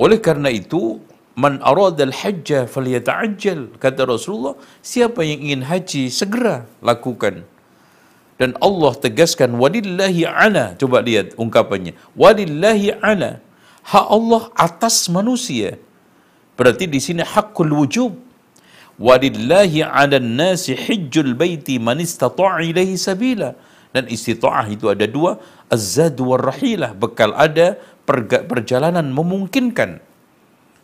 Oleh 0.00 0.18
karena 0.26 0.48
itu, 0.48 0.96
man 1.42 1.60
aradal 1.70 2.12
hajja 2.20 2.64
falyata'ajjal 2.74 3.60
kata 3.84 4.08
Rasulullah 4.08 4.56
siapa 4.84 5.24
yang 5.24 5.40
ingin 5.44 5.62
haji 5.64 6.02
segera 6.12 6.68
lakukan 6.84 7.44
dan 8.36 8.52
Allah 8.66 8.92
tegaskan 9.04 9.56
walillahi 9.56 10.28
ala 10.28 10.76
coba 10.76 11.00
lihat 11.00 11.32
ungkapannya 11.40 11.96
walillahi 12.22 12.92
ala 13.00 13.40
hak 13.86 14.06
Allah 14.06 14.42
atas 14.54 15.10
manusia. 15.10 15.78
Berarti 16.54 16.86
di 16.86 17.00
sini 17.02 17.22
hakul 17.24 17.72
wujub. 17.72 18.12
Walillahi 19.02 19.82
ala 19.82 20.20
nasi 20.22 20.76
hijjul 20.76 21.34
baiti 21.34 21.80
man 21.82 21.98
ilaihi 21.98 22.94
sabila. 22.94 23.56
Dan 23.92 24.08
istita'ah 24.08 24.72
itu 24.72 24.88
ada 24.88 25.04
dua 25.04 25.36
az-zad 25.68 26.16
rahilah 26.16 26.96
bekal 26.96 27.36
ada 27.36 27.76
perjalanan 28.48 29.12
memungkinkan. 29.12 30.00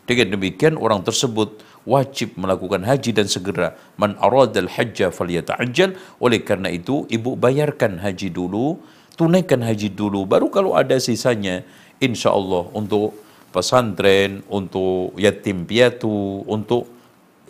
Dengan 0.09 0.29
demikian 0.33 0.81
orang 0.81 1.05
tersebut 1.05 1.61
wajib 1.85 2.37
melakukan 2.41 2.85
haji 2.85 3.13
dan 3.13 3.29
segera. 3.29 3.77
Man 4.01 4.17
aradal 4.21 4.69
hajja 4.73 5.13
falyata'ajjal. 5.13 6.21
Oleh 6.21 6.41
karena 6.45 6.73
itu 6.73 7.05
ibu 7.13 7.37
bayarkan 7.37 8.01
haji 8.01 8.33
dulu 8.33 8.81
tunaikan 9.19 9.61
haji 9.67 9.91
dulu. 9.93 10.25
Baru 10.25 10.49
kalau 10.49 10.79
ada 10.79 10.97
sisanya 11.03 11.67
insya 11.99 12.35
Allah 12.35 12.67
untuk 12.75 13.15
pesantren 13.51 14.45
untuk 14.53 15.17
yatim 15.17 15.65
piatu 15.65 16.45
untuk 16.47 16.87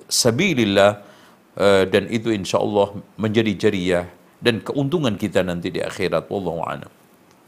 sabilillah 0.09 1.03
uh, 1.59 1.84
dan 1.84 2.07
itu 2.09 2.32
insya 2.32 2.62
Allah 2.62 2.94
menjadi 3.18 3.68
jariah 3.68 4.07
dan 4.38 4.62
keuntungan 4.62 5.18
kita 5.18 5.42
nanti 5.42 5.68
di 5.74 5.82
akhirat 5.82 6.30
wallahu 6.30 6.62
a'lam 6.62 6.92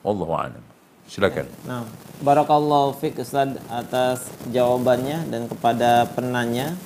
wallahu 0.03 0.34
a'lam 0.34 0.64
Silakan. 1.11 1.42
Nah, 1.66 1.82
barakallahu 2.22 2.94
fiik 3.03 3.18
Ustaz 3.18 3.59
atas 3.66 4.30
jawabannya 4.55 5.26
dan 5.26 5.51
kepada 5.51 6.07
penanya 6.14 6.78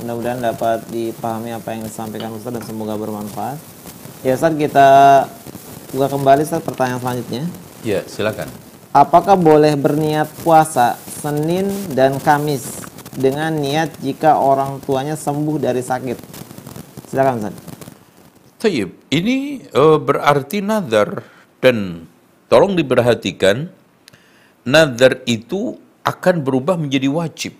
mudah-mudahan 0.00 0.40
dapat 0.40 0.80
dipahami 0.88 1.52
apa 1.52 1.76
yang 1.76 1.84
disampaikan 1.84 2.32
Ustaz 2.32 2.56
dan 2.56 2.64
semoga 2.64 2.96
bermanfaat. 2.96 3.60
Ya 4.24 4.32
Ustaz 4.32 4.56
kita 4.56 4.88
buka 5.92 6.08
kembali 6.08 6.48
Ustaz 6.48 6.64
pertanyaan 6.64 7.04
selanjutnya. 7.04 7.44
Ya, 7.84 8.00
silakan. 8.08 8.48
Apakah 8.96 9.36
boleh 9.36 9.76
berniat 9.76 10.24
puasa 10.40 10.96
Senin 11.20 11.68
dan 11.92 12.16
Kamis 12.16 12.80
dengan 13.12 13.52
niat 13.52 13.92
jika 14.00 14.40
orang 14.40 14.80
tuanya 14.80 15.12
sembuh 15.20 15.60
dari 15.60 15.84
sakit? 15.84 16.16
Silakan 17.12 17.44
Ustaz. 17.44 17.56
Tayyib, 18.56 18.96
ini 19.12 19.68
uh, 19.76 20.00
berarti 20.00 20.64
nazar 20.64 21.28
dan 21.60 22.08
Tolong 22.46 22.78
diperhatikan, 22.78 23.66
nazar 24.62 25.18
itu 25.26 25.74
akan 26.06 26.46
berubah 26.46 26.78
menjadi 26.78 27.10
wajib. 27.10 27.58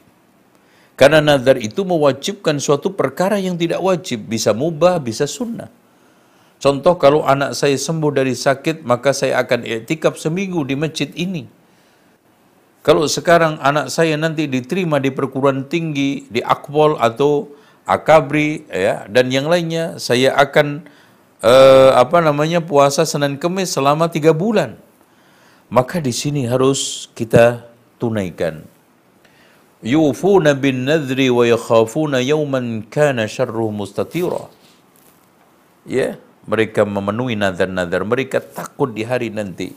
Karena 0.95 1.19
nazar 1.19 1.59
itu 1.59 1.83
mewajibkan 1.83 2.63
suatu 2.63 2.95
perkara 2.95 3.37
yang 3.37 3.59
tidak 3.59 3.83
wajib, 3.83 4.31
bisa 4.31 4.55
mubah, 4.55 5.03
bisa 5.03 5.27
sunnah. 5.27 5.69
Contoh 6.57 6.97
kalau 6.97 7.21
anak 7.23 7.53
saya 7.53 7.77
sembuh 7.77 8.17
dari 8.17 8.33
sakit, 8.33 8.81
maka 8.83 9.13
saya 9.13 9.45
akan 9.45 9.65
iktikaf 9.65 10.17
seminggu 10.17 10.65
di 10.65 10.73
masjid 10.73 11.13
ini. 11.13 11.45
Kalau 12.81 13.05
sekarang 13.11 13.59
anak 13.61 13.91
saya 13.93 14.15
nanti 14.15 14.47
diterima 14.47 14.97
di 15.03 15.11
perguruan 15.11 15.67
tinggi, 15.67 16.25
di 16.31 16.41
Akpol 16.41 16.97
atau 16.97 17.51
Akabri, 17.87 18.67
ya, 18.71 19.07
dan 19.11 19.31
yang 19.31 19.51
lainnya, 19.51 19.99
saya 19.99 20.35
akan 20.35 20.87
uh, 21.43 21.95
apa 21.99 22.19
namanya 22.23 22.63
puasa 22.63 23.03
Senin 23.07 23.37
Kemis 23.37 23.75
selama 23.75 24.11
tiga 24.11 24.31
bulan. 24.31 24.79
Maka 25.67 25.99
di 25.99 26.15
sini 26.15 26.47
harus 26.47 27.11
kita 27.15 27.67
tunaikan. 27.99 28.63
Yufuna 29.83 30.55
bin 30.55 30.87
nadri 30.87 31.27
wa 31.31 31.43
yakhafuna 31.43 32.23
yawman 32.23 32.87
kana 32.87 33.27
syarruhu 33.27 33.75
mustatira. 33.75 34.51
Ya, 35.87 36.19
mereka 36.47 36.87
memenuhi 36.87 37.35
nazar-nazar, 37.35 38.03
mereka 38.07 38.39
takut 38.41 38.91
di 38.95 39.03
hari 39.03 39.31
nanti. 39.31 39.75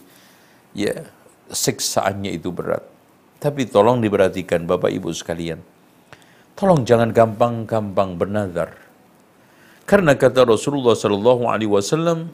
Ya, 0.74 1.06
siksaannya 1.50 2.38
itu 2.38 2.54
berat. 2.54 2.86
Tapi 3.42 3.66
tolong 3.66 4.00
diperhatikan 4.00 4.70
Bapak 4.70 4.94
Ibu 4.94 5.10
sekalian. 5.12 5.60
Tolong 6.54 6.84
jangan 6.84 7.10
gampang-gampang 7.10 8.20
bernazar 8.20 8.90
karena 9.90 10.14
kata 10.14 10.46
Rasulullah 10.46 10.94
sallallahu 10.94 11.50
alaihi 11.50 11.74
wasallam, 11.74 12.30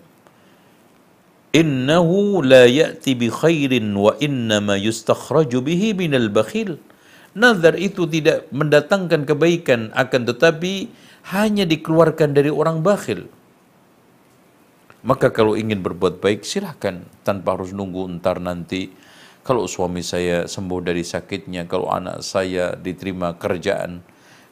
"Innahu 1.56 2.44
la 2.44 2.68
ya'ti 2.68 3.16
bi 3.16 3.32
khairin 3.32 3.96
wa 3.96 4.12
innama 4.20 4.76
yustakhraju 4.76 5.64
bihi 5.64 5.96
minal 5.96 6.28
bakhil." 6.28 6.76
Nazar 7.32 7.80
itu 7.80 8.04
tidak 8.12 8.52
mendatangkan 8.52 9.24
kebaikan 9.24 9.96
akan 9.96 10.22
tetapi 10.28 10.92
hanya 11.32 11.64
dikeluarkan 11.64 12.36
dari 12.36 12.52
orang 12.52 12.84
bakhil. 12.84 13.32
Maka 15.06 15.30
kalau 15.30 15.54
ingin 15.54 15.86
berbuat 15.86 16.18
baik 16.18 16.42
silahkan 16.42 17.06
tanpa 17.22 17.54
harus 17.54 17.72
nunggu 17.72 18.10
entar 18.10 18.42
nanti. 18.42 18.90
Kalau 19.46 19.70
suami 19.70 20.02
saya 20.02 20.50
sembuh 20.50 20.82
dari 20.82 21.06
sakitnya, 21.06 21.70
kalau 21.70 21.94
anak 21.94 22.26
saya 22.26 22.74
diterima 22.74 23.38
kerjaan, 23.38 24.02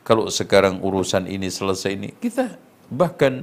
kalau 0.06 0.30
sekarang 0.30 0.86
urusan 0.86 1.26
ini 1.26 1.50
selesai 1.50 1.98
ini, 1.98 2.14
kita 2.14 2.62
Bahkan 2.94 3.34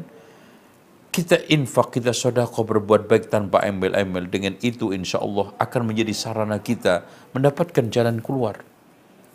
kita 1.10 1.42
infak, 1.50 1.98
kita 1.98 2.14
sodako 2.14 2.62
berbuat 2.62 3.10
baik 3.10 3.32
tanpa 3.32 3.66
embel-embel. 3.66 4.30
Dengan 4.30 4.54
itu 4.62 4.94
insya 4.94 5.18
Allah 5.18 5.50
akan 5.58 5.90
menjadi 5.90 6.14
sarana 6.14 6.62
kita 6.62 7.02
mendapatkan 7.34 7.90
jalan 7.90 8.22
keluar. 8.22 8.62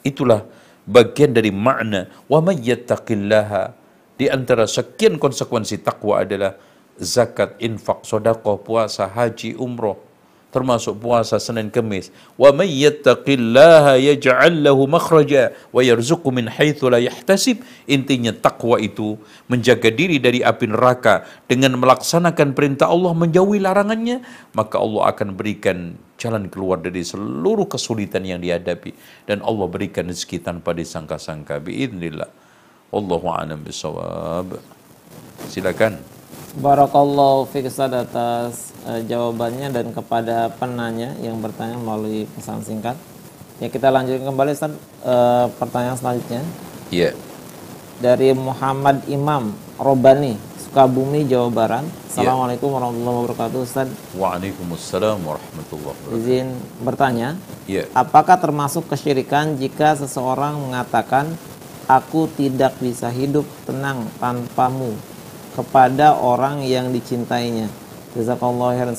Itulah 0.08 0.48
bagian 0.88 1.36
dari 1.36 1.52
makna 1.52 2.08
wa 2.32 2.40
mayyattaqillaha 2.40 3.76
di 4.16 4.32
antara 4.32 4.64
sekian 4.64 5.20
konsekuensi 5.20 5.84
takwa 5.84 6.24
adalah 6.24 6.56
zakat, 7.00 7.56
infak, 7.60 8.04
sodako, 8.08 8.60
puasa, 8.60 9.08
haji, 9.08 9.56
umroh 9.56 10.00
termasuk 10.56 11.04
puasa 11.04 11.36
Senin 11.36 11.68
Kemis. 11.68 12.16
Wa 12.40 12.56
may 12.56 12.72
yattaqillaha 12.72 14.00
yaj'al 14.00 14.64
lahu 14.64 14.88
makhraja 14.88 15.52
wa 15.76 15.84
yarzuqhu 15.84 16.32
min 16.32 16.48
haitsu 16.48 16.88
la 16.88 17.04
yahtasib. 17.04 17.60
Intinya 17.92 18.32
takwa 18.32 18.80
itu 18.80 19.20
menjaga 19.52 19.92
diri 19.92 20.16
dari 20.16 20.40
api 20.40 20.72
neraka 20.72 21.28
dengan 21.52 21.76
melaksanakan 21.76 22.56
perintah 22.56 22.88
Allah 22.88 23.12
menjauhi 23.12 23.60
larangannya, 23.60 24.24
maka 24.56 24.80
Allah 24.80 25.12
akan 25.12 25.36
berikan 25.36 26.00
jalan 26.16 26.48
keluar 26.48 26.80
dari 26.80 27.04
seluruh 27.04 27.68
kesulitan 27.68 28.24
yang 28.24 28.40
dihadapi 28.40 28.96
dan 29.28 29.44
Allah 29.44 29.68
berikan 29.68 30.08
rezeki 30.08 30.40
tanpa 30.40 30.72
disangka-sangka 30.72 31.60
biidznillah. 31.60 32.32
Wallahu 32.96 33.28
a'lam 33.28 33.60
bisawab. 33.60 34.56
Silakan. 35.52 36.15
Barakallahu 36.56 37.52
fiik 37.52 37.68
atas 37.68 38.72
uh, 38.88 39.04
jawabannya 39.04 39.76
dan 39.76 39.92
kepada 39.92 40.48
penanya 40.56 41.12
yang 41.20 41.44
bertanya 41.44 41.76
melalui 41.76 42.24
pesan 42.32 42.64
singkat. 42.64 42.96
Ya 43.60 43.68
kita 43.68 43.92
lanjutkan 43.92 44.32
kembali 44.32 44.56
Ustaz 44.56 44.72
uh, 45.04 45.52
pertanyaan 45.60 46.00
selanjutnya. 46.00 46.48
Iya. 46.96 47.12
Yeah. 47.12 47.14
Dari 48.00 48.32
Muhammad 48.32 49.04
Imam 49.12 49.52
Robani, 49.76 50.40
Sukabumi, 50.64 51.28
Jawa 51.28 51.52
Barat. 51.52 51.84
Iya. 51.84 52.24
Assalamualaikum 52.24 52.72
yeah. 52.72 52.76
warahmatullahi 52.80 53.18
wabarakatuh 53.20 53.60
Ustaz. 53.60 53.88
Waalaikumsalam 54.16 55.18
warahmatullahi 55.28 55.92
wabarakatuh. 55.92 56.20
Izin 56.24 56.48
bertanya. 56.88 57.30
Iya. 57.68 57.84
Yeah. 57.84 57.86
Apakah 57.92 58.40
termasuk 58.40 58.88
kesyirikan 58.88 59.60
jika 59.60 60.00
seseorang 60.00 60.56
mengatakan 60.56 61.36
aku 61.92 62.32
tidak 62.32 62.80
bisa 62.80 63.12
hidup 63.12 63.44
tenang 63.68 64.08
tanpamu 64.24 65.15
kepada 65.56 66.20
orang 66.20 66.62
yang 66.68 66.92
dicintainya. 66.92 67.72
Jazakallahu 68.16 68.76
khairan 68.76 68.96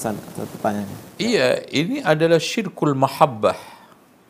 pertanyaan. 0.57 0.89
Iya, 1.17 1.65
ini 1.73 2.05
adalah 2.05 2.41
syirkul 2.41 2.93
mahabbah. 2.93 3.57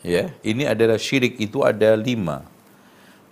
Ya, 0.07 0.31
ini 0.47 0.63
adalah 0.63 0.99
syirik 0.99 1.39
itu 1.43 1.67
ada 1.67 1.99
lima. 1.99 2.47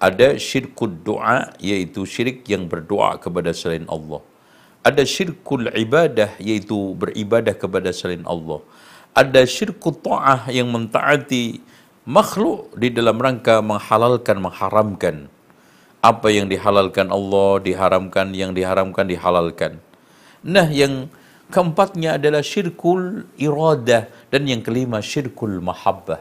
Ada 0.02 0.34
syirkul 0.34 0.90
doa, 0.90 1.54
yaitu 1.62 2.02
syirik 2.02 2.42
yang 2.50 2.66
berdoa 2.66 3.14
kepada 3.22 3.54
selain 3.54 3.86
Allah. 3.86 4.18
Ada 4.82 5.06
syirkul 5.06 5.70
ibadah, 5.70 6.34
yaitu 6.42 6.74
beribadah 6.98 7.54
kepada 7.54 7.94
selain 7.94 8.26
Allah. 8.26 8.58
Ada 9.14 9.46
syirkul 9.46 9.94
ta'ah 10.02 10.50
yang 10.50 10.66
mentaati 10.74 11.62
makhluk 12.02 12.74
di 12.74 12.90
dalam 12.90 13.14
rangka 13.22 13.62
menghalalkan, 13.62 14.42
mengharamkan 14.42 15.30
Apa 16.04 16.28
yang 16.28 16.52
dihalalkan 16.52 17.08
Allah, 17.08 17.64
diharamkan, 17.64 18.36
yang 18.36 18.52
diharamkan 18.52 19.08
dihalalkan. 19.08 19.72
Nah, 20.44 20.68
yang 20.68 21.08
keempatnya 21.48 22.20
adalah 22.20 22.44
syirkul 22.44 23.24
iradah 23.40 24.12
dan 24.28 24.42
yang 24.44 24.60
kelima 24.60 25.00
syirkul 25.00 25.64
mahabbah 25.64 26.20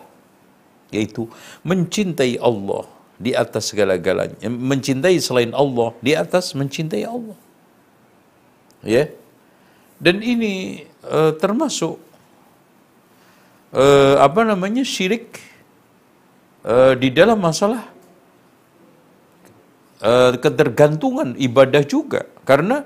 yaitu 0.94 1.26
mencintai 1.66 2.38
Allah 2.38 2.86
di 3.18 3.34
atas 3.34 3.74
segala-galanya, 3.74 4.38
mencintai 4.46 5.18
selain 5.18 5.50
Allah 5.58 5.90
di 6.06 6.14
atas 6.14 6.54
mencintai 6.54 7.04
Allah. 7.06 7.38
Ya. 8.86 9.10
Dan 9.98 10.20
ini 10.22 10.86
uh, 11.08 11.32
termasuk 11.40 11.98
uh, 13.74 14.16
apa 14.20 14.42
namanya 14.44 14.84
syirik 14.84 15.40
uh, 16.68 16.94
di 17.00 17.10
dalam 17.10 17.40
masalah 17.40 17.93
uh, 20.04 20.36
ketergantungan 20.38 21.34
ibadah 21.40 21.82
juga 21.88 22.28
karena 22.44 22.84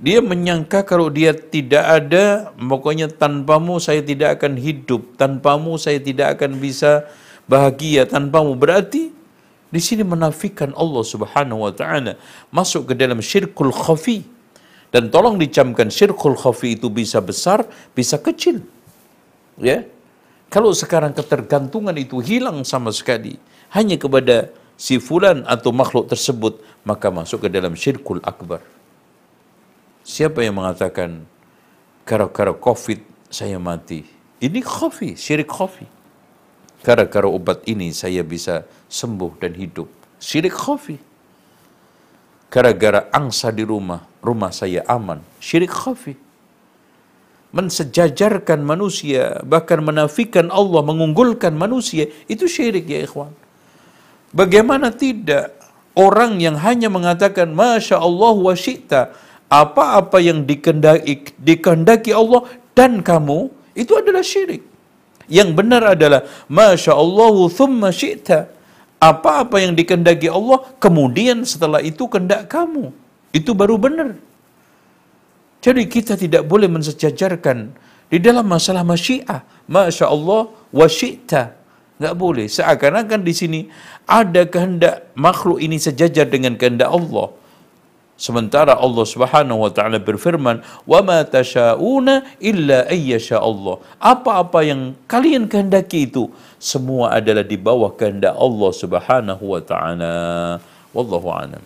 dia 0.00 0.18
menyangka 0.18 0.82
kalau 0.82 1.06
dia 1.06 1.30
tidak 1.30 1.84
ada, 1.86 2.50
pokoknya 2.58 3.06
tanpamu 3.14 3.78
saya 3.78 4.02
tidak 4.02 4.42
akan 4.42 4.58
hidup, 4.58 5.14
tanpamu 5.14 5.78
saya 5.78 6.02
tidak 6.02 6.34
akan 6.34 6.58
bisa 6.58 7.06
bahagia, 7.46 8.02
tanpamu. 8.02 8.58
Berarti 8.58 9.14
di 9.70 9.80
sini 9.80 10.02
menafikan 10.02 10.74
Allah 10.74 11.04
Subhanahu 11.06 11.62
wa 11.62 11.72
taala, 11.74 12.18
masuk 12.50 12.90
ke 12.90 12.94
dalam 12.98 13.22
syirkul 13.22 13.70
khafi. 13.70 14.26
Dan 14.90 15.10
tolong 15.10 15.38
dicamkan 15.38 15.90
syirkul 15.90 16.38
khafi 16.38 16.78
itu 16.78 16.90
bisa 16.90 17.22
besar, 17.22 17.66
bisa 17.94 18.18
kecil. 18.18 18.62
Ya. 19.58 19.86
Kalau 20.50 20.70
sekarang 20.70 21.14
ketergantungan 21.14 21.94
itu 21.98 22.22
hilang 22.22 22.62
sama 22.62 22.94
sekali 22.94 23.38
hanya 23.74 23.98
kepada 23.98 24.54
si 24.84 25.00
fulan 25.00 25.48
atau 25.48 25.72
makhluk 25.72 26.12
tersebut, 26.12 26.60
maka 26.84 27.08
masuk 27.08 27.48
ke 27.48 27.48
dalam 27.48 27.72
syirkul 27.72 28.20
akbar. 28.20 28.60
Siapa 30.04 30.44
yang 30.44 30.60
mengatakan 30.60 31.24
gara-gara 32.04 32.52
covid 32.52 33.00
saya 33.32 33.56
mati? 33.56 34.04
Ini 34.44 34.60
khafi, 34.60 35.16
syirik 35.16 35.48
khafi. 35.48 35.88
Gara-gara 36.84 37.24
obat 37.24 37.64
ini 37.64 37.96
saya 37.96 38.20
bisa 38.20 38.68
sembuh 38.92 39.40
dan 39.40 39.56
hidup. 39.56 39.88
Syirik 40.20 40.52
khafi. 40.52 41.00
Gara-gara 42.52 43.08
angsa 43.08 43.48
di 43.48 43.64
rumah, 43.64 44.04
rumah 44.20 44.52
saya 44.52 44.84
aman. 44.84 45.24
Syirik 45.40 45.72
khafi. 45.72 46.12
Mensejajarkan 47.56 48.60
manusia, 48.60 49.40
bahkan 49.48 49.80
menafikan 49.80 50.52
Allah, 50.52 50.84
mengunggulkan 50.84 51.56
manusia, 51.56 52.12
itu 52.28 52.44
syirik 52.44 52.84
ya 52.84 53.00
ikhwan. 53.08 53.32
Bagaimana 54.34 54.90
tidak 54.90 55.54
orang 55.94 56.42
yang 56.42 56.58
hanya 56.58 56.90
mengatakan 56.90 57.54
Masya 57.54 58.02
Allah 58.02 58.34
wa 58.34 58.50
syi'ta, 58.50 59.14
apa-apa 59.46 60.18
yang 60.18 60.42
dikehendaki, 60.42 61.38
dikehendaki 61.38 62.10
Allah 62.10 62.42
dan 62.74 62.98
kamu 62.98 63.54
itu 63.78 63.94
adalah 63.94 64.26
syirik. 64.26 64.66
Yang 65.30 65.50
benar 65.54 65.94
adalah 65.94 66.26
Masya 66.50 66.92
Allah 66.98 67.34
thumma 67.46 67.94
syi'ta. 67.94 68.50
Apa-apa 68.98 69.60
yang 69.60 69.76
dikehendaki 69.78 70.26
Allah, 70.32 70.64
kemudian 70.82 71.46
setelah 71.46 71.78
itu 71.78 72.08
kehendak 72.10 72.50
kamu. 72.50 72.90
Itu 73.30 73.54
baru 73.54 73.78
benar. 73.78 74.16
Jadi 75.62 75.82
kita 75.86 76.18
tidak 76.18 76.44
boleh 76.48 76.66
mensejajarkan 76.68 77.72
di 78.10 78.18
dalam 78.18 78.44
masalah 78.48 78.82
masyiah. 78.82 79.46
Masya 79.70 80.10
Allah 80.10 80.50
wa 80.50 80.86
syi'ta. 80.88 81.63
Nggak 82.02 82.14
boleh. 82.18 82.46
Seakan-akan 82.50 83.20
di 83.22 83.34
sini 83.34 83.60
ada 84.04 84.42
kehendak 84.44 85.14
makhluk 85.14 85.62
ini 85.62 85.78
sejajar 85.78 86.26
dengan 86.26 86.58
kehendak 86.58 86.90
Allah. 86.90 87.30
Sementara 88.14 88.78
Allah 88.78 89.02
Subhanahu 89.02 89.66
wa 89.66 89.70
taala 89.74 89.98
berfirman, 89.98 90.62
"Wa 90.86 91.02
ma 91.02 91.26
tasyauna 91.26 92.38
illa 92.38 92.86
ayyasha 92.86 93.42
Allah." 93.42 93.82
Apa-apa 93.98 94.62
yang 94.62 94.94
kalian 95.10 95.50
kehendaki 95.50 96.06
itu 96.06 96.30
semua 96.62 97.18
adalah 97.18 97.42
di 97.42 97.58
bawah 97.58 97.90
kehendak 97.90 98.38
Allah 98.38 98.70
Subhanahu 98.70 99.42
wa 99.42 99.62
taala. 99.62 100.14
Wallahu 100.94 101.26
a'lam. 101.26 101.62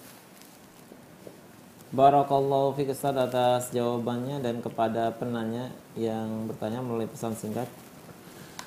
Barakallahu 1.89 2.77
fiik 2.77 2.97
atas 2.97 3.73
jawabannya 3.73 4.45
dan 4.45 4.61
kepada 4.61 5.09
penanya 5.17 5.73
yang 5.97 6.49
bertanya 6.49 6.85
melalui 6.85 7.09
pesan 7.09 7.33
singkat. 7.33 7.69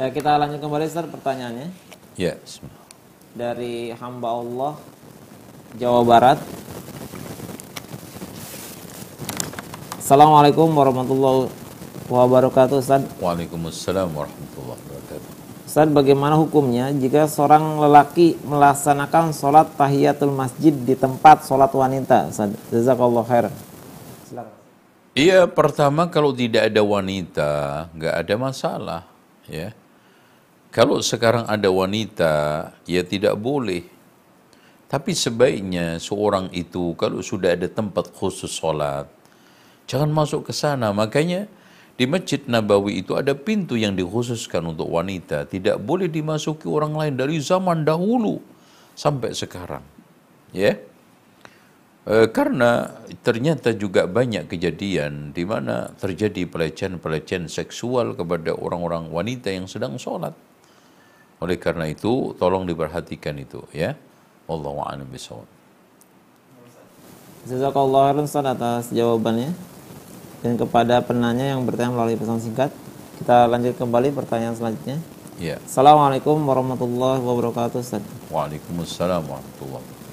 Eh, 0.01 0.09
kita 0.09 0.33
lanjut 0.33 0.57
kembali 0.57 0.89
Ustaz 0.89 1.05
pertanyaannya. 1.05 1.69
Ya, 2.17 2.33
bismillah. 2.41 2.85
Dari 3.37 3.93
hamba 3.93 4.33
Allah 4.33 4.73
Jawa 5.77 6.01
Barat 6.01 6.41
Assalamualaikum 10.01 10.73
warahmatullahi 10.73 11.53
wabarakatuh 12.09 12.81
Ustaz. 12.81 13.05
Waalaikumsalam 13.21 14.09
warahmatullahi 14.09 14.81
wabarakatuh. 14.89 15.29
Ustaz, 15.69 15.85
bagaimana 15.93 16.33
hukumnya 16.33 16.89
jika 16.97 17.29
seorang 17.29 17.77
lelaki 17.77 18.41
melaksanakan 18.41 19.37
sholat 19.37 19.69
tahiyatul 19.77 20.33
masjid 20.33 20.73
di 20.73 20.97
tempat 20.97 21.45
sholat 21.45 21.69
wanita? 21.69 22.33
Ustaz, 22.33 22.49
jazakallah 22.73 23.21
khair. 23.21 23.53
Silakan. 24.25 24.57
Iya, 25.13 25.45
pertama 25.45 26.09
kalau 26.09 26.33
tidak 26.33 26.73
ada 26.73 26.81
wanita, 26.81 27.85
nggak 27.93 28.15
ada 28.17 28.33
masalah, 28.41 29.01
ya. 29.45 29.77
Kalau 30.71 31.03
sekarang 31.03 31.45
ada 31.51 31.67
wanita, 31.67 32.33
ya 32.87 33.03
tidak 33.03 33.35
boleh. 33.35 33.83
Tapi 34.87 35.11
sebaiknya 35.11 35.99
seorang 35.99 36.51
itu 36.55 36.95
kalau 36.95 37.19
sudah 37.19 37.55
ada 37.59 37.67
tempat 37.67 38.11
khusus 38.15 38.51
sholat, 38.51 39.07
Jangan 39.91 40.07
masuk 40.07 40.47
ke 40.47 40.53
sana. 40.55 40.95
Makanya 40.95 41.51
di 41.99 42.07
Masjid 42.07 42.39
Nabawi 42.47 43.03
itu 43.03 43.19
ada 43.19 43.35
pintu 43.35 43.75
yang 43.75 43.91
dikhususkan 43.91 44.63
untuk 44.63 44.87
wanita. 44.87 45.43
Tidak 45.43 45.83
boleh 45.83 46.07
dimasuki 46.07 46.71
orang 46.71 46.95
lain 46.95 47.19
dari 47.19 47.35
zaman 47.43 47.83
dahulu 47.83 48.39
sampai 48.95 49.35
sekarang. 49.35 49.83
Ya. 50.55 50.79
E, 52.07 52.31
karena 52.31 53.03
ternyata 53.19 53.75
juga 53.75 54.07
banyak 54.07 54.47
kejadian 54.47 55.35
di 55.35 55.43
mana 55.43 55.91
terjadi 55.99 56.47
pelecehan-pelecehan 56.47 57.51
seksual 57.51 58.15
kepada 58.15 58.55
orang-orang 58.55 59.11
wanita 59.11 59.51
yang 59.51 59.67
sedang 59.67 59.99
sholat. 59.99 60.31
Oleh 61.41 61.57
karena 61.57 61.89
itu, 61.89 62.37
tolong 62.37 62.69
diperhatikan 62.69 63.33
itu 63.41 63.65
ya. 63.73 63.97
Wallahu 64.45 64.85
a'lam 64.85 65.09
bishawab. 65.09 65.49
Jazakallah 67.49 68.13
atas 68.13 68.93
jawabannya. 68.93 69.49
Dan 70.45 70.57
kepada 70.57 71.01
penanya 71.01 71.57
yang 71.57 71.65
bertanya 71.65 71.93
melalui 71.93 72.17
pesan 72.17 72.37
singkat, 72.41 72.69
kita 73.17 73.49
lanjut 73.49 73.73
kembali 73.77 74.13
pertanyaan 74.13 74.53
selanjutnya. 74.53 74.97
Ya. 75.41 75.57
Assalamualaikum 75.65 76.37
warahmatullahi 76.37 77.21
wabarakatuh. 77.21 77.81
Ustaz. 77.81 78.05
Waalaikumsalam 78.29 79.25
warahmatullahi 79.25 79.81
wabarakatuh. 79.81 80.09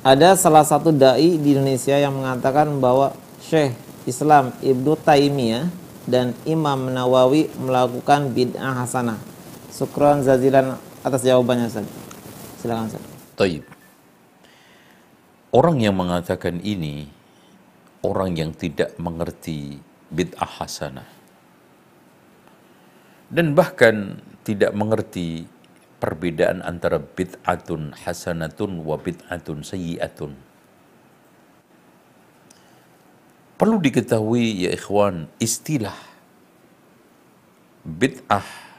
Ada 0.00 0.32
salah 0.40 0.64
satu 0.64 0.88
dai 0.96 1.36
di 1.36 1.52
Indonesia 1.52 1.92
yang 1.92 2.16
mengatakan 2.16 2.72
bahwa 2.80 3.12
Syekh 3.44 3.76
Islam 4.08 4.56
Ibnu 4.64 4.96
Taimiyah 4.96 5.68
dan 6.08 6.32
Imam 6.48 6.88
Nawawi 6.88 7.52
melakukan 7.60 8.32
bid'ah 8.32 8.80
hasanah. 8.80 9.29
Sukron 9.80 10.20
zazilan 10.20 10.76
atas 11.00 11.24
jawabannya 11.24 11.72
Ustaz. 11.72 11.88
Silakan 12.60 12.92
Ustaz. 12.92 13.00
Taib. 13.32 13.64
Orang 15.56 15.80
yang 15.80 15.96
mengatakan 15.96 16.60
ini 16.60 17.08
orang 18.04 18.36
yang 18.36 18.52
tidak 18.52 18.92
mengerti 19.00 19.80
bid'ah 20.12 20.60
hasanah. 20.60 21.08
Dan 23.32 23.56
bahkan 23.56 24.20
tidak 24.44 24.76
mengerti 24.76 25.48
perbedaan 25.96 26.60
antara 26.60 27.00
bid'atun 27.00 27.96
hasanatun 28.04 28.84
wa 28.84 29.00
bid'atun 29.00 29.64
sayyi'atun. 29.64 30.36
Perlu 33.56 33.80
diketahui 33.80 34.68
ya 34.68 34.76
ikhwan, 34.76 35.24
istilah 35.40 35.96
bid'ah 37.80 38.69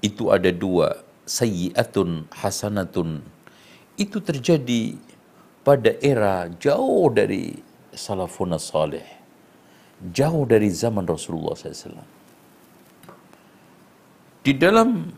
itu 0.00 0.32
ada 0.32 0.48
dua, 0.52 1.00
sayyi'atun 1.28 2.28
hasanatun. 2.32 3.20
Itu 4.00 4.20
terjadi 4.24 4.96
pada 5.60 5.92
era 6.00 6.48
jauh 6.56 7.12
dari 7.12 7.60
salafun 7.92 8.56
salih 8.56 9.04
jauh 10.08 10.48
dari 10.48 10.72
zaman 10.72 11.04
Rasulullah 11.04 11.52
SAW 11.52 12.00
di 14.40 14.56
dalam 14.56 15.12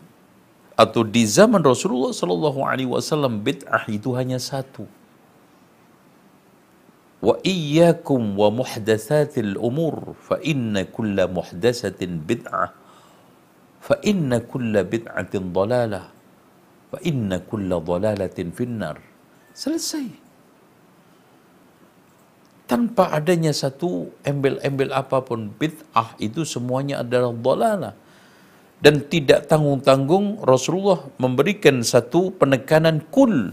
atau 0.75 1.07
di 1.07 1.23
zaman 1.23 1.63
Rasulullah 1.63 2.11
Sallallahu 2.11 2.67
Alaihi 2.67 2.91
Wasallam 2.91 3.45
bid'ah 3.47 3.87
itu 3.87 4.11
hanya 4.19 4.41
satu. 4.43 4.89
Wa 7.23 7.39
iyyakum 7.47 8.35
wa 8.35 8.51
muhdatsatil 8.51 9.55
umur 9.63 10.19
fa 10.27 10.43
inna 10.43 10.83
kulla 10.91 11.31
muhdatsatin 11.31 12.19
bid'ah 12.19 12.75
kulla 14.47 14.87
bid'atin 14.87 15.51
dalalah 15.51 16.07
fa 16.93 16.99
inna 17.03 17.43
kulla 17.43 17.83
dalalatin 17.83 18.55
finnar. 18.55 18.97
Selesai. 19.53 20.23
tanpa 22.73 23.13
adanya 23.13 23.53
satu 23.53 24.09
embel-embel 24.25 24.97
apa 24.97 25.21
pun 25.21 25.53
bid'ah 25.61 26.17
itu 26.17 26.41
semuanya 26.49 27.05
adalah 27.05 27.29
dalalah 27.29 27.93
dan 28.81 29.05
tidak 29.13 29.45
tanggung-tanggung 29.45 30.41
Rasulullah 30.41 31.05
memberikan 31.21 31.85
satu 31.85 32.33
penekanan 32.33 33.05
kul 33.13 33.53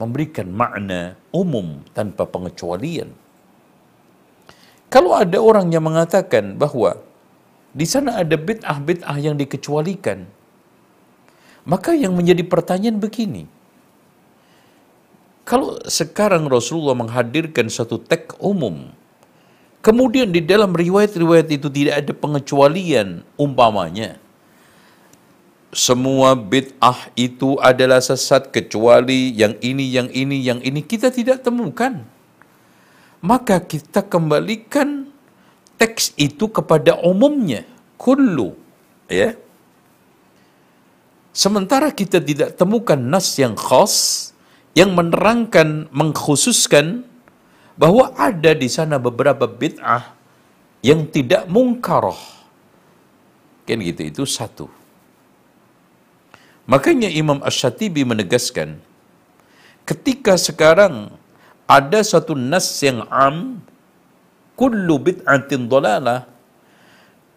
memberikan 0.00 0.48
makna 0.48 1.20
umum 1.36 1.84
tanpa 1.92 2.24
pengecualian 2.24 3.12
kalau 4.88 5.12
ada 5.20 5.36
orang 5.36 5.68
yang 5.68 5.84
mengatakan 5.84 6.56
bahwa 6.56 6.96
di 7.70 7.86
sana 7.86 8.18
ada 8.18 8.34
bid'ah-bid'ah 8.34 9.16
yang 9.22 9.38
dikecualikan. 9.38 10.26
Maka 11.68 11.94
yang 11.94 12.16
menjadi 12.16 12.42
pertanyaan 12.42 12.98
begini. 12.98 13.46
Kalau 15.46 15.78
sekarang 15.86 16.46
Rasulullah 16.46 16.94
menghadirkan 16.94 17.66
satu 17.70 17.98
teks 17.98 18.38
umum, 18.38 18.90
kemudian 19.82 20.30
di 20.30 20.42
dalam 20.42 20.70
riwayat-riwayat 20.74 21.50
itu 21.50 21.66
tidak 21.70 22.06
ada 22.06 22.12
pengecualian 22.14 23.26
umpamanya, 23.34 24.18
semua 25.70 26.34
bid'ah 26.34 27.14
itu 27.14 27.54
adalah 27.62 28.02
sesat 28.02 28.50
kecuali 28.50 29.30
yang 29.30 29.54
ini, 29.62 29.86
yang 29.90 30.08
ini, 30.10 30.38
yang 30.42 30.58
ini. 30.66 30.82
Kita 30.82 31.14
tidak 31.14 31.46
temukan. 31.46 32.02
Maka 33.22 33.62
kita 33.62 34.02
kembalikan 34.06 35.09
teks 35.80 36.12
itu 36.20 36.44
kepada 36.52 37.00
umumnya, 37.00 37.64
kullu, 37.96 38.52
ya. 39.08 39.32
Sementara 41.32 41.88
kita 41.88 42.20
tidak 42.20 42.60
temukan 42.60 43.00
nas 43.00 43.32
yang 43.40 43.56
khas, 43.56 44.28
yang 44.76 44.92
menerangkan, 44.92 45.88
mengkhususkan 45.88 47.08
bahwa 47.80 48.12
ada 48.12 48.52
di 48.52 48.68
sana 48.68 49.00
beberapa 49.00 49.48
bid'ah 49.48 50.12
yang 50.84 51.08
tidak 51.08 51.48
mungkaroh. 51.48 52.18
Kan 53.64 53.80
gitu, 53.80 54.04
itu 54.04 54.22
satu. 54.28 54.68
Makanya 56.68 57.08
Imam 57.08 57.40
Ash-Shatibi 57.40 58.04
menegaskan, 58.04 58.76
ketika 59.88 60.36
sekarang 60.36 61.08
ada 61.64 62.04
satu 62.04 62.36
nas 62.36 62.68
yang 62.84 63.06
am, 63.08 63.64
kullu 64.60 65.00
bid'atin 65.00 65.72
dolalah, 65.72 66.28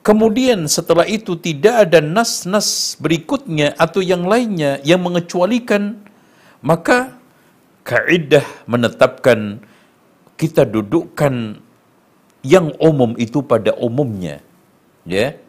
kemudian 0.03 0.67
setelah 0.67 1.07
itu 1.07 1.39
tidak 1.39 1.87
ada 1.87 2.03
nas-nas 2.03 2.99
berikutnya 2.99 3.71
atau 3.79 4.03
yang 4.03 4.27
lainnya 4.27 4.83
yang 4.83 4.99
mengecualikan, 4.99 6.03
maka 6.59 7.15
kaidah 7.87 8.43
menetapkan 8.67 9.63
kita 10.35 10.67
dudukkan 10.67 11.63
yang 12.43 12.75
umum 12.83 13.15
itu 13.15 13.39
pada 13.39 13.71
umumnya 13.79 14.43
ya. 15.07 15.39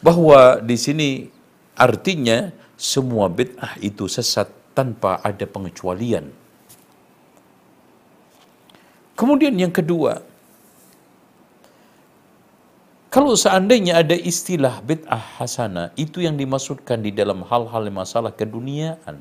Bahwa 0.00 0.58
di 0.64 0.74
sini 0.80 1.08
artinya 1.76 2.48
semua 2.80 3.28
bid'ah 3.28 3.76
itu 3.84 4.08
sesat 4.08 4.48
tanpa 4.72 5.20
ada 5.20 5.44
pengecualian. 5.44 6.32
Kemudian 9.12 9.54
yang 9.54 9.70
kedua 9.70 10.31
kalau 13.12 13.36
seandainya 13.36 14.00
ada 14.00 14.16
istilah 14.16 14.80
bid'ah 14.80 15.20
hasanah 15.36 15.92
itu 16.00 16.24
yang 16.24 16.32
dimaksudkan 16.40 17.04
di 17.04 17.12
dalam 17.12 17.44
hal-hal 17.44 17.84
masalah 17.92 18.32
keduniaan. 18.32 19.20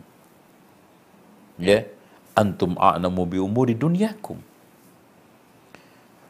Ya. 1.59 1.91
Antum 2.31 2.79
a'lamu 2.79 3.27
bi 3.27 3.37
umuri 3.43 3.75
dunyakum. 3.75 4.39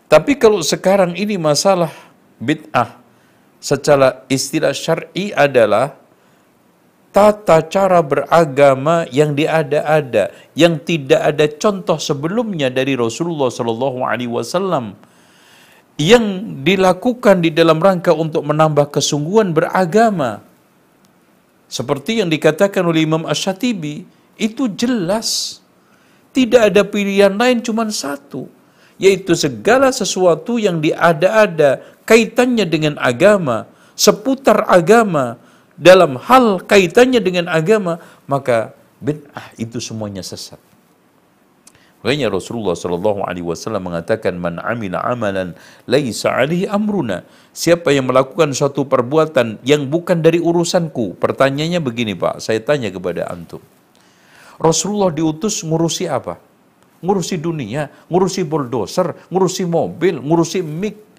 Tapi 0.10 0.34
kalau 0.42 0.66
sekarang 0.66 1.14
ini 1.14 1.38
masalah 1.38 1.94
bid'ah 2.42 2.98
secara 3.62 4.26
istilah 4.26 4.74
syar'i 4.74 5.30
adalah 5.30 6.02
tata 7.14 7.62
cara 7.70 8.02
beragama 8.02 9.06
yang 9.14 9.38
diada-ada, 9.38 10.34
yang 10.58 10.82
tidak 10.82 11.22
ada 11.22 11.46
contoh 11.46 12.02
sebelumnya 12.02 12.74
dari 12.74 12.98
Rasulullah 12.98 13.54
Shallallahu 13.54 14.02
Alaihi 14.02 14.34
Wasallam 14.34 14.98
yang 16.02 16.58
dilakukan 16.66 17.46
di 17.46 17.54
dalam 17.54 17.78
rangka 17.78 18.10
untuk 18.10 18.42
menambah 18.42 18.90
kesungguhan 18.90 19.54
beragama. 19.54 20.42
Seperti 21.70 22.26
yang 22.26 22.30
dikatakan 22.34 22.82
oleh 22.82 23.06
Imam 23.06 23.24
Ash-Shatibi, 23.30 24.04
itu 24.42 24.66
jelas 24.74 25.62
tidak 26.34 26.74
ada 26.74 26.82
pilihan 26.82 27.32
lain 27.38 27.62
cuma 27.62 27.86
satu, 27.94 28.50
yaitu 28.98 29.38
segala 29.38 29.94
sesuatu 29.94 30.58
yang 30.58 30.82
diada-ada 30.82 31.86
kaitannya 32.10 32.66
dengan 32.66 32.98
agama, 32.98 33.70
seputar 33.94 34.66
agama, 34.68 35.38
dalam 35.82 36.18
hal 36.22 36.62
kaitannya 36.66 37.18
dengan 37.18 37.50
agama, 37.50 37.98
maka 38.30 38.78
bid'ah 39.02 39.50
itu 39.58 39.82
semuanya 39.82 40.22
sesat. 40.22 40.71
Makanya 42.02 42.34
Rasulullah 42.34 42.74
Shallallahu 42.74 43.22
Alaihi 43.22 43.46
Wasallam 43.46 43.94
mengatakan 43.94 44.34
man 44.42 44.58
amila 44.58 45.06
amalan 45.06 45.54
laisa 45.86 46.34
alaihi 46.34 46.66
amruna. 46.66 47.22
Siapa 47.54 47.94
yang 47.94 48.10
melakukan 48.10 48.58
suatu 48.58 48.90
perbuatan 48.90 49.62
yang 49.62 49.86
bukan 49.86 50.26
dari 50.26 50.42
urusanku. 50.42 51.22
Pertanyaannya 51.22 51.78
begini 51.78 52.18
Pak, 52.18 52.42
saya 52.42 52.58
tanya 52.58 52.90
kepada 52.90 53.30
antum. 53.30 53.62
Rasulullah 54.58 55.14
diutus 55.14 55.62
ngurusi 55.62 56.10
apa? 56.10 56.42
Ngurusi 57.02 57.38
dunia, 57.38 57.90
ngurusi 58.10 58.46
bulldozer, 58.46 59.30
ngurusi 59.30 59.66
mobil, 59.66 60.22
ngurusi 60.22 60.62
mic, 60.62 61.11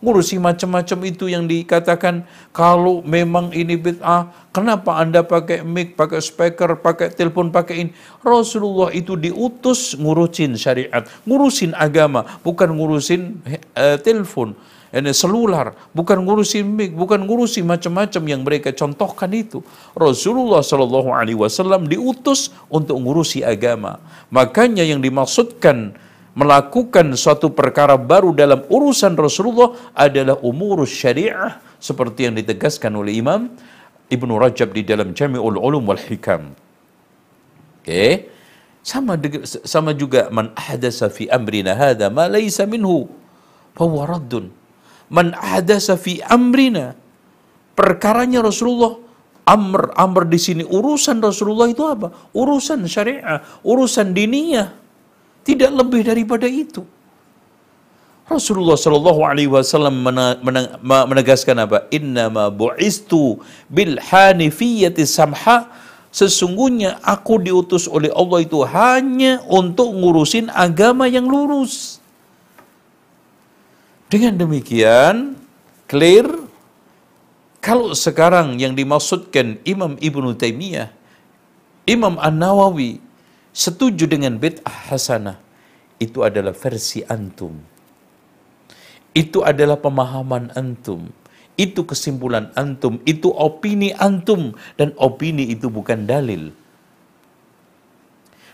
ngurusi 0.00 0.40
macam-macam 0.40 0.98
itu 1.04 1.28
yang 1.28 1.44
dikatakan 1.44 2.24
kalau 2.50 3.04
memang 3.04 3.52
ini 3.52 3.76
bid'ah, 3.76 4.32
kenapa 4.50 4.96
Anda 4.96 5.20
pakai 5.20 5.60
mic, 5.64 5.94
pakai 5.96 6.20
speaker, 6.24 6.76
pakai 6.80 7.12
telepon, 7.12 7.52
pakai 7.52 7.88
ini? 7.88 7.90
Rasulullah 8.24 8.90
itu 8.96 9.14
diutus 9.14 9.94
ngurusin 9.96 10.56
syariat, 10.56 11.04
ngurusin 11.28 11.76
agama, 11.76 12.24
bukan 12.40 12.72
ngurusin 12.72 13.44
uh, 13.76 14.00
telepon 14.00 14.56
ini 14.90 15.14
selular, 15.14 15.70
bukan 15.94 16.18
ngurusi 16.26 16.66
mic, 16.66 16.90
bukan 16.90 17.22
ngurusi 17.22 17.62
macam-macam 17.62 18.22
yang 18.26 18.42
mereka 18.42 18.74
contohkan 18.74 19.30
itu. 19.30 19.62
Rasulullah 19.94 20.66
Shallallahu 20.66 21.14
Alaihi 21.14 21.38
Wasallam 21.38 21.86
diutus 21.86 22.50
untuk 22.66 22.98
ngurusi 22.98 23.46
agama. 23.46 24.02
Makanya 24.34 24.82
yang 24.82 24.98
dimaksudkan 24.98 25.94
melakukan 26.40 27.12
suatu 27.22 27.52
perkara 27.52 28.00
baru 28.00 28.32
dalam 28.32 28.64
urusan 28.72 29.12
Rasulullah 29.12 29.76
adalah 29.92 30.40
umur 30.40 30.88
syariah 30.88 31.60
seperti 31.76 32.28
yang 32.28 32.34
ditegaskan 32.40 32.96
oleh 32.96 33.20
Imam 33.20 33.52
Ibnu 34.08 34.32
Rajab 34.40 34.72
di 34.72 34.82
dalam 34.88 35.12
Jami'ul 35.12 35.60
Ulum 35.60 35.84
wal 35.84 36.00
Hikam. 36.00 36.56
Oke. 37.80 37.84
Okay. 37.84 38.12
Sama 38.80 39.20
sama 39.68 39.92
juga 39.92 40.32
man 40.32 40.56
ahdasa 40.56 41.12
fi 41.12 41.28
amrina 41.28 41.76
hadza 41.76 42.08
ma 42.08 42.24
laysa 42.32 42.64
minhu 42.64 43.12
fa 43.76 43.84
raddun 43.84 44.48
man 45.12 45.36
ahdasa 45.36 46.00
fi 46.00 46.24
amrina 46.24 46.96
perkaranya 47.76 48.40
Rasulullah 48.40 48.96
amr 49.44 49.92
amr 50.00 50.24
di 50.32 50.40
sini 50.40 50.64
urusan 50.64 51.20
Rasulullah 51.20 51.68
itu 51.68 51.84
apa 51.84 52.08
urusan 52.32 52.88
syariah 52.88 53.44
urusan 53.60 54.16
diniyah 54.16 54.79
tidak 55.42 55.70
lebih 55.72 56.04
daripada 56.04 56.46
itu 56.46 56.84
Rasulullah 58.30 58.78
Shallallahu 58.78 59.26
Alaihi 59.26 59.50
Wasallam 59.50 60.06
menegaskan 60.86 61.66
apa? 61.66 61.90
Inna 61.90 62.30
ma 62.30 62.46
bu'istu 62.46 63.42
bil 63.66 63.98
hanifiyati 63.98 65.02
samha. 65.02 65.66
Sesungguhnya 66.14 67.02
aku 67.02 67.42
diutus 67.42 67.90
oleh 67.90 68.10
Allah 68.14 68.46
itu 68.46 68.62
hanya 68.62 69.42
untuk 69.50 69.90
ngurusin 69.90 70.46
agama 70.50 71.10
yang 71.10 71.26
lurus. 71.26 71.98
Dengan 74.06 74.38
demikian, 74.38 75.34
clear 75.90 76.26
kalau 77.58 77.94
sekarang 77.98 78.62
yang 78.62 78.78
dimaksudkan 78.78 79.58
Imam 79.66 79.98
Ibnu 79.98 80.34
Taimiyah, 80.38 80.90
Imam 81.86 82.14
An-Nawawi 82.18 83.02
setuju 83.50 84.06
dengan 84.06 84.38
bid'ah 84.38 84.90
hasanah, 84.90 85.38
itu 86.00 86.24
adalah 86.24 86.56
versi 86.56 87.04
antum. 87.06 87.60
Itu 89.12 89.42
adalah 89.42 89.76
pemahaman 89.76 90.54
antum. 90.54 91.10
Itu 91.60 91.84
kesimpulan 91.84 92.48
antum, 92.56 93.04
itu 93.04 93.28
opini 93.28 93.92
antum 93.92 94.56
dan 94.80 94.96
opini 94.96 95.52
itu 95.52 95.68
bukan 95.68 96.08
dalil. 96.08 96.56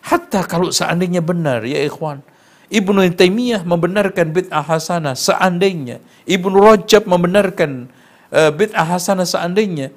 Hatta 0.07 0.42
kalau 0.42 0.74
seandainya 0.74 1.22
benar 1.22 1.62
ya 1.62 1.82
ikhwan, 1.86 2.22
Ibnu 2.66 2.99
Taimiyah 3.14 3.62
membenarkan 3.62 4.34
bid'ah 4.34 4.66
hasanah 4.66 5.14
seandainya. 5.14 6.03
Ibnu 6.26 6.59
Rajab 6.59 7.07
membenarkan 7.07 7.86
uh, 8.34 8.51
bid'ah 8.51 8.99
hasanah 8.99 9.22
seandainya. 9.22 9.94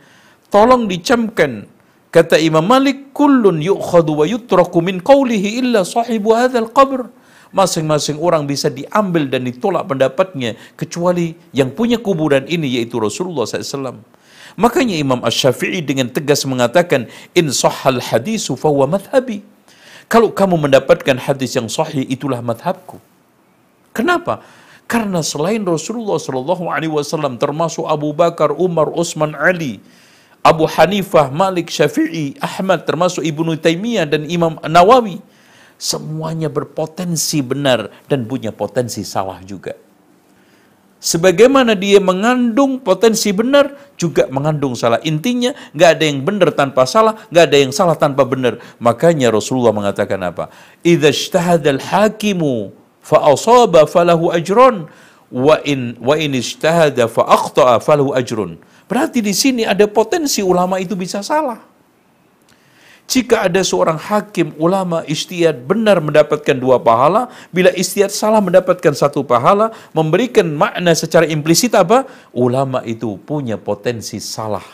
Tolong 0.54 0.86
dicamkan 0.86 1.66
kata 2.10 2.38
Imam 2.42 2.66
Malik 2.66 3.14
kullun 3.14 3.62
yu'khadu 3.62 4.22
wa 4.22 4.26
yutraku 4.26 4.82
min 4.82 5.02
qawlihi 5.02 5.62
illa 5.64 5.86
sahibu 5.86 6.34
hadzal 6.36 6.70
qabr. 6.70 7.10
Masing-masing 7.50 8.22
orang 8.22 8.46
bisa 8.46 8.70
diambil 8.70 9.26
dan 9.26 9.42
ditolak 9.42 9.90
pendapatnya 9.90 10.54
kecuali 10.78 11.34
yang 11.50 11.74
punya 11.74 11.98
kuburan 11.98 12.46
ini 12.46 12.78
yaitu 12.78 13.02
Rasulullah 13.02 13.50
SAW. 13.50 14.06
Makanya 14.54 14.94
Imam 14.94 15.26
Ash-Syafi'i 15.26 15.82
dengan 15.82 16.14
tegas 16.14 16.46
mengatakan 16.46 17.10
in 17.34 17.50
sahal 17.50 17.98
hadisu 17.98 18.54
fahuwa 18.54 19.02
madhabi. 19.02 19.42
Kalau 20.06 20.30
kamu 20.30 20.70
mendapatkan 20.70 21.18
hadis 21.22 21.58
yang 21.58 21.70
sahih 21.70 22.06
itulah 22.06 22.42
madhabku. 22.42 23.02
Kenapa? 23.94 24.46
Karena 24.90 25.22
selain 25.22 25.62
Rasulullah 25.62 26.18
Wasallam 26.18 27.38
termasuk 27.38 27.86
Abu 27.86 28.10
Bakar, 28.10 28.58
Umar, 28.58 28.90
Utsman, 28.90 29.38
Ali, 29.38 29.78
Abu 30.40 30.66
Hanifah, 30.66 31.28
Malik, 31.30 31.68
Syafi'i, 31.68 32.40
Ahmad, 32.40 32.88
termasuk 32.88 33.22
Ibnu 33.22 33.60
Taimiyah 33.60 34.08
dan 34.08 34.24
Imam 34.26 34.56
Nawawi, 34.64 35.20
semuanya 35.76 36.48
berpotensi 36.48 37.44
benar 37.44 37.92
dan 38.08 38.24
punya 38.24 38.56
potensi 38.56 39.04
salah 39.04 39.44
juga. 39.44 39.76
Sebagaimana 41.00 41.80
dia 41.80 42.04
mengandung 42.04 42.76
potensi 42.84 43.32
benar, 43.32 43.72
juga 43.96 44.28
mengandung 44.28 44.76
salah. 44.76 45.00
Intinya, 45.08 45.56
nggak 45.72 45.90
ada 45.96 46.04
yang 46.04 46.20
benar 46.28 46.52
tanpa 46.52 46.84
salah, 46.84 47.16
nggak 47.32 47.44
ada 47.48 47.58
yang 47.60 47.72
salah 47.72 47.96
tanpa 47.96 48.28
benar. 48.28 48.60
Makanya 48.84 49.32
Rasulullah 49.32 49.72
mengatakan 49.72 50.20
apa? 50.20 50.52
Idza 50.84 51.40
hakimu 51.80 52.76
fa 53.00 53.24
asaba 53.32 53.88
falahu 53.88 54.28
ajrun 54.36 54.92
wa 55.32 55.56
in 55.64 55.96
wa 56.04 56.20
in 56.20 56.36
ijtahada. 56.36 57.08
Berarti 58.90 59.22
di 59.22 59.38
sini 59.38 59.70
ada 59.70 59.86
potensi 59.86 60.42
ulama 60.42 60.82
itu 60.82 60.98
bisa 60.98 61.22
salah. 61.22 61.62
Jika 63.10 63.50
ada 63.50 63.62
seorang 63.66 63.98
hakim 63.98 64.54
ulama 64.62 65.02
istihad 65.10 65.66
benar 65.66 65.98
mendapatkan 65.98 66.54
dua 66.54 66.78
pahala, 66.78 67.30
bila 67.50 67.74
istihad 67.74 68.14
salah 68.14 68.38
mendapatkan 68.38 68.94
satu 68.94 69.26
pahala, 69.26 69.74
memberikan 69.94 70.46
makna 70.46 70.94
secara 70.94 71.26
implisit 71.26 71.74
apa? 71.74 72.06
Ulama 72.34 72.86
itu 72.86 73.18
punya 73.22 73.58
potensi 73.58 74.22
salah. 74.22 74.66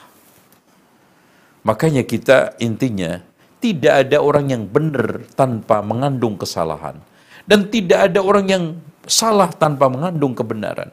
Makanya 1.64 2.04
kita 2.04 2.60
intinya 2.60 3.24
tidak 3.64 4.04
ada 4.08 4.20
orang 4.20 4.52
yang 4.52 4.64
benar 4.68 5.24
tanpa 5.36 5.80
mengandung 5.80 6.36
kesalahan. 6.36 7.00
Dan 7.48 7.72
tidak 7.72 8.12
ada 8.12 8.20
orang 8.20 8.46
yang 8.52 8.64
salah 9.08 9.48
tanpa 9.48 9.88
mengandung 9.88 10.36
kebenaran. 10.36 10.92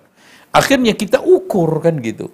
Akhirnya 0.55 0.95
kita 0.95 1.19
ukur 1.19 1.83
kan 1.83 1.99
gitu. 1.99 2.31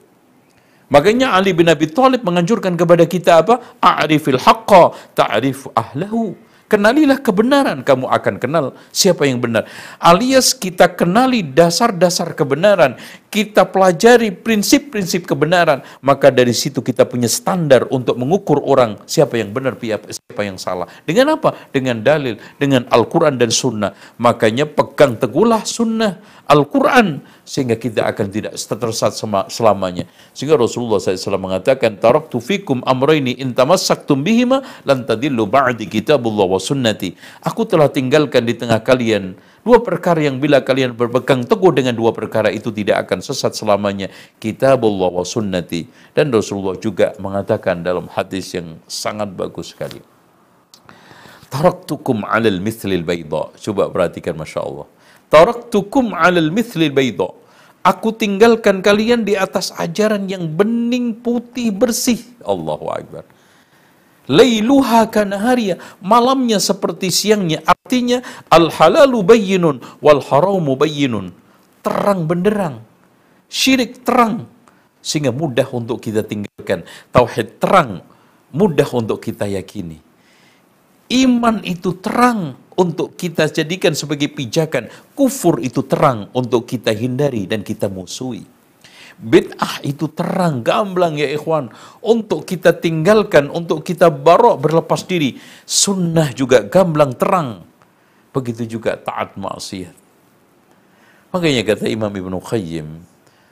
Makanya 0.89 1.37
Ali 1.37 1.53
bin 1.53 1.69
Abi 1.69 1.89
Thalib 1.89 2.25
menganjurkan 2.25 2.73
kepada 2.75 3.05
kita 3.05 3.45
apa? 3.45 3.77
A'rifil 3.81 4.41
haqqa 4.41 4.97
ta'rif 5.13 5.69
ahlahu. 5.77 6.33
Kenalilah 6.69 7.17
kebenaran, 7.25 7.81
kamu 7.81 8.13
akan 8.13 8.35
kenal 8.37 8.77
siapa 8.93 9.25
yang 9.25 9.41
benar. 9.41 9.65
Alias 9.97 10.53
kita 10.53 10.93
kenali 10.93 11.41
dasar-dasar 11.41 12.37
kebenaran, 12.37 13.01
kita 13.29 13.69
pelajari 13.69 14.33
prinsip-prinsip 14.33 15.29
kebenaran, 15.29 15.85
maka 16.01 16.33
dari 16.33 16.57
situ 16.57 16.81
kita 16.81 17.05
punya 17.05 17.29
standar 17.29 17.85
untuk 17.93 18.17
mengukur 18.17 18.65
orang 18.65 18.97
siapa 19.05 19.37
yang 19.37 19.53
benar, 19.53 19.77
siapa 19.77 20.43
yang 20.43 20.57
salah. 20.57 20.89
Dengan 21.05 21.37
apa? 21.37 21.53
Dengan 21.69 22.01
dalil, 22.01 22.41
dengan 22.57 22.89
Al-Quran 22.89 23.37
dan 23.37 23.53
Sunnah. 23.53 23.93
Makanya 24.17 24.65
pegang 24.65 25.21
teguhlah 25.21 25.61
Sunnah, 25.69 26.21
Al-Quran, 26.49 27.21
sehingga 27.45 27.77
kita 27.77 28.09
akan 28.09 28.27
tidak 28.33 28.57
tersesat 28.57 29.13
selamanya. 29.53 30.09
Sehingga 30.33 30.57
Rasulullah 30.57 30.97
SAW 30.97 31.37
mengatakan, 31.37 32.01
Taraktu 32.01 32.41
fikum 32.41 32.81
amraini 32.89 33.37
intamasaktum 33.37 34.25
bihima 34.25 34.65
lantadillu 34.89 35.45
ba'di 35.45 35.85
kitabullah 35.85 36.49
wa 36.49 36.57
sunnati. 36.57 37.13
Aku 37.45 37.69
telah 37.69 37.93
tinggalkan 37.93 38.49
di 38.49 38.57
tengah 38.57 38.81
kalian 38.81 39.37
dua 39.63 39.79
perkara 39.83 40.23
yang 40.23 40.43
bila 40.43 40.61
kalian 40.63 40.95
berpegang 40.95 41.47
teguh 41.47 41.73
dengan 41.75 41.95
dua 41.95 42.11
perkara 42.11 42.53
itu 42.53 42.69
tidak 42.75 43.09
akan 43.09 43.23
sesat 43.23 43.55
selamanya. 43.55 44.11
Kitabullah 44.43 45.11
wa 45.11 45.25
sunnati. 45.27 45.87
Dan 46.15 46.35
Rasulullah 46.35 46.77
juga 46.79 47.15
mengatakan 47.23 47.83
dalam 47.83 48.11
hadis 48.13 48.55
yang 48.55 48.79
sangat 48.87 49.31
bagus 49.35 49.75
sekali. 49.75 50.03
Taraktukum 51.49 52.29
alal 52.29 52.61
mithlil 52.61 53.03
bayda. 53.03 53.49
Coba 53.57 53.89
perhatikan 53.89 54.37
Masya 54.37 54.61
Allah. 54.61 54.87
Taraktukum 55.33 56.13
alal 56.13 56.53
mithlil 56.53 56.93
bayda. 56.93 57.33
Aku 57.87 58.13
tinggalkan 58.13 58.85
kalian 58.85 59.25
di 59.25 59.33
atas 59.33 59.73
ajaran 59.73 60.29
yang 60.29 60.45
bening, 60.45 61.25
putih, 61.25 61.73
bersih. 61.73 62.21
Allahu 62.45 62.93
Akbar. 62.93 63.25
Lailuha 64.29 65.09
kanahariya. 65.09 65.81
Malamnya 66.05 66.61
seperti 66.61 67.09
siangnya. 67.09 67.65
Artinya, 67.65 68.21
al-halalu 68.53 69.25
bayyinun 69.25 69.81
wal 70.05 70.21
haramu 70.21 70.77
bayyinun. 70.77 71.33
Terang 71.81 72.29
benderang. 72.29 72.85
Syirik 73.49 74.05
terang. 74.05 74.45
Sehingga 75.01 75.33
mudah 75.33 75.65
untuk 75.73 76.05
kita 76.05 76.21
tinggalkan. 76.21 76.85
Tauhid 77.09 77.57
terang. 77.57 78.05
Mudah 78.53 78.89
untuk 78.93 79.25
kita 79.25 79.49
yakini. 79.49 80.05
Iman 81.09 81.65
itu 81.65 81.97
terang 81.97 82.61
untuk 82.77 83.17
kita 83.17 83.49
jadikan 83.49 83.97
sebagai 83.97 84.29
pijakan. 84.29 84.93
Kufur 85.17 85.57
itu 85.65 85.81
terang 85.89 86.29
untuk 86.37 86.69
kita 86.69 86.93
hindari 86.93 87.49
dan 87.49 87.65
kita 87.65 87.89
musuhi. 87.89 88.58
Bid'ah 89.19 89.83
itu 89.83 90.07
terang, 90.15 90.63
gamblang 90.63 91.19
ya 91.19 91.27
ikhwan. 91.27 91.75
Untuk 91.99 92.47
kita 92.47 92.71
tinggalkan, 92.71 93.51
untuk 93.51 93.83
kita 93.83 94.15
barok 94.15 94.63
berlepas 94.63 95.03
diri. 95.03 95.35
Sunnah 95.67 96.31
juga 96.31 96.63
gamblang 96.63 97.19
terang. 97.19 97.67
Begitu 98.31 98.79
juga 98.79 98.95
taat 98.95 99.35
maksiat. 99.35 99.91
Makanya 101.35 101.63
kata 101.67 101.91
Imam 101.91 102.15
Ibn 102.15 102.39
Qayyim, 102.39 103.03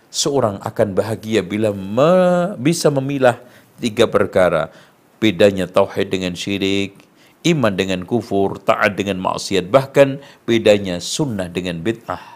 seorang 0.07 0.62
akan 0.62 0.89
bahagia 0.95 1.43
bila 1.43 1.75
me 1.75 2.55
bisa 2.62 2.87
memilah 2.87 3.43
tiga 3.83 4.07
perkara. 4.07 4.71
Bedanya 5.19 5.67
tauhid 5.67 6.14
dengan 6.14 6.39
syirik, 6.39 6.95
iman 7.43 7.75
dengan 7.75 8.07
kufur, 8.07 8.62
taat 8.62 8.95
dengan 8.95 9.19
maksiat, 9.19 9.67
bahkan 9.67 10.23
bedanya 10.47 11.03
sunnah 11.03 11.51
dengan 11.51 11.83
bid'ah. 11.83 12.36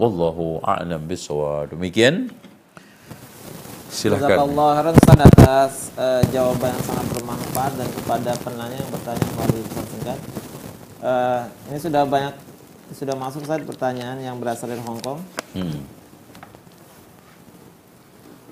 Wallahu 0.00 0.64
a'lam 0.64 1.04
bisawab. 1.04 1.76
Demikian. 1.76 2.32
Silakan. 3.92 4.48
Allah 4.48 4.68
khairan 4.80 5.20
atas 5.28 5.92
uh, 5.92 6.24
jawaban 6.32 6.72
yang 6.72 6.84
sangat 6.88 7.06
bermanfaat 7.12 7.72
dan 7.76 7.88
kepada 7.92 8.30
penanya 8.40 8.76
yang 8.80 8.88
bertanya 8.88 9.26
melalui 9.36 9.62
pesan 9.68 9.84
singkat. 9.92 10.18
Uh, 11.04 11.40
ini 11.68 11.78
sudah 11.84 12.02
banyak 12.08 12.32
sudah 12.96 13.12
masuk 13.12 13.44
saat 13.44 13.60
pertanyaan 13.68 14.16
yang 14.24 14.40
berasal 14.40 14.72
dari 14.72 14.80
Hong 14.80 15.04
Kong. 15.04 15.20
Hmm. 15.52 15.84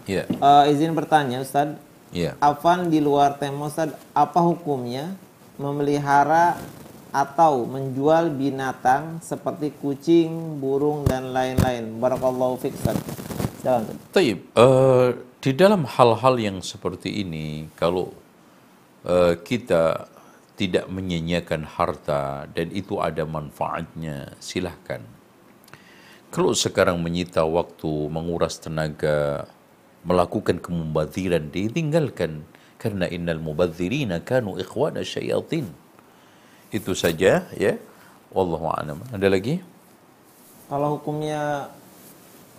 Yeah. 0.05 0.29
Uh, 0.45 0.69
izin 0.69 0.93
bertanya 0.93 1.41
Ustadz. 1.41 1.81
Yeah. 2.13 2.37
Afan 2.45 2.93
di 2.93 3.01
luar 3.01 3.41
tema 3.41 3.73
Ustadz, 3.73 3.97
apa 4.13 4.41
hukumnya 4.45 5.17
memelihara 5.57 6.61
atau 7.11 7.65
menjual 7.65 8.33
binatang 8.33 9.23
seperti 9.25 9.73
kucing, 9.81 10.61
burung 10.61 11.09
dan 11.09 11.33
lain-lain. 11.33 11.97
Barakallahu 11.97 12.61
fiik. 12.61 12.77
Jalan. 13.65 13.91
Taib, 14.15 14.39
uh, 14.55 15.17
di 15.43 15.51
dalam 15.55 15.83
hal-hal 15.83 16.35
yang 16.39 16.59
seperti 16.63 17.27
ini 17.27 17.67
kalau 17.75 18.15
uh, 19.03 19.35
kita 19.39 20.07
tidak 20.59 20.91
menyanyiakan 20.91 21.63
harta 21.63 22.51
dan 22.51 22.75
itu 22.75 22.99
ada 22.99 23.23
manfaatnya, 23.23 24.35
silahkan. 24.43 25.03
Kalau 26.29 26.53
sekarang 26.53 27.01
menyita 27.01 27.47
waktu, 27.47 27.89
menguras 28.11 28.61
tenaga, 28.61 29.49
melakukan 30.03 30.61
kemubaziran, 30.61 31.49
ditinggalkan 31.49 32.45
karena 32.77 33.09
innal 33.09 33.41
mubadzirina 33.41 34.21
kanu 34.21 34.59
ikhwana 34.61 35.01
syayatin. 35.07 35.71
Itu 36.69 36.93
saja 36.93 37.49
ya. 37.57 37.75
Wallahu 38.29 38.69
a'lam. 38.69 39.01
Ada 39.09 39.27
lagi? 39.33 39.65
Kalau 40.69 41.01
hukumnya 41.01 41.73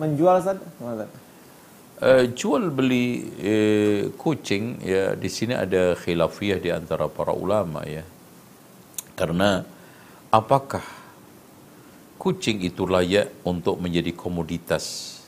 menjual 0.02 0.42
Ustaz, 0.42 0.58
Uh, 2.00 2.24
jual 2.32 2.72
beli 2.72 3.28
uh, 3.44 4.08
kucing 4.16 4.80
ya 4.80 5.12
di 5.12 5.28
sini 5.28 5.52
ada 5.52 5.92
khilafiyah 5.92 6.56
di 6.56 6.72
antara 6.72 7.12
para 7.12 7.36
ulama 7.36 7.84
ya. 7.84 8.00
Karena 9.12 9.60
apakah 10.32 10.80
kucing 12.16 12.64
itu 12.64 12.88
layak 12.88 13.28
untuk 13.44 13.76
menjadi 13.76 14.16
komoditas 14.16 15.20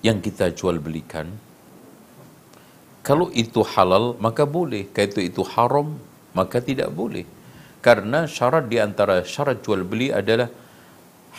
yang 0.00 0.24
kita 0.24 0.48
jual 0.56 0.80
belikan? 0.80 1.28
Kalau 3.04 3.28
itu 3.36 3.60
halal, 3.60 4.16
maka 4.16 4.48
boleh. 4.48 4.88
Kalau 4.88 5.12
itu, 5.12 5.20
itu 5.20 5.42
haram, 5.52 6.00
maka 6.34 6.60
tidak 6.60 6.90
boleh. 6.90 7.24
Karena 7.80 8.26
syarat 8.28 8.66
di 8.68 8.76
antara 8.82 9.22
syarat 9.22 9.62
jual 9.64 9.86
beli 9.86 10.10
adalah 10.10 10.50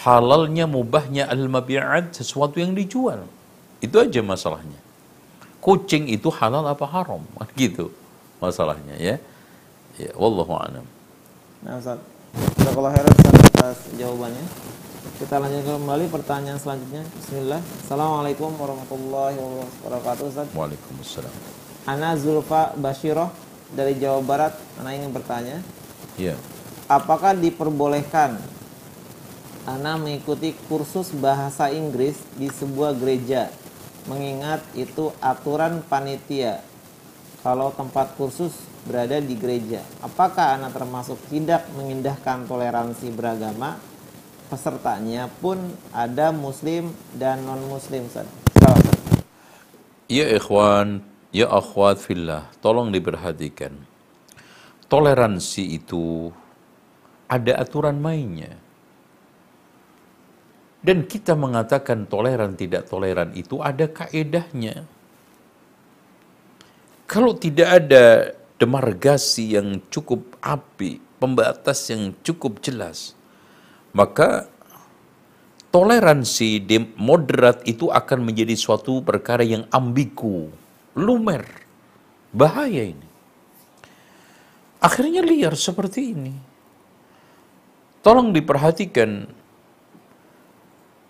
halalnya 0.06 0.66
mubahnya 0.66 1.28
al-mabi'at 1.30 2.16
sesuatu 2.16 2.58
yang 2.58 2.74
dijual. 2.74 3.28
Itu 3.84 4.02
aja 4.02 4.22
masalahnya. 4.24 4.80
Kucing 5.62 6.10
itu 6.10 6.30
halal 6.30 6.66
apa 6.66 6.86
haram? 6.90 7.22
Gitu 7.60 7.92
masalahnya 8.40 8.96
ya. 9.00 9.16
Ya, 9.96 10.12
wallahu 10.20 10.54
a'lam. 10.60 10.84
Nah, 11.64 11.80
Ustaz. 11.80 12.00
Jazakallah 12.60 12.92
khairan 12.92 13.12
Ustaz 13.16 13.36
atas 13.48 13.78
jawabannya. 13.96 14.46
Kita 15.16 15.40
lanjutkan 15.40 15.80
kembali 15.80 16.06
pertanyaan 16.12 16.60
selanjutnya. 16.60 17.08
Bismillah. 17.16 17.62
Assalamualaikum 17.64 18.52
warahmatullahi 18.60 19.40
wabarakatuh 19.40 20.24
Ustaz. 20.28 20.48
Waalaikumsalam. 20.52 21.32
Ana 21.88 22.20
Zulfa 22.20 22.76
Bashiroh 22.76 23.32
dari 23.74 23.98
Jawa 23.98 24.22
Barat. 24.22 24.54
Ana 24.78 24.94
ingin 24.94 25.10
bertanya, 25.16 25.64
Ya. 26.20 26.38
apakah 26.86 27.34
diperbolehkan 27.34 28.38
Ana 29.66 29.98
mengikuti 29.98 30.54
kursus 30.70 31.10
bahasa 31.10 31.74
Inggris 31.74 32.22
di 32.38 32.46
sebuah 32.54 32.94
gereja? 32.94 33.50
Mengingat 34.06 34.62
itu 34.78 35.10
aturan 35.18 35.82
panitia. 35.90 36.62
Kalau 37.42 37.74
tempat 37.74 38.14
kursus 38.14 38.54
berada 38.86 39.18
di 39.18 39.34
gereja, 39.34 39.82
apakah 40.06 40.62
Ana 40.62 40.70
termasuk 40.70 41.18
tidak 41.34 41.66
mengindahkan 41.74 42.46
toleransi 42.46 43.10
beragama? 43.10 43.82
Pesertanya 44.54 45.26
pun 45.42 45.58
ada 45.90 46.30
muslim 46.30 46.94
dan 47.18 47.42
non-muslim. 47.42 48.06
Ustaz. 48.06 48.30
Salam. 48.62 48.86
Ya 50.06 50.30
ikhwan, 50.30 51.02
ya 51.36 51.52
akhwat 51.52 52.00
fillah, 52.00 52.48
tolong 52.64 52.96
diperhatikan. 52.96 53.76
Toleransi 54.88 55.76
itu 55.76 56.32
ada 57.28 57.60
aturan 57.60 58.00
mainnya. 58.00 58.56
Dan 60.80 61.04
kita 61.04 61.36
mengatakan 61.36 62.08
toleran 62.08 62.56
tidak 62.56 62.88
toleran 62.88 63.36
itu 63.36 63.60
ada 63.60 63.90
kaedahnya. 63.90 64.88
Kalau 67.10 67.36
tidak 67.36 67.70
ada 67.84 68.38
demargasi 68.56 69.58
yang 69.60 69.82
cukup 69.92 70.38
api, 70.40 71.02
pembatas 71.18 71.90
yang 71.90 72.14
cukup 72.22 72.62
jelas, 72.62 73.18
maka 73.92 74.46
toleransi 75.74 76.62
moderat 76.96 77.66
itu 77.66 77.90
akan 77.90 78.22
menjadi 78.22 78.54
suatu 78.54 79.02
perkara 79.02 79.42
yang 79.42 79.66
ambigu, 79.74 80.54
lumer, 80.96 81.44
bahaya 82.32 82.92
ini. 82.96 83.08
Akhirnya 84.80 85.22
liar 85.22 85.54
seperti 85.60 86.16
ini. 86.16 86.36
Tolong 88.06 88.32
diperhatikan 88.32 89.26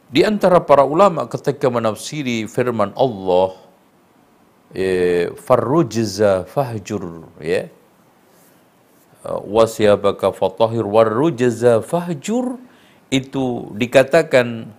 di 0.09 0.21
antara 0.23 0.63
para 0.63 0.87
ulama 0.87 1.27
ketika 1.27 1.67
menafsiri 1.67 2.47
firman 2.47 2.95
Allah 2.95 3.57
eh, 4.71 5.33
farrujza 5.35 6.47
fahjur 6.47 7.27
ya 7.43 7.67
wasyabaka 9.25 10.29
fatahir 10.29 10.85
warrujza 10.85 11.81
fahjur 11.81 12.61
itu 13.09 13.73
dikatakan 13.73 14.69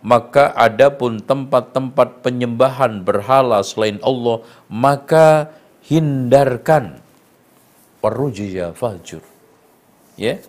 maka 0.00 0.56
adapun 0.56 1.20
tempat-tempat 1.20 2.24
penyembahan 2.24 3.04
berhala 3.04 3.60
selain 3.60 4.00
Allah 4.00 4.44
maka 4.68 5.52
hindarkan. 5.84 7.00
Warrujza 8.00 8.72
fahjur 8.72 9.20
ya? 10.16 10.40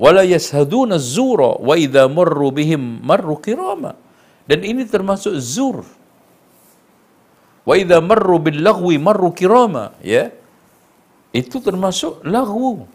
Wala 0.00 0.24
yashaduna 0.24 0.96
zura 0.96 1.60
wa 1.60 1.76
idza 1.76 2.08
marru 2.08 2.48
bihim 2.52 3.04
marru 3.04 3.36
kirama. 3.40 3.96
Dan 4.48 4.64
ini 4.64 4.88
termasuk 4.88 5.36
zur. 5.36 5.84
Wa 7.68 7.74
idza 7.76 8.00
marru 8.00 8.40
bil 8.40 8.60
lagwi 8.64 8.96
marru 8.96 9.32
kirama. 9.36 9.92
Ya? 10.00 10.32
Itu 11.36 11.60
termasuk 11.60 12.24
lagu. 12.24 12.88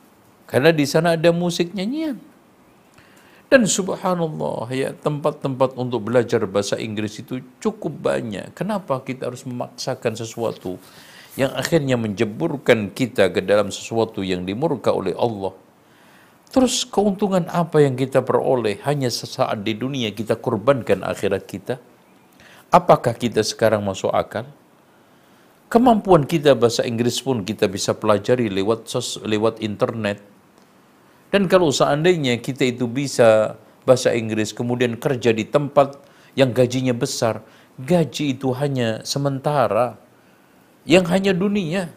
Karena 0.49 0.73
di 0.73 0.85
sana 0.89 1.13
ada 1.13 1.30
musik 1.30 1.73
nyanyian 1.77 2.30
dan 3.52 3.68
subhanallah 3.68 4.72
ya 4.72 4.95
tempat-tempat 4.95 5.76
untuk 5.76 6.07
belajar 6.07 6.40
bahasa 6.48 6.80
Inggris 6.80 7.19
itu 7.19 7.44
cukup 7.60 7.91
banyak 7.99 8.56
kenapa 8.56 9.03
kita 9.03 9.28
harus 9.28 9.44
memaksakan 9.44 10.15
sesuatu 10.15 10.80
yang 11.36 11.52
akhirnya 11.52 11.99
menjeburkan 11.99 12.95
kita 12.95 13.28
ke 13.28 13.44
dalam 13.44 13.68
sesuatu 13.68 14.23
yang 14.23 14.48
dimurka 14.48 14.95
oleh 14.95 15.11
Allah 15.19 15.52
Terus 16.52 16.84
keuntungan 16.84 17.48
apa 17.48 17.80
yang 17.80 17.95
kita 17.95 18.19
peroleh 18.19 18.76
hanya 18.84 19.07
sesaat 19.07 19.64
di 19.64 19.72
dunia 19.72 20.11
kita 20.11 20.36
korbankan 20.36 20.99
akhirat 20.99 21.48
kita? 21.48 21.80
Apakah 22.68 23.15
kita 23.15 23.40
sekarang 23.40 23.80
masuk 23.88 24.11
akal? 24.11 24.44
Kemampuan 25.72 26.28
kita 26.28 26.52
bahasa 26.52 26.84
Inggris 26.84 27.23
pun 27.23 27.48
kita 27.48 27.72
bisa 27.72 27.95
pelajari 27.95 28.52
lewat 28.52 28.84
sos, 28.91 29.15
lewat 29.23 29.64
internet. 29.64 30.19
Dan 31.31 31.47
kalau 31.47 31.71
seandainya 31.71 32.37
kita 32.43 32.75
itu 32.75 32.91
bisa 32.91 33.55
bahasa 33.87 34.11
Inggris 34.11 34.51
kemudian 34.51 34.99
kerja 34.99 35.31
di 35.31 35.47
tempat 35.47 35.95
yang 36.35 36.51
gajinya 36.51 36.91
besar, 36.91 37.41
gaji 37.79 38.35
itu 38.35 38.51
hanya 38.55 39.01
sementara. 39.07 39.95
Yang 40.83 41.05
hanya 41.13 41.33
dunia. 41.37 41.93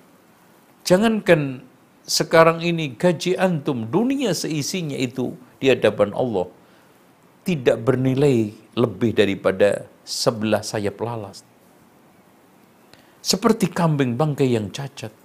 Jangankan 0.85 1.65
sekarang 2.05 2.61
ini 2.61 2.94
gaji 2.94 3.35
antum 3.40 3.89
dunia 3.89 4.36
seisinya 4.36 4.94
itu 4.94 5.32
di 5.56 5.73
hadapan 5.73 6.12
Allah 6.12 6.52
tidak 7.48 7.81
bernilai 7.81 8.52
lebih 8.77 9.16
daripada 9.16 9.89
sebelah 10.05 10.61
sayap 10.61 11.01
lalas. 11.01 11.40
Seperti 13.24 13.73
kambing 13.73 14.20
bangkai 14.20 14.52
yang 14.52 14.69
cacat. 14.69 15.24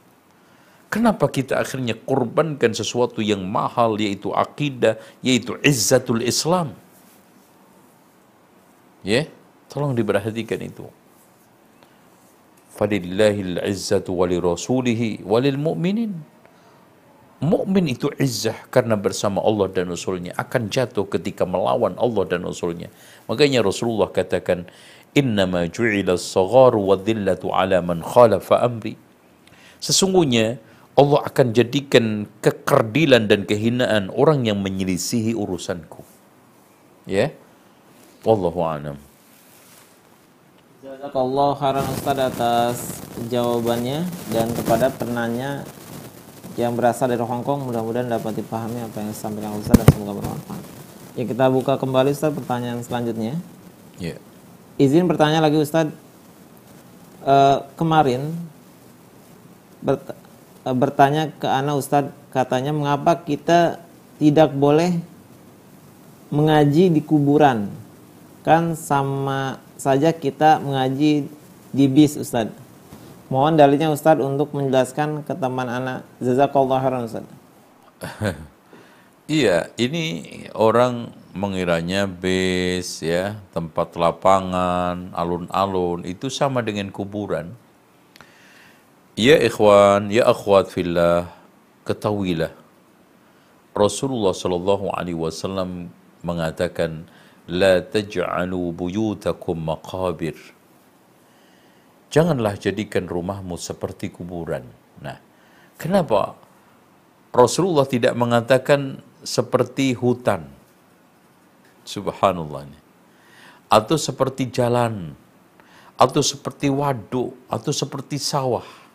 Kenapa 0.90 1.30
kita 1.30 1.62
akhirnya 1.62 1.94
korbankan 1.94 2.74
sesuatu 2.74 3.22
yang 3.22 3.46
mahal 3.46 3.94
yaitu 4.02 4.34
akidah, 4.34 4.98
yaitu 5.22 5.54
izzatul 5.62 6.26
Islam? 6.26 6.74
Ya, 9.06 9.30
tolong 9.70 9.94
diperhatikan 9.94 10.60
itu. 10.66 10.90
Fadillahil 12.74 13.62
izzatu 13.70 14.18
wali 14.18 14.42
rasulihi 14.42 15.22
walil 15.22 15.62
mu'minin 15.62 16.40
mukmin 17.40 17.88
itu 17.88 18.12
izzah 18.20 18.56
karena 18.68 19.00
bersama 19.00 19.40
Allah 19.40 19.72
dan 19.72 19.88
Rasulnya 19.88 20.36
akan 20.36 20.68
jatuh 20.68 21.08
ketika 21.08 21.48
melawan 21.48 21.96
Allah 21.96 22.24
dan 22.28 22.44
Rasulnya. 22.44 22.92
Makanya 23.32 23.64
Rasulullah 23.64 24.12
katakan, 24.12 24.68
Innama 25.18 25.66
ju'ila 25.66 26.14
as-sagharu 26.20 26.86
wa 26.86 26.94
dhillatu 26.94 27.50
ala 27.50 27.82
man 27.82 28.06
khalafa 28.06 28.62
amri. 28.62 28.94
Sesungguhnya 29.82 30.62
Allah 31.00 31.20
akan 31.24 31.56
jadikan 31.56 32.28
kekerdilan 32.44 33.32
dan 33.32 33.48
kehinaan 33.48 34.12
orang 34.12 34.44
yang 34.44 34.60
menyelisihi 34.60 35.32
urusanku. 35.32 36.04
Ya. 37.08 37.32
Wallahu 38.28 38.60
a'lam. 38.60 39.00
Jazakallah 40.84 41.56
khairan 41.56 41.88
Ustaz 41.96 42.20
atas 42.20 42.76
jawabannya 43.32 44.04
dan 44.36 44.52
kepada 44.52 44.92
penanya 44.92 45.64
yang 46.60 46.76
berasal 46.76 47.08
dari 47.08 47.24
Hong 47.24 47.48
Kong 47.48 47.72
mudah-mudahan 47.72 48.12
dapat 48.12 48.44
dipahami 48.44 48.84
apa 48.84 49.00
yang 49.00 49.16
disampaikan 49.16 49.56
Ustaz 49.56 49.80
dan 49.80 49.88
semoga 49.96 50.20
bermanfaat. 50.20 50.64
Ya 51.16 51.24
kita 51.24 51.48
buka 51.48 51.80
kembali 51.80 52.12
Ustaz 52.12 52.36
pertanyaan 52.36 52.84
selanjutnya. 52.84 53.40
Ya. 54.04 54.20
Izin 54.76 55.08
bertanya 55.08 55.40
lagi 55.40 55.64
Ustaz. 55.64 55.88
Eh, 57.24 57.58
kemarin 57.80 58.36
eh, 59.88 60.00
bertanya 60.76 61.32
ke 61.38 61.48
Ana 61.48 61.78
Ustaz 61.78 62.12
katanya 62.34 62.74
mengapa 62.76 63.18
kita 63.22 63.82
tidak 64.20 64.52
boleh 64.54 65.00
mengaji 66.30 66.94
di 66.94 67.02
kuburan 67.02 67.72
kan 68.46 68.78
sama 68.78 69.58
saja 69.80 70.12
kita 70.12 70.60
mengaji 70.60 71.28
di 71.70 71.86
bis 71.86 72.18
Ustaz. 72.18 72.50
Mohon 73.30 73.62
dalilnya 73.62 73.94
Ustadz 73.94 74.26
untuk 74.26 74.58
menjelaskan 74.58 75.22
ke 75.22 75.38
teman 75.38 75.70
anak. 75.70 76.02
Jazakallah 76.18 76.82
khairan 76.82 77.06
Ustadz. 77.06 77.34
Iya, 79.30 79.70
ini 79.78 80.26
orang 80.58 81.14
mengiranya 81.38 82.10
base 82.10 83.06
ya, 83.06 83.38
tempat 83.54 83.94
lapangan, 83.94 85.14
alun-alun 85.14 86.02
itu 86.02 86.34
sama 86.34 86.66
dengan 86.66 86.90
kuburan. 86.90 87.54
Ya 89.20 89.36
ikhwan, 89.36 90.08
ya 90.16 90.32
akhwat 90.32 90.72
fillah, 90.72 91.28
ketahuilah 91.84 92.56
Rasulullah 93.76 94.32
Shallallahu 94.32 94.96
alaihi 94.96 95.20
wasallam 95.20 95.92
mengatakan 96.24 97.04
la 97.44 97.84
taj'alu 97.84 98.72
buyutakum 98.72 99.60
maqabir. 99.60 100.40
Janganlah 102.08 102.56
jadikan 102.56 103.12
rumahmu 103.12 103.60
seperti 103.60 104.08
kuburan. 104.08 104.64
Nah, 105.04 105.20
kenapa 105.76 106.40
Rasulullah 107.36 107.84
tidak 107.92 108.16
mengatakan 108.16 109.04
seperti 109.20 110.00
hutan. 110.00 110.48
Subhanallah. 111.84 112.72
Atau 113.68 114.00
seperti 114.00 114.48
jalan. 114.48 115.12
Atau 116.00 116.24
seperti 116.24 116.72
waduk. 116.72 117.36
Atau 117.52 117.70
seperti 117.76 118.16
sawah. 118.18 118.89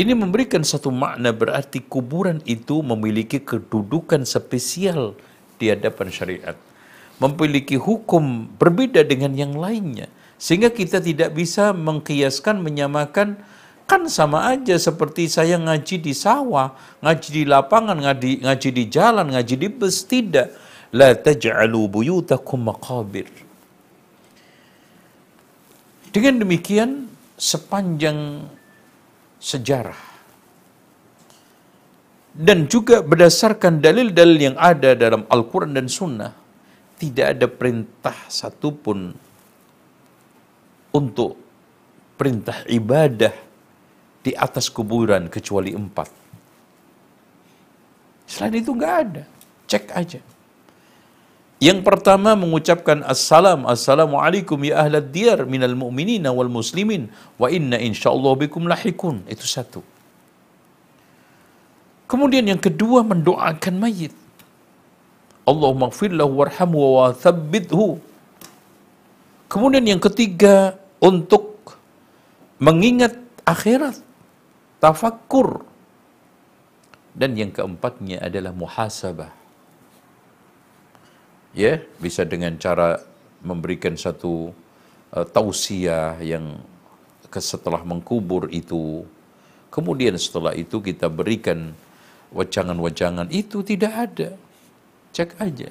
Ini 0.00 0.16
memberikan 0.16 0.64
satu 0.64 0.88
makna 0.88 1.28
berarti 1.28 1.84
kuburan 1.84 2.40
itu 2.48 2.80
memiliki 2.80 3.36
kedudukan 3.36 4.24
spesial 4.24 5.12
di 5.60 5.68
hadapan 5.68 6.08
syariat. 6.08 6.56
Memiliki 7.20 7.76
hukum 7.76 8.48
berbeda 8.56 9.04
dengan 9.04 9.36
yang 9.36 9.52
lainnya. 9.52 10.08
Sehingga 10.40 10.72
kita 10.72 11.04
tidak 11.04 11.36
bisa 11.36 11.76
mengkiaskan, 11.76 12.64
menyamakan, 12.64 13.44
kan 13.84 14.08
sama 14.08 14.48
aja 14.48 14.80
seperti 14.80 15.28
saya 15.28 15.60
ngaji 15.60 16.00
di 16.00 16.16
sawah, 16.16 16.72
ngaji 17.04 17.28
di 17.28 17.44
lapangan, 17.44 18.00
ngaji, 18.00 18.40
ngaji 18.40 18.68
di 18.72 18.84
jalan, 18.88 19.36
ngaji 19.36 19.54
di 19.60 19.68
bus, 19.68 20.08
tidak. 20.08 20.48
La 20.96 21.12
taj'alu 21.12 21.92
buyutakum 21.92 22.72
maqabir. 22.72 23.28
Dengan 26.08 26.40
demikian, 26.40 27.04
sepanjang 27.36 28.48
sejarah. 29.40 30.12
Dan 32.30 32.70
juga 32.70 33.02
berdasarkan 33.02 33.82
dalil-dalil 33.82 34.38
yang 34.52 34.56
ada 34.60 34.94
dalam 34.94 35.26
Al-Quran 35.26 35.74
dan 35.74 35.90
Sunnah, 35.90 36.30
tidak 36.94 37.26
ada 37.34 37.46
perintah 37.50 38.14
satupun 38.30 39.10
untuk 40.94 41.34
perintah 42.14 42.62
ibadah 42.70 43.34
di 44.20 44.36
atas 44.36 44.68
kuburan 44.70 45.26
kecuali 45.26 45.74
empat. 45.74 46.08
Selain 48.30 48.54
itu 48.54 48.70
nggak 48.70 48.94
ada. 49.08 49.24
Cek 49.66 49.84
aja. 49.90 50.20
Yang 51.60 51.84
pertama 51.84 52.32
mengucapkan 52.32 53.04
assalam, 53.04 53.68
assalamualaikum 53.68 54.56
ya 54.64 54.80
ahlad 54.80 55.12
diyar 55.12 55.44
minal 55.44 55.76
mu'minina 55.76 56.32
wal 56.32 56.48
muslimin 56.48 57.12
wa 57.36 57.52
inna 57.52 57.76
insyaallah 57.76 58.32
bikum 58.40 58.64
lahikun. 58.64 59.20
Itu 59.28 59.44
satu. 59.44 59.84
Kemudian 62.08 62.48
yang 62.48 62.56
kedua 62.56 63.04
mendoakan 63.04 63.76
mayit. 63.76 64.16
Allahumma 65.44 65.92
gfir 65.92 66.16
lahu 66.16 66.40
warhamhu 66.40 66.80
wa 66.96 67.12
thabbithu. 67.12 68.00
Kemudian 69.52 69.84
yang 69.84 70.00
ketiga 70.00 70.80
untuk 70.96 71.76
mengingat 72.56 73.20
akhirat, 73.44 74.00
tafakkur. 74.80 75.60
Dan 77.12 77.36
yang 77.36 77.52
keempatnya 77.52 78.24
adalah 78.24 78.56
muhasabah 78.56 79.39
ya 81.56 81.82
bisa 81.98 82.22
dengan 82.26 82.54
cara 82.60 83.02
memberikan 83.40 83.96
satu 83.96 84.52
uh, 85.14 85.26
tausiah 85.26 86.18
yang 86.20 86.60
setelah 87.30 87.86
mengkubur 87.86 88.50
itu. 88.50 89.06
Kemudian 89.70 90.18
setelah 90.18 90.50
itu 90.58 90.82
kita 90.82 91.06
berikan 91.06 91.70
wajangan-wajangan. 92.34 93.30
Itu 93.30 93.62
tidak 93.62 93.94
ada. 93.94 94.34
Cek 95.14 95.38
aja. 95.38 95.70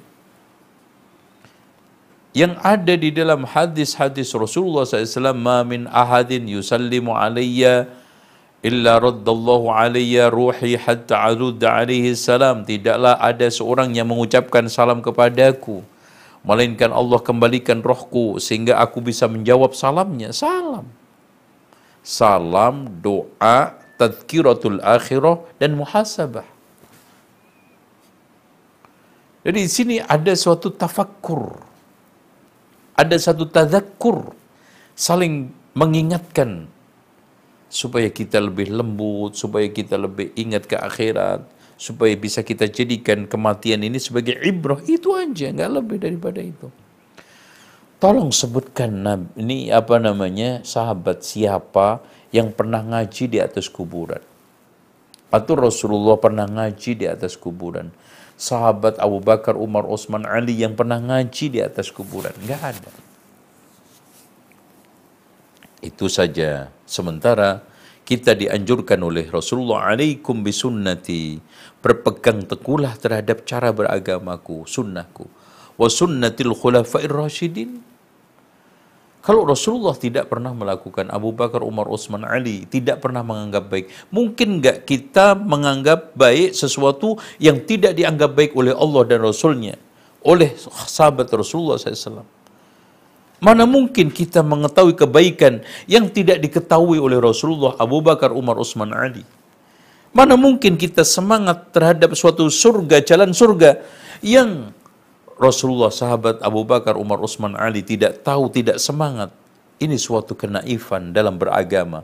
Yang 2.32 2.54
ada 2.64 2.94
di 2.96 3.10
dalam 3.12 3.44
hadis-hadis 3.44 4.32
Rasulullah 4.32 4.88
SAW 4.88 5.36
ma 5.36 5.66
min 5.68 5.90
ahadin 5.92 6.48
yusallimu 6.48 7.12
alayya 7.12 7.92
illa 8.60 9.00
raddallahu 9.00 9.72
alayya 9.72 10.28
ruhi 10.28 10.76
hatta 10.76 11.32
arudda 11.32 11.84
alaihi 11.84 12.16
salam. 12.16 12.68
Tidaklah 12.68 13.16
ada 13.20 13.48
seorang 13.48 13.96
yang 13.96 14.08
mengucapkan 14.12 14.68
salam 14.68 15.00
kepadaku 15.00 15.84
melainkan 16.44 16.92
Allah 16.96 17.20
kembalikan 17.20 17.84
rohku 17.84 18.40
sehingga 18.40 18.80
aku 18.80 19.04
bisa 19.04 19.28
menjawab 19.28 19.76
salamnya. 19.76 20.32
Salam. 20.32 20.88
Salam 22.00 22.88
doa 23.04 23.76
tadkiratul 24.00 24.80
akhirah 24.80 25.44
dan 25.60 25.76
muhasabah. 25.76 26.48
Jadi 29.44 29.60
di 29.60 29.72
sini 29.72 29.96
ada 30.00 30.36
suatu 30.36 30.72
tafakkur. 30.72 31.60
Ada 33.00 33.16
satu 33.32 33.48
tadakkur 33.48 34.36
saling 34.92 35.48
mengingatkan 35.72 36.68
supaya 37.70 38.10
kita 38.10 38.42
lebih 38.42 38.74
lembut, 38.74 39.38
supaya 39.38 39.70
kita 39.70 39.96
lebih 39.96 40.34
ingat 40.34 40.66
ke 40.66 40.76
akhirat, 40.76 41.46
supaya 41.78 42.12
bisa 42.18 42.42
kita 42.42 42.68
jadikan 42.68 43.30
kematian 43.30 43.86
ini 43.86 44.02
sebagai 44.02 44.36
ibrah. 44.42 44.82
Itu 44.84 45.16
aja, 45.16 45.54
nggak 45.54 45.72
lebih 45.72 45.98
daripada 46.02 46.42
itu. 46.42 46.68
Tolong 48.02 48.32
sebutkan 48.34 48.96
ini 49.38 49.70
apa 49.70 50.00
namanya 50.00 50.66
sahabat 50.66 51.24
siapa 51.24 52.02
yang 52.34 52.52
pernah 52.52 52.82
ngaji 52.82 53.28
di 53.28 53.38
atas 53.38 53.70
kuburan. 53.70 54.24
Atau 55.30 55.54
Rasulullah 55.60 56.18
pernah 56.18 56.50
ngaji 56.50 56.92
di 56.98 57.06
atas 57.06 57.38
kuburan. 57.38 57.94
Sahabat 58.40 58.98
Abu 59.04 59.20
Bakar, 59.20 59.60
Umar, 59.60 59.84
Utsman, 59.84 60.24
Ali 60.24 60.64
yang 60.64 60.74
pernah 60.80 60.98
ngaji 60.98 61.46
di 61.54 61.60
atas 61.60 61.92
kuburan. 61.92 62.32
Nggak 62.40 62.62
ada. 62.64 63.09
Itu 65.80 66.12
saja. 66.12 66.72
Sementara 66.84 67.64
kita 68.04 68.34
dianjurkan 68.34 69.00
oleh 69.06 69.30
Rasulullah 69.30 69.94
alaikum 69.94 70.42
bisunnati 70.42 71.38
berpegang 71.80 72.44
teguhlah 72.50 72.98
terhadap 72.98 73.46
cara 73.48 73.70
beragamaku, 73.72 74.68
sunnahku. 74.68 75.30
Wa 75.80 75.88
sunnatil 75.88 76.52
khulafair 76.58 77.14
rasyidin. 77.14 77.80
Kalau 79.20 79.44
Rasulullah 79.44 79.94
tidak 80.00 80.32
pernah 80.32 80.56
melakukan 80.56 81.12
Abu 81.12 81.36
Bakar, 81.36 81.60
Umar, 81.60 81.92
Utsman, 81.92 82.24
Ali, 82.24 82.64
tidak 82.66 83.04
pernah 83.04 83.20
menganggap 83.20 83.68
baik. 83.68 83.92
Mungkin 84.16 84.64
nggak 84.64 84.88
kita 84.88 85.36
menganggap 85.36 86.16
baik 86.16 86.56
sesuatu 86.56 87.20
yang 87.36 87.62
tidak 87.68 88.00
dianggap 88.00 88.32
baik 88.32 88.56
oleh 88.56 88.72
Allah 88.72 89.04
dan 89.06 89.20
Rasulnya. 89.20 89.76
Oleh 90.24 90.56
sahabat 90.88 91.28
Rasulullah 91.30 91.76
SAW. 91.76 92.39
Mana 93.40 93.64
mungkin 93.64 94.12
kita 94.12 94.44
mengetahui 94.44 95.00
kebaikan 95.00 95.64
yang 95.88 96.12
tidak 96.12 96.44
diketahui 96.44 97.00
oleh 97.00 97.20
Rasulullah, 97.24 97.80
Abu 97.80 98.04
Bakar, 98.04 98.36
Umar, 98.36 98.60
Utsman, 98.60 98.92
Ali? 98.92 99.24
Mana 100.12 100.36
mungkin 100.36 100.76
kita 100.76 101.08
semangat 101.08 101.72
terhadap 101.72 102.12
suatu 102.20 102.52
surga, 102.52 103.00
jalan 103.00 103.32
surga 103.32 103.80
yang 104.20 104.76
Rasulullah, 105.40 105.88
sahabat 105.88 106.44
Abu 106.44 106.68
Bakar, 106.68 107.00
Umar, 107.00 107.24
Utsman, 107.24 107.56
Ali 107.56 107.80
tidak 107.80 108.28
tahu, 108.28 108.52
tidak 108.52 108.76
semangat. 108.76 109.32
Ini 109.80 109.96
suatu 109.96 110.36
kenaifan 110.36 111.16
dalam 111.16 111.40
beragama 111.40 112.04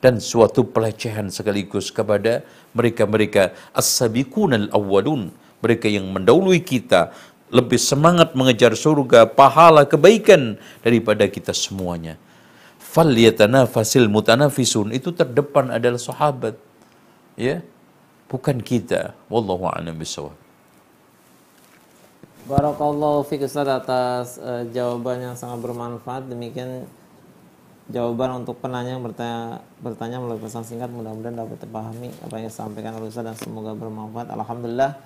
dan 0.00 0.16
suatu 0.16 0.64
pelecehan 0.64 1.28
sekaligus 1.28 1.92
kepada 1.92 2.40
mereka-mereka 2.72 3.52
as-sabiqun 3.76 4.56
al-awwalun, 4.56 5.28
mereka 5.60 5.92
yang 5.92 6.08
mendahului 6.08 6.64
kita 6.64 7.12
lebih 7.50 7.78
semangat 7.82 8.32
mengejar 8.38 8.72
surga, 8.78 9.26
pahala, 9.26 9.82
kebaikan 9.82 10.56
daripada 10.86 11.26
kita 11.26 11.50
semuanya. 11.50 12.14
Fal 12.78 13.10
yatanafasil 13.10 14.06
mutanafisun 14.10 14.94
itu 14.94 15.10
terdepan 15.10 15.70
adalah 15.70 15.98
sahabat. 15.98 16.58
Ya. 17.34 17.62
Bukan 18.30 18.62
kita. 18.62 19.18
Wallahu 19.26 19.66
a'lam 19.66 19.98
bishawab. 19.98 20.34
Barakallahu 22.46 23.26
fiik 23.26 23.46
atas 23.46 24.38
uh, 24.38 24.66
jawaban 24.70 25.22
yang 25.22 25.34
sangat 25.34 25.62
bermanfaat. 25.62 26.30
Demikian 26.30 26.86
jawaban 27.90 28.42
untuk 28.42 28.58
penanya 28.62 28.94
yang 28.94 29.02
bertanya, 29.02 29.62
bertanya 29.82 30.22
melalui 30.22 30.42
pesan 30.42 30.62
singkat 30.62 30.90
mudah-mudahan 30.90 31.42
dapat 31.42 31.58
terpahami 31.58 32.10
apa 32.22 32.34
yang 32.38 32.46
disampaikan 32.46 32.98
oleh 32.98 33.10
dan 33.10 33.34
semoga 33.34 33.74
bermanfaat. 33.74 34.30
Alhamdulillah 34.30 34.98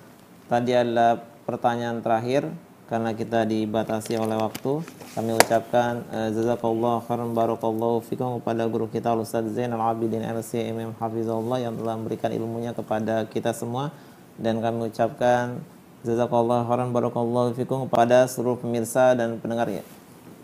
tadi 0.45 0.71
adalah 0.73 1.34
pertanyaan 1.45 2.01
terakhir 2.01 2.49
karena 2.85 3.17
kita 3.17 3.45
dibatasi 3.45 4.17
oleh 4.17 4.37
waktu. 4.37 4.81
Kami 5.17 5.31
ucapkan 5.33 6.05
uh, 6.11 6.29
jazakallah 6.29 7.01
khairan 7.05 7.31
barakallahu 7.33 8.03
fikum 8.05 8.37
kepada 8.41 8.67
guru 8.69 8.85
kita 8.91 9.15
Ustaz 9.15 9.47
Zainal 9.53 9.81
Abidin 9.81 10.21
LC 10.21 10.69
MM 10.69 10.93
Hafizullah 10.99 11.61
yang 11.61 11.73
telah 11.77 11.95
memberikan 11.97 12.29
ilmunya 12.29 12.75
kepada 12.75 13.25
kita 13.25 13.55
semua 13.55 13.89
dan 14.35 14.59
kami 14.59 14.91
ucapkan 14.91 15.63
jazakallah 16.03 16.67
khairan 16.67 16.91
barakallahu 16.93 17.55
fikum 17.57 17.89
kepada 17.89 18.29
seluruh 18.29 18.59
pemirsa 18.59 19.17
dan 19.17 19.39
pendengar 19.41 19.71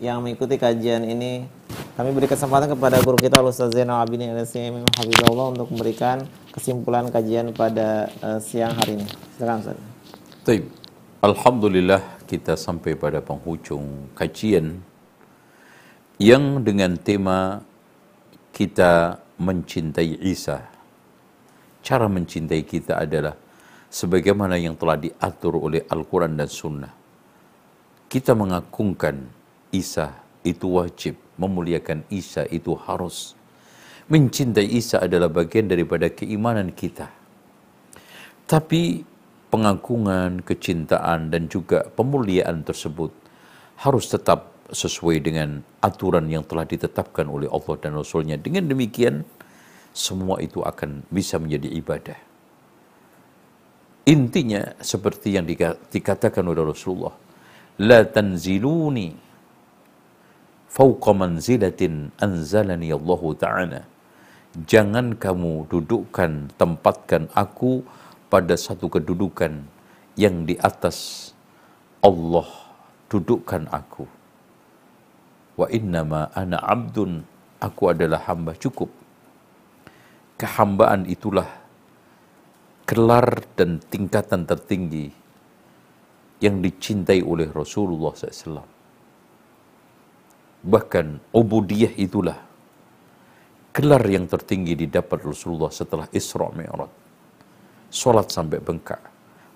yang 0.02 0.18
mengikuti 0.18 0.58
kajian 0.58 1.06
ini. 1.06 1.46
Kami 1.92 2.08
beri 2.10 2.24
kesempatan 2.24 2.72
kepada 2.72 2.98
guru 3.04 3.20
kita 3.20 3.38
Ustaz 3.44 3.70
Zainal 3.70 4.02
Abidin 4.02 4.32
LC 4.34 4.72
MM 4.72 4.88
Hafizullah 4.98 5.52
untuk 5.54 5.68
memberikan 5.70 6.26
kesimpulan 6.50 7.06
kajian 7.12 7.54
pada 7.54 8.10
uh, 8.24 8.40
siang 8.42 8.74
hari 8.74 8.98
ini. 8.98 9.06
Silakan 9.38 9.62
Ustaz. 9.62 9.78
Alhamdulillah 11.22 12.26
kita 12.26 12.58
sampai 12.58 12.98
pada 12.98 13.22
penghujung 13.22 14.10
kajian 14.10 14.82
yang 16.18 16.58
dengan 16.66 16.98
tema 16.98 17.62
kita 18.50 19.22
mencintai 19.38 20.18
Isa. 20.18 20.66
Cara 21.78 22.10
mencintai 22.10 22.66
kita 22.66 22.98
adalah 22.98 23.38
sebagaimana 23.86 24.58
yang 24.58 24.74
telah 24.74 24.98
diatur 24.98 25.62
oleh 25.62 25.86
Al-Quran 25.86 26.34
dan 26.34 26.50
Sunnah. 26.50 26.90
Kita 28.10 28.34
mengagungkan 28.34 29.22
Isa 29.70 30.18
itu 30.42 30.74
wajib, 30.74 31.14
memuliakan 31.38 32.02
Isa 32.10 32.50
itu 32.50 32.74
harus. 32.74 33.38
Mencintai 34.10 34.66
Isa 34.66 34.98
adalah 34.98 35.30
bagian 35.30 35.70
daripada 35.70 36.10
keimanan 36.10 36.74
kita. 36.74 37.14
Tapi 38.42 39.11
pengagungan, 39.52 40.40
kecintaan, 40.40 41.28
dan 41.28 41.52
juga 41.52 41.84
pemuliaan 41.92 42.64
tersebut 42.64 43.12
harus 43.84 44.08
tetap 44.08 44.48
sesuai 44.72 45.20
dengan 45.20 45.60
aturan 45.84 46.24
yang 46.32 46.40
telah 46.48 46.64
ditetapkan 46.64 47.28
oleh 47.28 47.44
Allah 47.52 47.76
dan 47.76 47.92
Rasulnya. 47.92 48.40
Dengan 48.40 48.64
demikian, 48.64 49.28
semua 49.92 50.40
itu 50.40 50.64
akan 50.64 51.04
bisa 51.12 51.36
menjadi 51.36 51.68
ibadah. 51.68 52.18
Intinya 54.08 54.72
seperti 54.80 55.36
yang 55.36 55.44
dikatakan 55.92 56.42
oleh 56.48 56.64
Rasulullah, 56.64 57.12
La 57.76 58.02
tanziluni 58.08 59.12
fauqa 60.72 61.12
manzilatin 61.12 62.08
anzalani 62.16 62.88
Allah 62.88 63.22
Ta'ala 63.36 63.80
jangan 64.68 65.16
kamu 65.16 65.68
dudukkan, 65.68 66.56
tempatkan 66.56 67.28
aku 67.32 67.84
pada 68.32 68.56
satu 68.56 68.88
kedudukan 68.88 69.60
yang 70.16 70.48
di 70.48 70.56
atas 70.56 71.28
Allah 72.00 72.48
dudukkan 73.12 73.68
aku. 73.68 74.08
Wa 75.60 75.68
innama 75.68 76.32
ana 76.32 76.56
abdun, 76.56 77.28
aku 77.60 77.92
adalah 77.92 78.24
hamba 78.24 78.56
cukup. 78.56 78.88
Kehambaan 80.40 81.04
itulah 81.04 81.44
kelar 82.88 83.44
dan 83.52 83.84
tingkatan 83.84 84.48
tertinggi 84.48 85.12
yang 86.40 86.64
dicintai 86.64 87.20
oleh 87.20 87.52
Rasulullah 87.52 88.16
SAW. 88.16 88.64
Bahkan 90.64 91.36
ubudiyah 91.36 91.92
itulah 92.00 92.40
gelar 93.76 94.02
yang 94.08 94.24
tertinggi 94.24 94.88
didapat 94.88 95.20
Rasulullah 95.20 95.68
setelah 95.68 96.08
Isra 96.16 96.48
Mi'raj. 96.48 97.01
Salat 97.92 98.32
sampai 98.32 98.56
bengkak. 98.56 99.04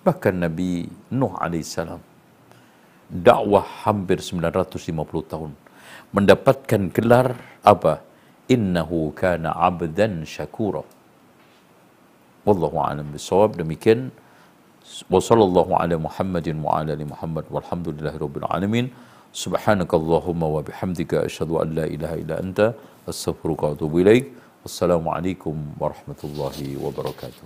Bahkan 0.05 0.45
Nabi 0.45 0.85
Nuh 1.09 1.33
alaihissalam 1.41 1.99
dakwah 3.09 3.65
hampir 3.83 4.19
950 4.19 5.31
tahun 5.31 5.51
mendapatkan 6.13 6.81
gelar 6.91 7.35
apa? 7.63 8.03
Innahu 8.47 9.11
kana 9.11 9.51
abdan 9.51 10.23
syakura. 10.23 10.83
Wallahu 12.47 12.79
a'lam 12.79 13.11
bisawab. 13.11 13.59
Demikian 13.59 14.07
wa 15.11 15.19
sallallahu 15.19 15.75
ala 15.75 15.99
Muhammadin 15.99 16.63
wa 16.63 16.79
ala 16.79 16.95
ali 16.95 17.03
Muhammad 17.03 17.43
walhamdulillahi 17.51 18.17
rabbil 18.23 18.47
alamin. 18.47 18.85
Subhanakallahumma 19.35 20.47
wa 20.47 20.63
bihamdika 20.63 21.27
asyhadu 21.27 21.59
an 21.59 21.75
la 21.75 21.85
ilaha 21.91 22.15
illa 22.23 22.35
anta 22.39 22.67
astaghfiruka 23.03 23.63
wa 23.67 23.71
atubu 23.75 23.95
ilaik. 23.99 24.31
Wassalamualaikum 24.63 25.75
warahmatullahi 25.75 26.79
wabarakatuh. 26.79 27.43